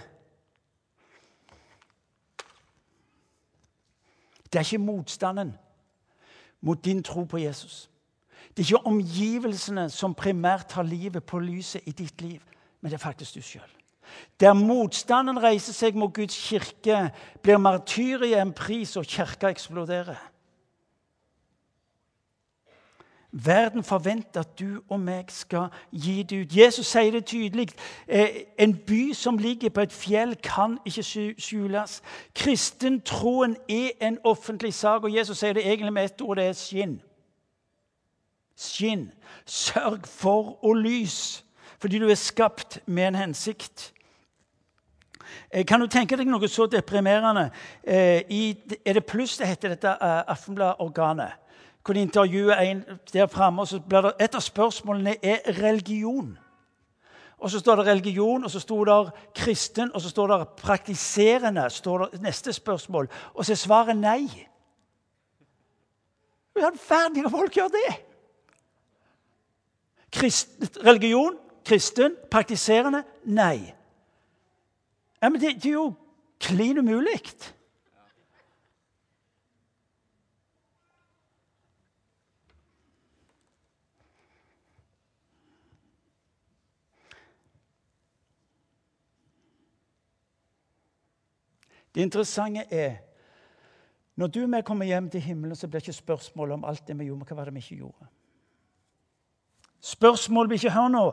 Det 4.47 4.61
er 4.61 4.65
ikke 4.65 4.79
motstanden 4.79 5.57
mot 6.61 6.85
din 6.85 7.03
tro 7.03 7.25
på 7.25 7.39
Jesus. 7.39 7.91
Det 8.49 8.63
er 8.63 8.67
ikke 8.67 8.87
omgivelsene 8.87 9.89
som 9.91 10.15
primært 10.15 10.73
har 10.73 10.87
livet 10.87 11.25
på 11.25 11.39
lyset 11.43 11.83
i 11.87 11.91
ditt 11.91 12.23
liv, 12.23 12.41
men 12.81 12.91
det 12.91 12.95
er 12.95 13.03
faktisk 13.03 13.35
du 13.35 13.43
sjøl. 13.43 13.71
Der 14.41 14.53
motstanden 14.55 15.43
reiser 15.43 15.75
seg 15.75 15.99
mot 15.99 16.15
Guds 16.15 16.37
kirke, 16.39 17.11
blir 17.43 17.59
martyriet 17.59 18.39
en 18.39 18.53
pris, 18.55 18.97
og 18.97 19.09
kirka 19.11 19.51
eksploderer. 19.51 20.21
Verden 23.37 23.85
forventer 23.85 24.41
at 24.41 24.59
du 24.59 24.83
og 24.89 25.01
meg 25.01 25.25
skal 25.29 25.67
gi 25.91 26.23
det 26.23 26.37
ut. 26.41 26.57
Jesus 26.57 26.87
sier 26.87 27.11
det 27.11 27.25
tydelig. 27.27 27.69
Eh, 28.07 28.29
en 28.59 28.77
by 28.77 29.13
som 29.13 29.39
ligger 29.39 29.75
på 29.75 29.81
et 29.81 29.93
fjell, 29.93 30.37
kan 30.43 30.79
ikke 30.87 31.35
skjules. 31.39 32.03
Kristentroen 32.35 33.57
er 33.69 33.91
en 34.01 34.19
offentlig 34.25 34.75
sak, 34.75 35.03
og 35.03 35.17
Jesus 35.17 35.39
sier 35.39 35.53
det 35.53 35.67
egentlig 35.67 35.93
med 35.93 36.05
ett 36.05 36.21
ord. 36.21 36.37
Det 36.37 36.47
er 36.47 36.53
skinn. 36.53 37.01
Skinn. 38.57 39.11
Sørg 39.47 40.07
for 40.07 40.55
å 40.63 40.73
lys, 40.79 41.45
fordi 41.79 41.99
du 41.99 42.07
er 42.09 42.15
skapt 42.15 42.79
med 42.87 43.09
en 43.09 43.23
hensikt. 43.25 43.93
Eh, 45.51 45.67
kan 45.67 45.81
du 45.81 45.91
tenke 45.91 46.17
deg 46.17 46.31
noe 46.31 46.49
så 46.49 46.71
deprimerende? 46.71 47.51
Eh, 47.83 48.23
er 48.87 48.93
det 48.93 49.07
pluss 49.07 49.41
det 49.43 49.51
heter 49.51 49.75
dette 49.75 49.99
Aftenblad-organet? 50.23 51.44
Kunne 51.85 52.01
intervjue 52.01 52.57
en 52.65 52.85
der 53.13 53.27
framme, 53.27 53.63
og 53.63 53.69
så 53.69 53.81
blir 53.81 54.01
det, 54.01 54.13
et 54.21 54.35
av 54.35 54.41
spørsmålene 54.41 55.17
er 55.23 55.45
religion. 55.63 56.39
Og 57.39 57.51
så 57.51 57.59
står 57.61 57.77
det 57.77 57.87
religion, 57.87 58.45
og 58.45 58.51
så 58.51 58.61
står 58.61 58.85
det 58.85 59.13
kristen, 59.35 59.93
og 59.93 60.01
så 60.01 60.09
står 60.09 60.27
det 60.27 60.49
praktiserende. 60.49 61.71
står 61.71 62.07
det 62.07 62.23
Neste 62.23 62.53
spørsmål. 62.53 63.09
Og 63.35 63.45
så 63.45 63.53
er 63.53 63.57
svaret 63.57 63.97
nei. 63.97 64.49
Hvordan 66.53 66.79
ferdige 66.79 67.31
folk 67.31 67.57
gjør 67.57 67.69
det? 67.69 67.95
Kristen, 70.13 70.69
religion, 70.87 71.37
kristen, 71.65 72.17
praktiserende 72.31 73.03
nei. 73.25 73.75
Ja, 75.23 75.29
men 75.29 75.41
det, 75.41 75.57
det 75.63 75.69
er 75.69 75.73
jo 75.73 75.95
klin 76.41 76.79
umulig. 76.79 77.21
Det 91.95 92.03
interessante 92.03 92.67
er 92.71 92.97
når 94.17 94.27
du 94.27 94.45
og 94.45 94.53
jeg 94.53 94.65
kommer 94.65 94.85
hjem 94.85 95.11
til 95.11 95.21
himmelen, 95.21 95.57
så 95.57 95.69
blir 95.69 95.81
ikke 95.81 95.93
spørsmålet 95.93 96.55
om 96.55 96.65
alt 96.65 96.89
det 96.89 96.99
vi 96.99 97.05
gjorde, 97.05 97.19
men 97.19 97.27
hva 97.29 97.37
var 97.37 97.45
det 97.45 97.55
vi 97.55 97.59
ikke 97.59 97.77
gjorde. 97.77 98.07
Spørsmålet 99.81 100.51
vi 100.51 100.55
ikke 100.55 100.71
hører 100.71 100.89
nå, 100.89 101.05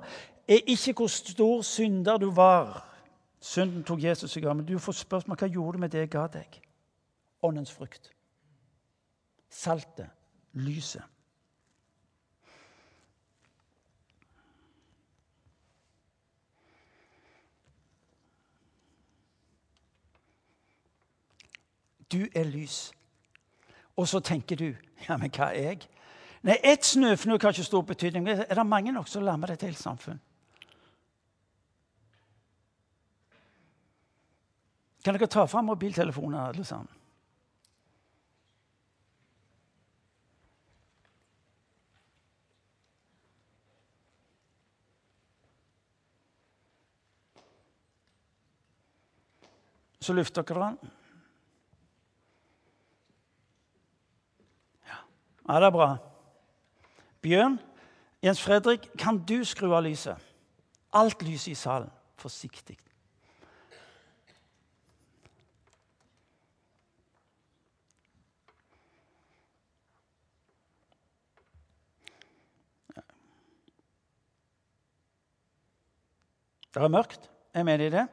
er 0.47 0.59
ikke 0.67 0.93
hvor 0.93 1.07
stor 1.07 1.61
synder 1.61 2.17
du 2.17 2.29
var. 2.31 2.85
Synden 3.39 3.83
tok 3.83 4.03
Jesus 4.03 4.31
seg 4.31 4.45
av, 4.45 4.55
men 4.55 4.65
du 4.65 4.77
får 4.79 4.99
spørsmål 5.01 5.37
hva 5.37 5.49
gjorde 5.49 5.77
du 5.77 5.81
med 5.81 5.89
det 5.89 6.05
jeg 6.05 6.11
ga 6.13 6.27
deg. 6.29 6.59
Åndens 7.41 7.71
frukt. 7.73 8.11
Saltet. 9.49 10.09
Lyset. 10.53 11.03
Du 22.11 22.25
er 22.35 22.43
lys. 22.43 22.91
Og 23.95 24.07
så 24.07 24.19
tenker 24.19 24.55
du 24.55 24.73
ja, 25.07 25.17
men 25.17 25.31
hva 25.31 25.51
er 25.51 25.71
jeg? 25.71 25.87
Nei, 26.41 26.57
Ett 26.63 26.85
snøfnugg 26.85 27.43
har 27.43 27.53
ikke 27.53 27.63
stor 27.63 27.81
betydning. 27.85 28.23
Men 28.25 28.45
er 28.47 28.55
det 28.55 28.65
mange 28.65 28.91
nok 28.91 29.07
som 29.07 29.23
lammer 29.23 29.47
det 29.53 29.59
til 29.61 29.75
samfunn? 29.75 30.19
Kan 35.05 35.17
dere 35.17 35.27
ta 35.27 35.45
fram 35.49 35.65
mobiltelefoner, 35.65 36.39
alle 36.51 36.65
sammen? 36.65 36.97
Så 50.01 50.13
løfter 50.13 50.41
dere 50.41 50.71
den. 50.71 50.91
Ja, 55.51 55.59
det 55.59 55.67
er 55.67 55.73
bra. 55.75 55.97
Bjørn, 57.21 57.57
Jens 58.23 58.39
Fredrik, 58.39 58.85
kan 58.95 59.17
du 59.27 59.41
skru 59.43 59.73
av 59.75 59.83
lyset? 59.83 60.15
Alt 60.95 61.25
lyset 61.27 61.51
i 61.51 61.55
salen. 61.59 61.89
Forsiktig. 62.15 62.77
Det 76.71 76.79
er 76.79 76.95
mørkt. 76.95 77.27
Er 77.51 77.67
med 77.67 77.83
i 77.83 77.91
det? 77.91 78.07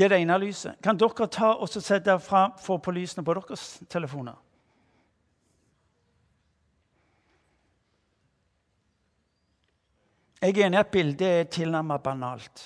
Det 0.00 0.06
er 0.06 0.14
det 0.14 0.22
ene 0.22 0.38
lyset. 0.40 0.78
Kan 0.80 0.96
dere 0.96 1.26
ta 1.28 1.50
og 1.60 1.68
sette 1.68 2.14
få 2.24 2.76
på 2.80 2.92
lysene 2.96 3.24
på 3.24 3.34
deres 3.36 3.82
telefoner? 3.92 4.38
Jeg 10.40 10.56
er 10.56 10.66
enig 10.70 10.78
i 10.78 10.80
at 10.80 10.88
bildet 10.88 11.28
er 11.28 11.44
tilnærmet 11.52 12.02
banalt. 12.02 12.64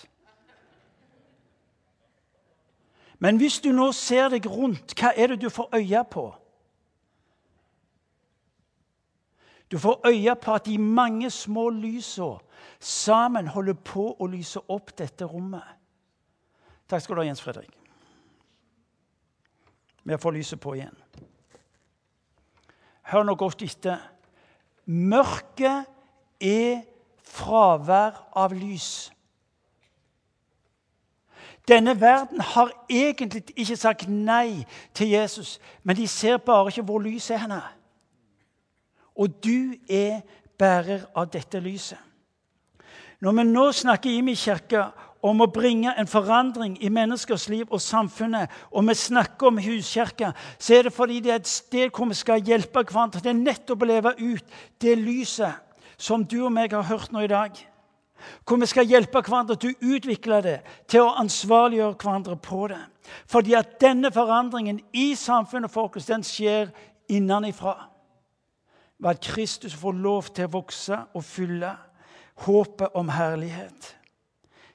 Men 3.18 3.42
hvis 3.42 3.58
du 3.58 3.72
nå 3.74 3.90
ser 3.92 4.30
deg 4.30 4.46
rundt, 4.46 4.94
hva 4.94 5.10
er 5.18 5.34
det 5.34 5.42
du 5.42 5.50
får 5.50 5.74
øye 5.74 6.06
på? 6.06 6.28
Du 9.70 9.78
får 9.78 10.06
øye 10.06 10.36
på 10.38 10.54
at 10.54 10.66
de 10.70 10.78
mange 10.78 11.30
små 11.30 11.70
lysene 11.70 12.38
sammen 12.78 13.50
holder 13.50 13.74
på 13.74 14.12
å 14.20 14.26
lyse 14.30 14.62
opp 14.70 14.94
dette 14.98 15.26
rommet. 15.26 15.66
Takk 16.88 17.02
skal 17.02 17.16
du 17.16 17.20
ha, 17.22 17.26
Jens 17.26 17.42
Fredrik. 17.42 17.70
Vi 20.04 20.18
får 20.20 20.36
lyset 20.36 20.60
på 20.60 20.74
igjen. 20.76 20.96
Hør 23.08 23.24
nå 23.24 23.34
godt 23.40 23.62
etter. 23.64 24.00
Mørket 24.84 25.88
er 26.44 26.82
fravær 27.24 28.20
av 28.36 28.52
lys. 28.52 29.10
Denne 31.68 31.94
verden 32.00 32.40
har 32.44 32.72
egentlig 32.92 33.46
ikke 33.56 33.76
sagt 33.80 34.08
nei 34.08 34.66
til 34.92 35.14
Jesus, 35.14 35.56
men 35.82 35.96
de 35.96 36.08
ser 36.08 36.36
bare 36.36 36.68
ikke 36.68 36.84
hvor 36.84 37.00
lyset 37.00 37.38
er 37.38 37.46
henne. 37.46 37.62
Og 39.16 39.32
du 39.44 39.72
er 39.88 40.20
bærer 40.58 41.06
av 41.16 41.30
dette 41.32 41.60
lyset. 41.60 41.98
Når 43.20 43.32
vi 43.32 43.44
nå 43.48 43.64
snakker 43.72 44.10
i 44.10 44.20
min 44.20 44.36
kirke 44.36 44.84
om 45.24 45.40
å 45.40 45.48
bringe 45.48 45.94
en 45.96 46.08
forandring 46.08 46.76
i 46.84 46.90
menneskers 46.92 47.46
liv 47.48 47.70
og 47.72 47.80
samfunnet, 47.80 48.50
og 48.70 48.84
vi 48.88 48.94
snakker 48.98 49.48
om 49.48 49.60
huskirka, 49.64 50.34
så 50.58 50.78
er 50.78 50.88
det 50.88 50.92
fordi 50.92 51.20
det 51.24 51.32
er 51.32 51.40
et 51.40 51.48
sted 51.48 51.92
hvor 51.94 52.10
vi 52.10 52.18
skal 52.18 52.44
hjelpe 52.44 52.84
hverandre 52.84 53.22
til 53.24 53.38
nettopp 53.38 53.82
å 53.82 53.88
leve 53.88 54.12
ut 54.20 54.58
det 54.84 54.98
lyset 55.00 55.62
som 55.96 56.26
du 56.28 56.42
og 56.44 56.52
meg 56.52 56.74
har 56.76 56.84
hørt 56.90 57.14
nå 57.14 57.24
i 57.24 57.30
dag. 57.30 57.56
Hvor 58.44 58.60
vi 58.60 58.68
skal 58.68 58.88
hjelpe 58.88 59.22
hverandre 59.24 59.56
til 59.60 59.72
å 59.72 59.94
utvikle 59.96 60.42
det, 60.44 60.58
til 60.88 61.04
å 61.04 61.16
ansvarliggjøre 61.20 61.96
hverandre 62.00 62.36
på 62.40 62.68
det. 62.72 62.82
Fordi 63.28 63.56
at 63.56 63.78
denne 63.80 64.12
forandringen 64.12 64.80
i 64.92 65.12
samfunnet 65.16 65.72
folkens, 65.72 66.08
den 66.08 66.24
skjer 66.24 66.68
innenfra. 67.08 67.76
Ved 69.00 69.16
at 69.16 69.24
Kristus 69.24 69.74
får 69.76 70.00
lov 70.04 70.32
til 70.32 70.48
å 70.48 70.54
vokse 70.60 71.00
og 71.12 71.24
fylle 71.24 71.74
håpet 72.44 72.96
om 72.96 73.12
herlighet. 73.12 73.94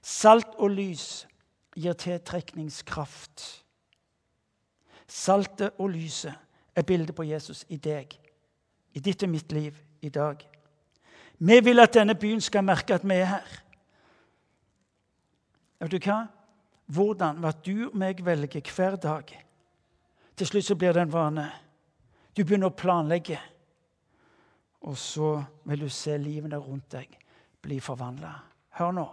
Salt 0.10 0.56
og 0.58 0.72
lys 0.74 1.28
gir 1.78 1.94
tiltrekningskraft. 1.94 3.44
Saltet 5.10 5.78
og 5.78 5.92
lyset 5.94 6.34
er 6.76 6.86
bildet 6.86 7.16
på 7.16 7.26
Jesus 7.28 7.66
i 7.70 7.78
deg, 7.78 8.14
i 8.94 9.00
ditt 9.00 9.24
og 9.24 9.30
mitt 9.30 9.54
liv 9.54 9.78
i 10.02 10.10
dag. 10.10 10.42
Vi 11.40 11.60
vil 11.64 11.80
at 11.80 11.94
denne 11.94 12.16
byen 12.20 12.42
skal 12.42 12.66
merke 12.66 12.98
at 12.98 13.06
vi 13.06 13.20
er 13.20 13.30
her. 13.36 13.54
Vet 15.80 15.94
du 15.94 16.00
hva? 16.04 16.20
Hvordan 16.90 17.40
ved 17.42 17.50
at 17.50 17.64
du 17.66 17.86
og 17.88 17.96
meg 17.98 18.26
velger 18.26 18.74
hver 18.76 18.98
dag. 18.98 19.30
Til 20.36 20.48
slutt 20.48 20.66
så 20.66 20.76
blir 20.76 20.94
det 20.94 21.06
en 21.06 21.14
vane. 21.14 21.46
Du 22.36 22.44
begynner 22.44 22.72
å 22.72 22.76
planlegge. 22.76 23.38
Og 24.90 24.98
så 24.98 25.38
vil 25.70 25.86
du 25.86 25.90
se 25.94 26.18
livene 26.18 26.58
rundt 26.58 26.92
deg 26.98 27.18
bli 27.62 27.80
forvandla. 27.84 28.34
Hør 28.80 28.94
nå. 28.96 29.08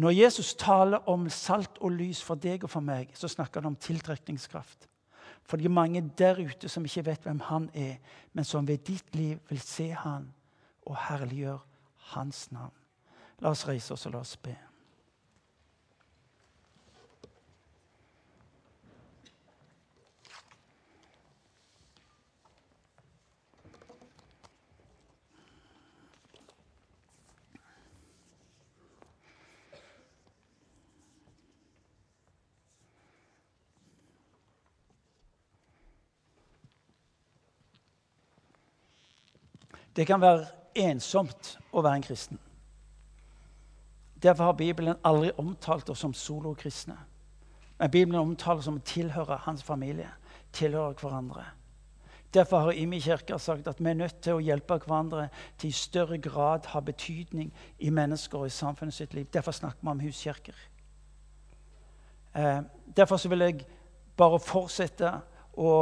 Når 0.00 0.10
Jesus 0.10 0.54
taler 0.54 1.08
om 1.08 1.26
salt 1.28 1.76
og 1.84 1.92
lys 1.92 2.22
for 2.24 2.40
deg 2.40 2.64
og 2.64 2.70
for 2.72 2.84
meg, 2.84 3.10
så 3.12 3.28
snakker 3.28 3.60
han 3.60 3.74
om 3.74 3.76
tiltrekningskraft. 3.76 4.86
For 5.44 5.60
det 5.60 5.66
er 5.68 5.74
mange 5.76 6.00
der 6.16 6.40
ute 6.40 6.70
som 6.72 6.86
ikke 6.86 7.04
vet 7.10 7.26
hvem 7.26 7.42
han 7.50 7.68
er, 7.74 7.98
men 8.32 8.46
som 8.46 8.68
ved 8.68 8.86
ditt 8.86 9.14
liv 9.18 9.36
vil 9.50 9.60
se 9.60 9.90
han 9.92 10.30
og 10.86 10.96
herliggjøre 11.08 11.58
hans 12.14 12.46
navn. 12.52 12.76
La 13.42 13.52
oss 13.52 13.66
reise 13.68 13.92
oss 13.92 14.06
og 14.08 14.14
la 14.14 14.22
oss 14.24 14.36
be. 14.40 14.54
Det 39.96 40.06
kan 40.06 40.20
være 40.20 40.46
ensomt 40.74 41.56
å 41.72 41.82
være 41.82 41.98
en 41.98 42.06
kristen. 42.06 42.38
Derfor 44.22 44.44
har 44.44 44.52
Bibelen 44.52 45.00
aldri 45.04 45.30
omtalt 45.38 45.88
oss 45.90 46.02
som 46.04 46.14
solokristne. 46.14 46.96
Men 47.78 47.90
Bibelen 47.90 48.20
omtaler 48.20 48.60
oss 48.60 48.68
som 48.68 48.76
å 48.76 48.84
tilhøre 48.84 49.40
hans 49.46 49.62
familie, 49.64 50.10
tilhøre 50.52 50.94
hverandre. 51.00 51.44
Derfor 52.34 52.58
har 52.58 52.76
Imi 52.78 53.00
kirke 53.00 53.38
sagt 53.38 53.66
at 53.66 53.80
vi 53.80 53.88
er 53.90 53.96
nødt 53.98 54.20
til 54.22 54.36
å 54.38 54.42
hjelpe 54.44 54.76
hverandre 54.78 55.28
til 55.58 55.72
i 55.72 55.74
større 55.74 56.18
grad 56.22 56.68
ha 56.70 56.80
betydning 56.80 57.50
i 57.78 57.90
mennesker 57.90 58.38
og 58.38 58.46
i 58.46 58.54
samfunnet 58.54 58.94
sitt 58.94 59.14
liv. 59.14 59.26
Derfor 59.32 59.56
snakker 59.56 59.82
vi 59.82 59.90
om 59.90 60.00
huskirker. 60.00 60.54
Eh, 62.36 62.60
derfor 62.96 63.28
vil 63.28 63.40
jeg 63.40 63.66
bare 64.16 64.38
fortsette 64.38 65.10
å 65.58 65.72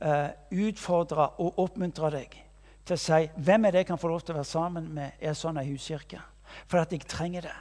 eh, 0.00 0.30
utfordre 0.50 1.28
og 1.42 1.58
oppmuntre 1.58 2.10
deg 2.14 2.38
til 2.86 2.96
å 2.96 3.00
si 3.00 3.18
hvem 3.36 3.66
er 3.66 3.74
det 3.74 3.82
jeg 3.82 3.90
kan 3.92 4.00
få 4.00 4.10
lov 4.10 4.22
til 4.24 4.34
å 4.34 4.40
være 4.40 4.48
sammen 4.48 4.88
med 4.94 5.20
er 5.22 5.36
sånn 5.38 5.60
ei 5.60 5.68
huskirke. 5.70 6.20
For 6.66 6.82
at 6.82 6.92
jeg 6.92 7.06
trenger 7.08 7.46
det. 7.46 7.56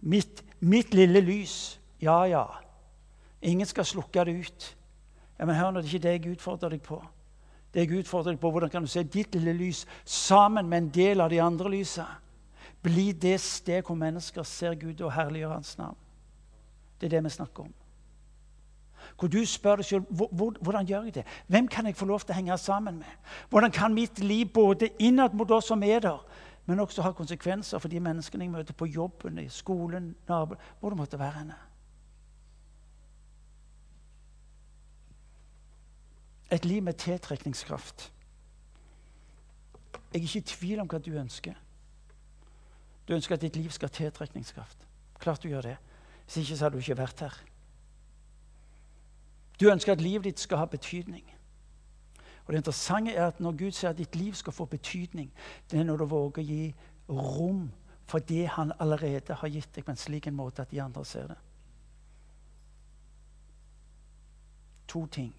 Mitt, 0.00 0.42
mitt, 0.60 0.94
lille 0.94 1.22
lys. 1.24 1.78
Ja, 2.02 2.22
ja. 2.28 2.44
Ingen 3.40 3.66
skal 3.66 3.88
slukke 3.88 4.24
det 4.28 4.36
ut. 4.46 4.68
Ja, 5.38 5.46
men 5.46 5.56
hør 5.56 5.72
nå, 5.72 5.80
Det 5.80 5.88
er 5.88 5.94
ikke 5.94 6.08
det 6.08 6.12
jeg 6.12 6.36
utfordrer 6.36 6.76
deg 6.76 6.82
på. 6.82 7.00
Det 7.72 7.82
jeg 7.84 7.98
utfordrer 8.04 8.32
deg 8.32 8.40
på, 8.40 8.50
Hvordan 8.50 8.70
kan 8.70 8.82
du 8.82 8.88
se 8.88 9.02
ditt 9.02 9.34
lille 9.34 9.52
lys 9.56 9.86
sammen 10.04 10.68
med 10.68 10.78
en 10.78 10.90
del 10.90 11.20
av 11.20 11.30
de 11.30 11.40
andre 11.40 11.70
lysene? 11.70 12.22
Bli 12.82 13.12
det 13.12 13.40
sted 13.40 13.82
hvor 13.82 13.96
mennesker 13.98 14.42
ser 14.46 14.76
Gud 14.78 15.00
og 15.00 15.12
herliggjør 15.12 15.56
Hans 15.56 15.78
navn. 15.78 15.96
Det 17.00 17.08
er 17.08 17.16
det 17.16 17.24
vi 17.24 17.30
snakker 17.34 17.64
om. 17.64 17.74
Hvor 19.18 19.28
du 19.28 19.38
spør 19.48 19.80
deg 19.80 19.84
selv 19.88 20.08
hvordan 20.12 20.86
gjør 20.86 21.06
jeg 21.08 21.14
det? 21.14 21.24
Hvem 21.46 21.68
kan 21.68 21.86
jeg 21.86 21.96
få 21.96 22.04
lov 22.04 22.20
til 22.20 22.34
å 22.34 22.36
henge 22.36 22.58
sammen 22.60 22.98
med? 23.00 23.30
Hvordan 23.48 23.72
kan 23.72 23.94
mitt 23.94 24.20
liv 24.20 24.50
både 24.52 24.90
innad 24.98 25.32
mot 25.34 25.50
oss 25.50 25.70
som 25.72 25.82
er 25.82 26.00
der, 26.04 26.18
men 26.66 26.80
også 26.80 27.02
ha 27.02 27.12
konsekvenser 27.16 27.78
for 27.78 27.88
de 27.88 28.00
menneskene 28.00 28.44
jeg 28.44 28.52
møter 28.52 28.76
på 28.76 28.86
jobben, 28.86 29.38
i 29.38 29.48
skolen, 29.48 30.14
naboen, 30.28 30.60
hvor 30.80 30.92
det 30.92 30.98
måtte 31.00 31.18
være 31.18 31.38
henne? 31.38 31.56
Et 36.50 36.64
liv 36.64 36.82
med 36.82 36.94
tiltrekningskraft. 36.94 38.12
Jeg 40.12 40.20
er 40.20 40.22
ikke 40.22 40.38
i 40.38 40.50
tvil 40.52 40.80
om 40.80 40.86
hva 40.88 40.98
du 41.02 41.10
ønsker. 41.18 41.56
Du 43.08 43.14
ønsker 43.14 43.34
at 43.34 43.42
ditt 43.42 43.56
liv 43.56 43.70
skal 43.70 43.88
ha 43.88 43.94
tiltrekningskraft. 43.94 44.86
Klart 45.18 45.42
du 45.42 45.48
gjør 45.48 45.72
det. 45.72 45.76
Hvis 46.24 46.36
ikke 46.36 46.56
så 46.56 46.64
hadde 46.64 46.76
du 46.76 46.84
ikke 46.84 46.98
vært 46.98 47.20
her. 47.20 47.34
Du 49.60 49.70
ønsker 49.70 49.92
at 49.92 50.00
livet 50.00 50.24
ditt 50.24 50.40
skal 50.40 50.58
ha 50.58 50.64
betydning. 50.64 51.24
Og 52.46 52.52
det 52.52 52.60
interessante 52.60 53.14
er 53.14 53.26
at 53.26 53.40
Når 53.40 53.56
Gud 53.58 53.70
sier 53.70 53.90
at 53.90 53.98
ditt 53.98 54.16
liv 54.16 54.34
skal 54.34 54.52
få 54.52 54.64
betydning, 54.64 55.32
det 55.70 55.80
er 55.80 55.84
når 55.84 55.96
du 55.96 56.04
våger 56.04 56.42
å 56.42 56.46
gi 56.46 56.74
rom 57.08 57.70
for 58.06 58.18
det 58.18 58.46
han 58.48 58.72
allerede 58.78 59.34
har 59.34 59.48
gitt 59.48 59.74
deg 59.74 59.84
på 59.84 59.90
en 59.90 59.98
slik 59.98 60.26
en 60.26 60.36
måte 60.36 60.62
at 60.62 60.70
de 60.70 60.80
andre 60.82 61.04
ser 61.04 61.26
det. 61.26 61.38
To 64.86 65.06
ting. 65.06 65.34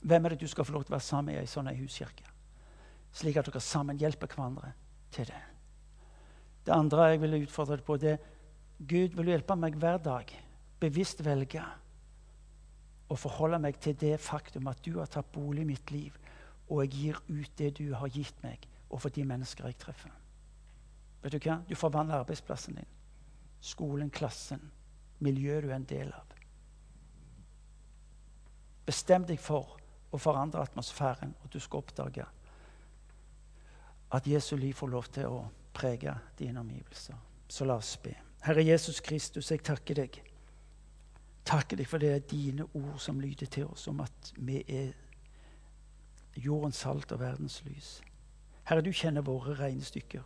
Hvem 0.00 0.24
er 0.24 0.28
det 0.28 0.40
du 0.40 0.48
skal 0.48 0.64
få 0.64 0.72
lov 0.72 0.84
til 0.84 0.92
å 0.92 0.96
være 0.96 1.06
sammen 1.06 1.30
med 1.30 1.38
i 1.38 1.44
ei 1.44 1.48
sånn 1.48 1.70
huskirke? 1.78 2.26
Slik 3.14 3.36
at 3.38 3.46
dere 3.46 3.62
sammen 3.62 3.98
hjelper 3.98 4.26
hverandre 4.26 4.72
til 5.14 5.30
det. 5.30 5.42
Det 6.66 6.74
andre 6.74 7.12
jeg 7.12 7.20
vil 7.22 7.38
utfordre 7.44 7.78
deg 7.78 7.86
på, 7.86 7.96
det 7.96 8.16
er 8.16 8.18
Gud 8.78 9.14
vil 9.14 9.30
hjelpe 9.30 9.54
meg 9.56 9.78
hver 9.78 10.02
dag 10.02 10.32
bevisst 10.84 11.24
velge 11.24 11.62
å 13.08 13.16
forholde 13.20 13.60
meg 13.60 13.78
til 13.82 13.96
det 14.00 14.16
faktum 14.22 14.68
at 14.70 14.80
du 14.84 14.98
har 14.98 15.10
tatt 15.10 15.32
bolig 15.32 15.64
i 15.64 15.70
mitt 15.74 15.92
liv, 15.92 16.14
og 16.68 16.84
jeg 16.84 16.92
gir 16.94 17.20
ut 17.28 17.56
det 17.58 17.74
du 17.78 17.86
har 17.94 18.12
gitt 18.12 18.36
meg, 18.44 18.62
og 18.90 19.02
for 19.02 19.12
de 19.12 19.24
mennesker 19.28 19.68
jeg 19.68 19.80
treffer. 19.80 20.12
Vet 21.24 21.32
Du 21.32 21.40
hva? 21.40 21.58
Du 21.68 21.74
forvandler 21.76 22.20
arbeidsplassen 22.20 22.76
din, 22.76 22.88
skolen, 23.60 24.10
klassen, 24.10 24.60
miljøet 25.24 25.64
du 25.64 25.70
er 25.70 25.76
en 25.78 25.88
del 25.88 26.12
av. 26.12 26.34
Bestem 28.84 29.24
deg 29.24 29.40
for 29.40 29.78
å 30.12 30.20
forandre 30.20 30.62
atmosfæren, 30.62 31.32
og 31.42 31.52
du 31.52 31.60
skal 31.60 31.80
oppdage 31.80 32.26
at 34.14 34.26
Jesu 34.28 34.56
liv 34.56 34.76
får 34.76 34.92
lov 34.92 35.08
til 35.10 35.32
å 35.32 35.40
prege 35.74 36.12
dine 36.38 36.60
omgivelser. 36.60 37.16
Så 37.48 37.64
la 37.64 37.78
oss 37.80 37.96
be. 38.02 38.12
Herre 38.44 38.62
Jesus 38.62 39.00
Kristus, 39.00 39.50
jeg 39.50 39.64
takker 39.64 40.04
deg 40.04 40.20
takker 41.44 41.76
deg 41.76 41.88
for 41.88 42.00
det 42.00 42.10
er 42.12 42.24
dine 42.30 42.66
ord 42.74 42.98
som 42.98 43.20
lyder 43.20 43.46
til 43.46 43.66
oss, 43.66 43.88
om 43.88 44.00
at 44.00 44.32
vi 44.36 44.62
er 44.68 44.92
jordens 46.36 46.76
salt 46.76 47.12
og 47.12 47.20
verdens 47.20 47.62
lys. 47.66 48.00
Herre, 48.64 48.80
du 48.80 48.92
kjenner 48.92 49.22
våre 49.22 49.54
regnestykker. 49.58 50.22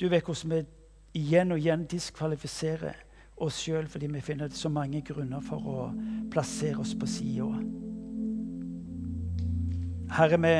Du 0.00 0.08
vet 0.08 0.24
hvordan 0.24 0.54
vi 0.54 1.20
igjen 1.20 1.52
og 1.52 1.60
igjen 1.60 1.84
diskvalifiserer 1.90 2.96
oss 3.40 3.60
sjøl 3.60 3.88
fordi 3.88 4.08
vi 4.12 4.22
finner 4.24 4.48
så 4.52 4.68
mange 4.72 5.02
grunner 5.04 5.40
for 5.44 5.68
å 5.68 5.86
plassere 6.32 6.80
oss 6.80 6.94
på 6.96 7.08
sida. 7.08 7.50
Herre, 10.16 10.40
vi, 10.40 10.54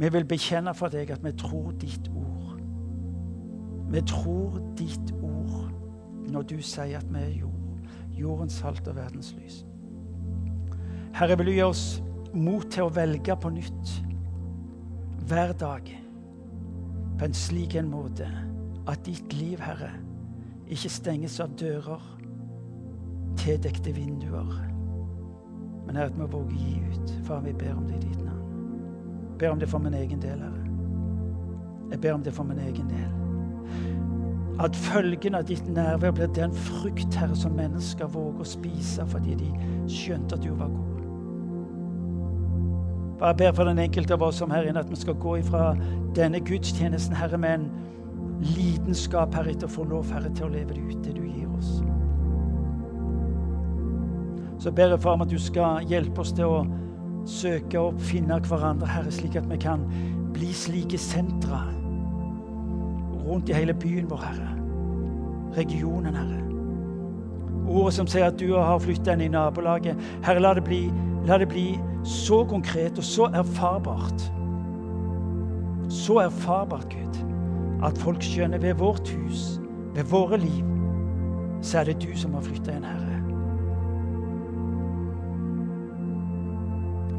vi 0.00 0.12
vil 0.16 0.26
bekjenne 0.28 0.74
for 0.74 0.92
deg 0.92 1.12
at 1.12 1.24
vi 1.24 1.34
tror 1.38 1.70
ditt 1.80 2.08
ord. 2.08 2.56
Vi 3.92 4.02
tror 4.08 4.58
ditt 4.80 5.12
ord 5.20 5.68
når 6.28 6.50
du 6.50 6.58
sier 6.60 6.98
at 6.98 7.12
vi 7.12 7.22
er 7.22 7.38
jord 7.38 7.57
jordens 8.18 8.58
salt 8.60 8.88
og 8.88 8.96
verdens 8.98 9.32
lys. 9.38 9.62
Herre, 11.16 11.38
vil 11.38 11.50
du 11.50 11.54
gi 11.56 11.64
oss 11.64 11.86
mot 12.34 12.66
til 12.70 12.86
å 12.86 12.92
velge 12.92 13.36
på 13.40 13.50
nytt 13.54 13.94
hver 15.28 15.52
dag 15.60 15.88
på 17.18 17.26
en 17.26 17.34
slik 17.36 17.74
en 17.76 17.90
måte 17.90 18.28
at 18.88 19.02
ditt 19.04 19.32
liv, 19.36 19.60
Herre, 19.60 19.90
ikke 20.68 20.92
stenges 20.92 21.36
av 21.44 21.52
dører, 21.60 22.04
tildekte 23.40 23.92
vinduer, 23.96 24.48
men 25.86 25.96
Herre, 25.96 26.08
at 26.12 26.18
vi 26.18 26.28
våger 26.32 26.56
gi 26.62 26.78
ut. 26.92 27.14
Far, 27.26 27.42
vi 27.44 27.52
ber 27.52 27.74
om 27.76 27.86
det 27.88 27.98
i 27.98 28.06
ditt 28.06 28.24
navn. 28.24 28.44
Jeg 29.32 29.38
ber 29.42 29.54
om 29.54 29.60
det 29.60 29.68
for 29.68 29.84
min 29.84 29.96
egen 29.96 30.22
del, 30.22 30.40
Herre. 30.44 30.64
Jeg 31.90 32.00
ber 32.04 32.18
om 32.18 32.24
det 32.24 32.34
for 32.36 32.48
min 32.48 32.60
egen 32.60 32.88
del 32.92 33.27
at 34.58 34.76
følgen 34.76 35.34
av 35.38 35.46
ditt 35.46 35.66
nærvær 35.70 36.14
blir 36.16 36.30
den 36.34 36.54
frukt, 36.66 37.14
Herre, 37.14 37.36
som 37.38 37.54
mennesker 37.58 38.10
våger 38.10 38.42
å 38.42 38.46
spise 38.48 39.06
fordi 39.06 39.36
de 39.38 39.50
skjønte 39.90 40.34
at 40.34 40.42
du 40.42 40.50
var 40.58 40.72
god. 40.72 40.94
Bare 43.18 43.34
ber 43.38 43.54
for 43.54 43.66
den 43.66 43.78
enkelte 43.82 44.14
av 44.14 44.22
oss 44.22 44.38
som 44.38 44.50
her 44.50 44.66
inne 44.66 44.82
at 44.82 44.90
vi 44.90 44.98
skal 44.98 45.14
gå 45.18 45.36
ifra 45.40 45.72
denne 46.14 46.40
gudstjenesten, 46.40 47.16
Herre, 47.18 47.38
med 47.38 47.54
en 47.54 47.70
lidenskap, 48.42 49.34
Herre, 49.34 49.54
etter 49.54 49.70
å 49.70 49.76
få 49.78 49.86
lov, 49.90 50.10
Herre, 50.14 50.30
til 50.34 50.46
å 50.46 50.52
leve 50.52 50.74
det 50.74 50.84
ut, 50.86 51.00
det 51.06 51.14
du 51.16 51.24
gir 51.26 51.48
oss. 51.58 51.72
Så 54.58 54.74
ber 54.74 54.94
jeg, 54.94 55.02
Far, 55.02 55.18
om 55.18 55.26
at 55.26 55.30
du 55.30 55.38
skal 55.38 55.86
hjelpe 55.86 56.22
oss 56.22 56.34
til 56.34 56.50
å 56.50 56.62
søke 57.28 57.78
og 57.78 57.98
finne 58.10 58.38
hverandre, 58.42 58.90
Herre, 58.90 59.10
slik 59.14 59.38
at 59.38 59.46
vi 59.50 59.58
kan 59.62 59.86
bli 60.34 60.50
slike 60.54 60.98
sentra 60.98 61.64
rundt 63.28 63.48
i 63.48 63.56
hele 63.56 63.74
byen 63.74 64.10
vår, 64.10 64.16
Herre. 64.16 64.48
Regionen, 65.56 66.14
Herre. 66.14 66.42
Ordet 67.68 67.94
som 67.94 68.08
sier 68.08 68.30
at 68.30 68.38
du 68.40 68.54
har 68.56 68.80
flytta 68.80 69.12
inn 69.12 69.26
i 69.26 69.32
nabolaget. 69.32 69.98
Herre, 70.24 70.40
la 70.40 70.54
det, 70.56 70.64
bli, 70.64 70.86
la 71.28 71.38
det 71.38 71.48
bli 71.50 71.66
så 72.08 72.44
konkret 72.48 72.98
og 72.98 73.04
så 73.04 73.28
erfarbart. 73.36 74.24
Så 75.92 76.18
erfarbart, 76.24 76.88
Gud, 76.92 77.20
at 77.84 77.98
folk 77.98 78.24
skjønner 78.24 78.58
ved 78.58 78.74
vårt 78.80 79.08
hus, 79.08 79.60
ved 79.94 80.08
våre 80.08 80.40
liv, 80.40 80.64
så 81.62 81.78
er 81.78 81.90
det 81.90 82.00
du 82.02 82.10
som 82.16 82.34
har 82.34 82.44
flytta 82.46 82.76
inn, 82.76 82.88
Herre. 82.88 83.18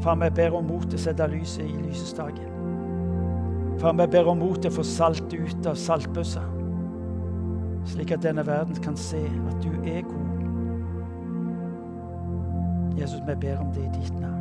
Far, 0.00 0.16
vi 0.16 0.30
ber 0.34 0.56
om 0.56 0.64
mot 0.64 0.86
til 0.88 0.96
å 0.96 1.02
sette 1.02 1.26
lyset 1.28 1.66
i 1.66 1.82
lysestaken. 1.84 2.49
Far, 3.80 3.92
vi 3.92 4.06
ber 4.12 4.26
om 4.28 4.38
mot 4.38 4.58
til 4.60 4.68
å 4.68 4.74
få 4.76 4.82
salt 4.84 5.32
ut 5.32 5.66
av 5.66 5.78
saltbøssa. 5.80 6.42
slik 7.88 8.10
at 8.12 8.22
denne 8.22 8.44
verden 8.46 8.76
kan 8.84 8.96
se 8.96 9.22
at 9.24 9.62
du 9.64 9.70
er 9.88 10.02
god. 10.04 10.28
Jesus, 13.00 13.20
vi 13.26 13.34
ber 13.40 13.56
om 13.58 13.72
det 13.72 13.86
i 13.86 14.00
ditt 14.02 14.20
navn. 14.20 14.39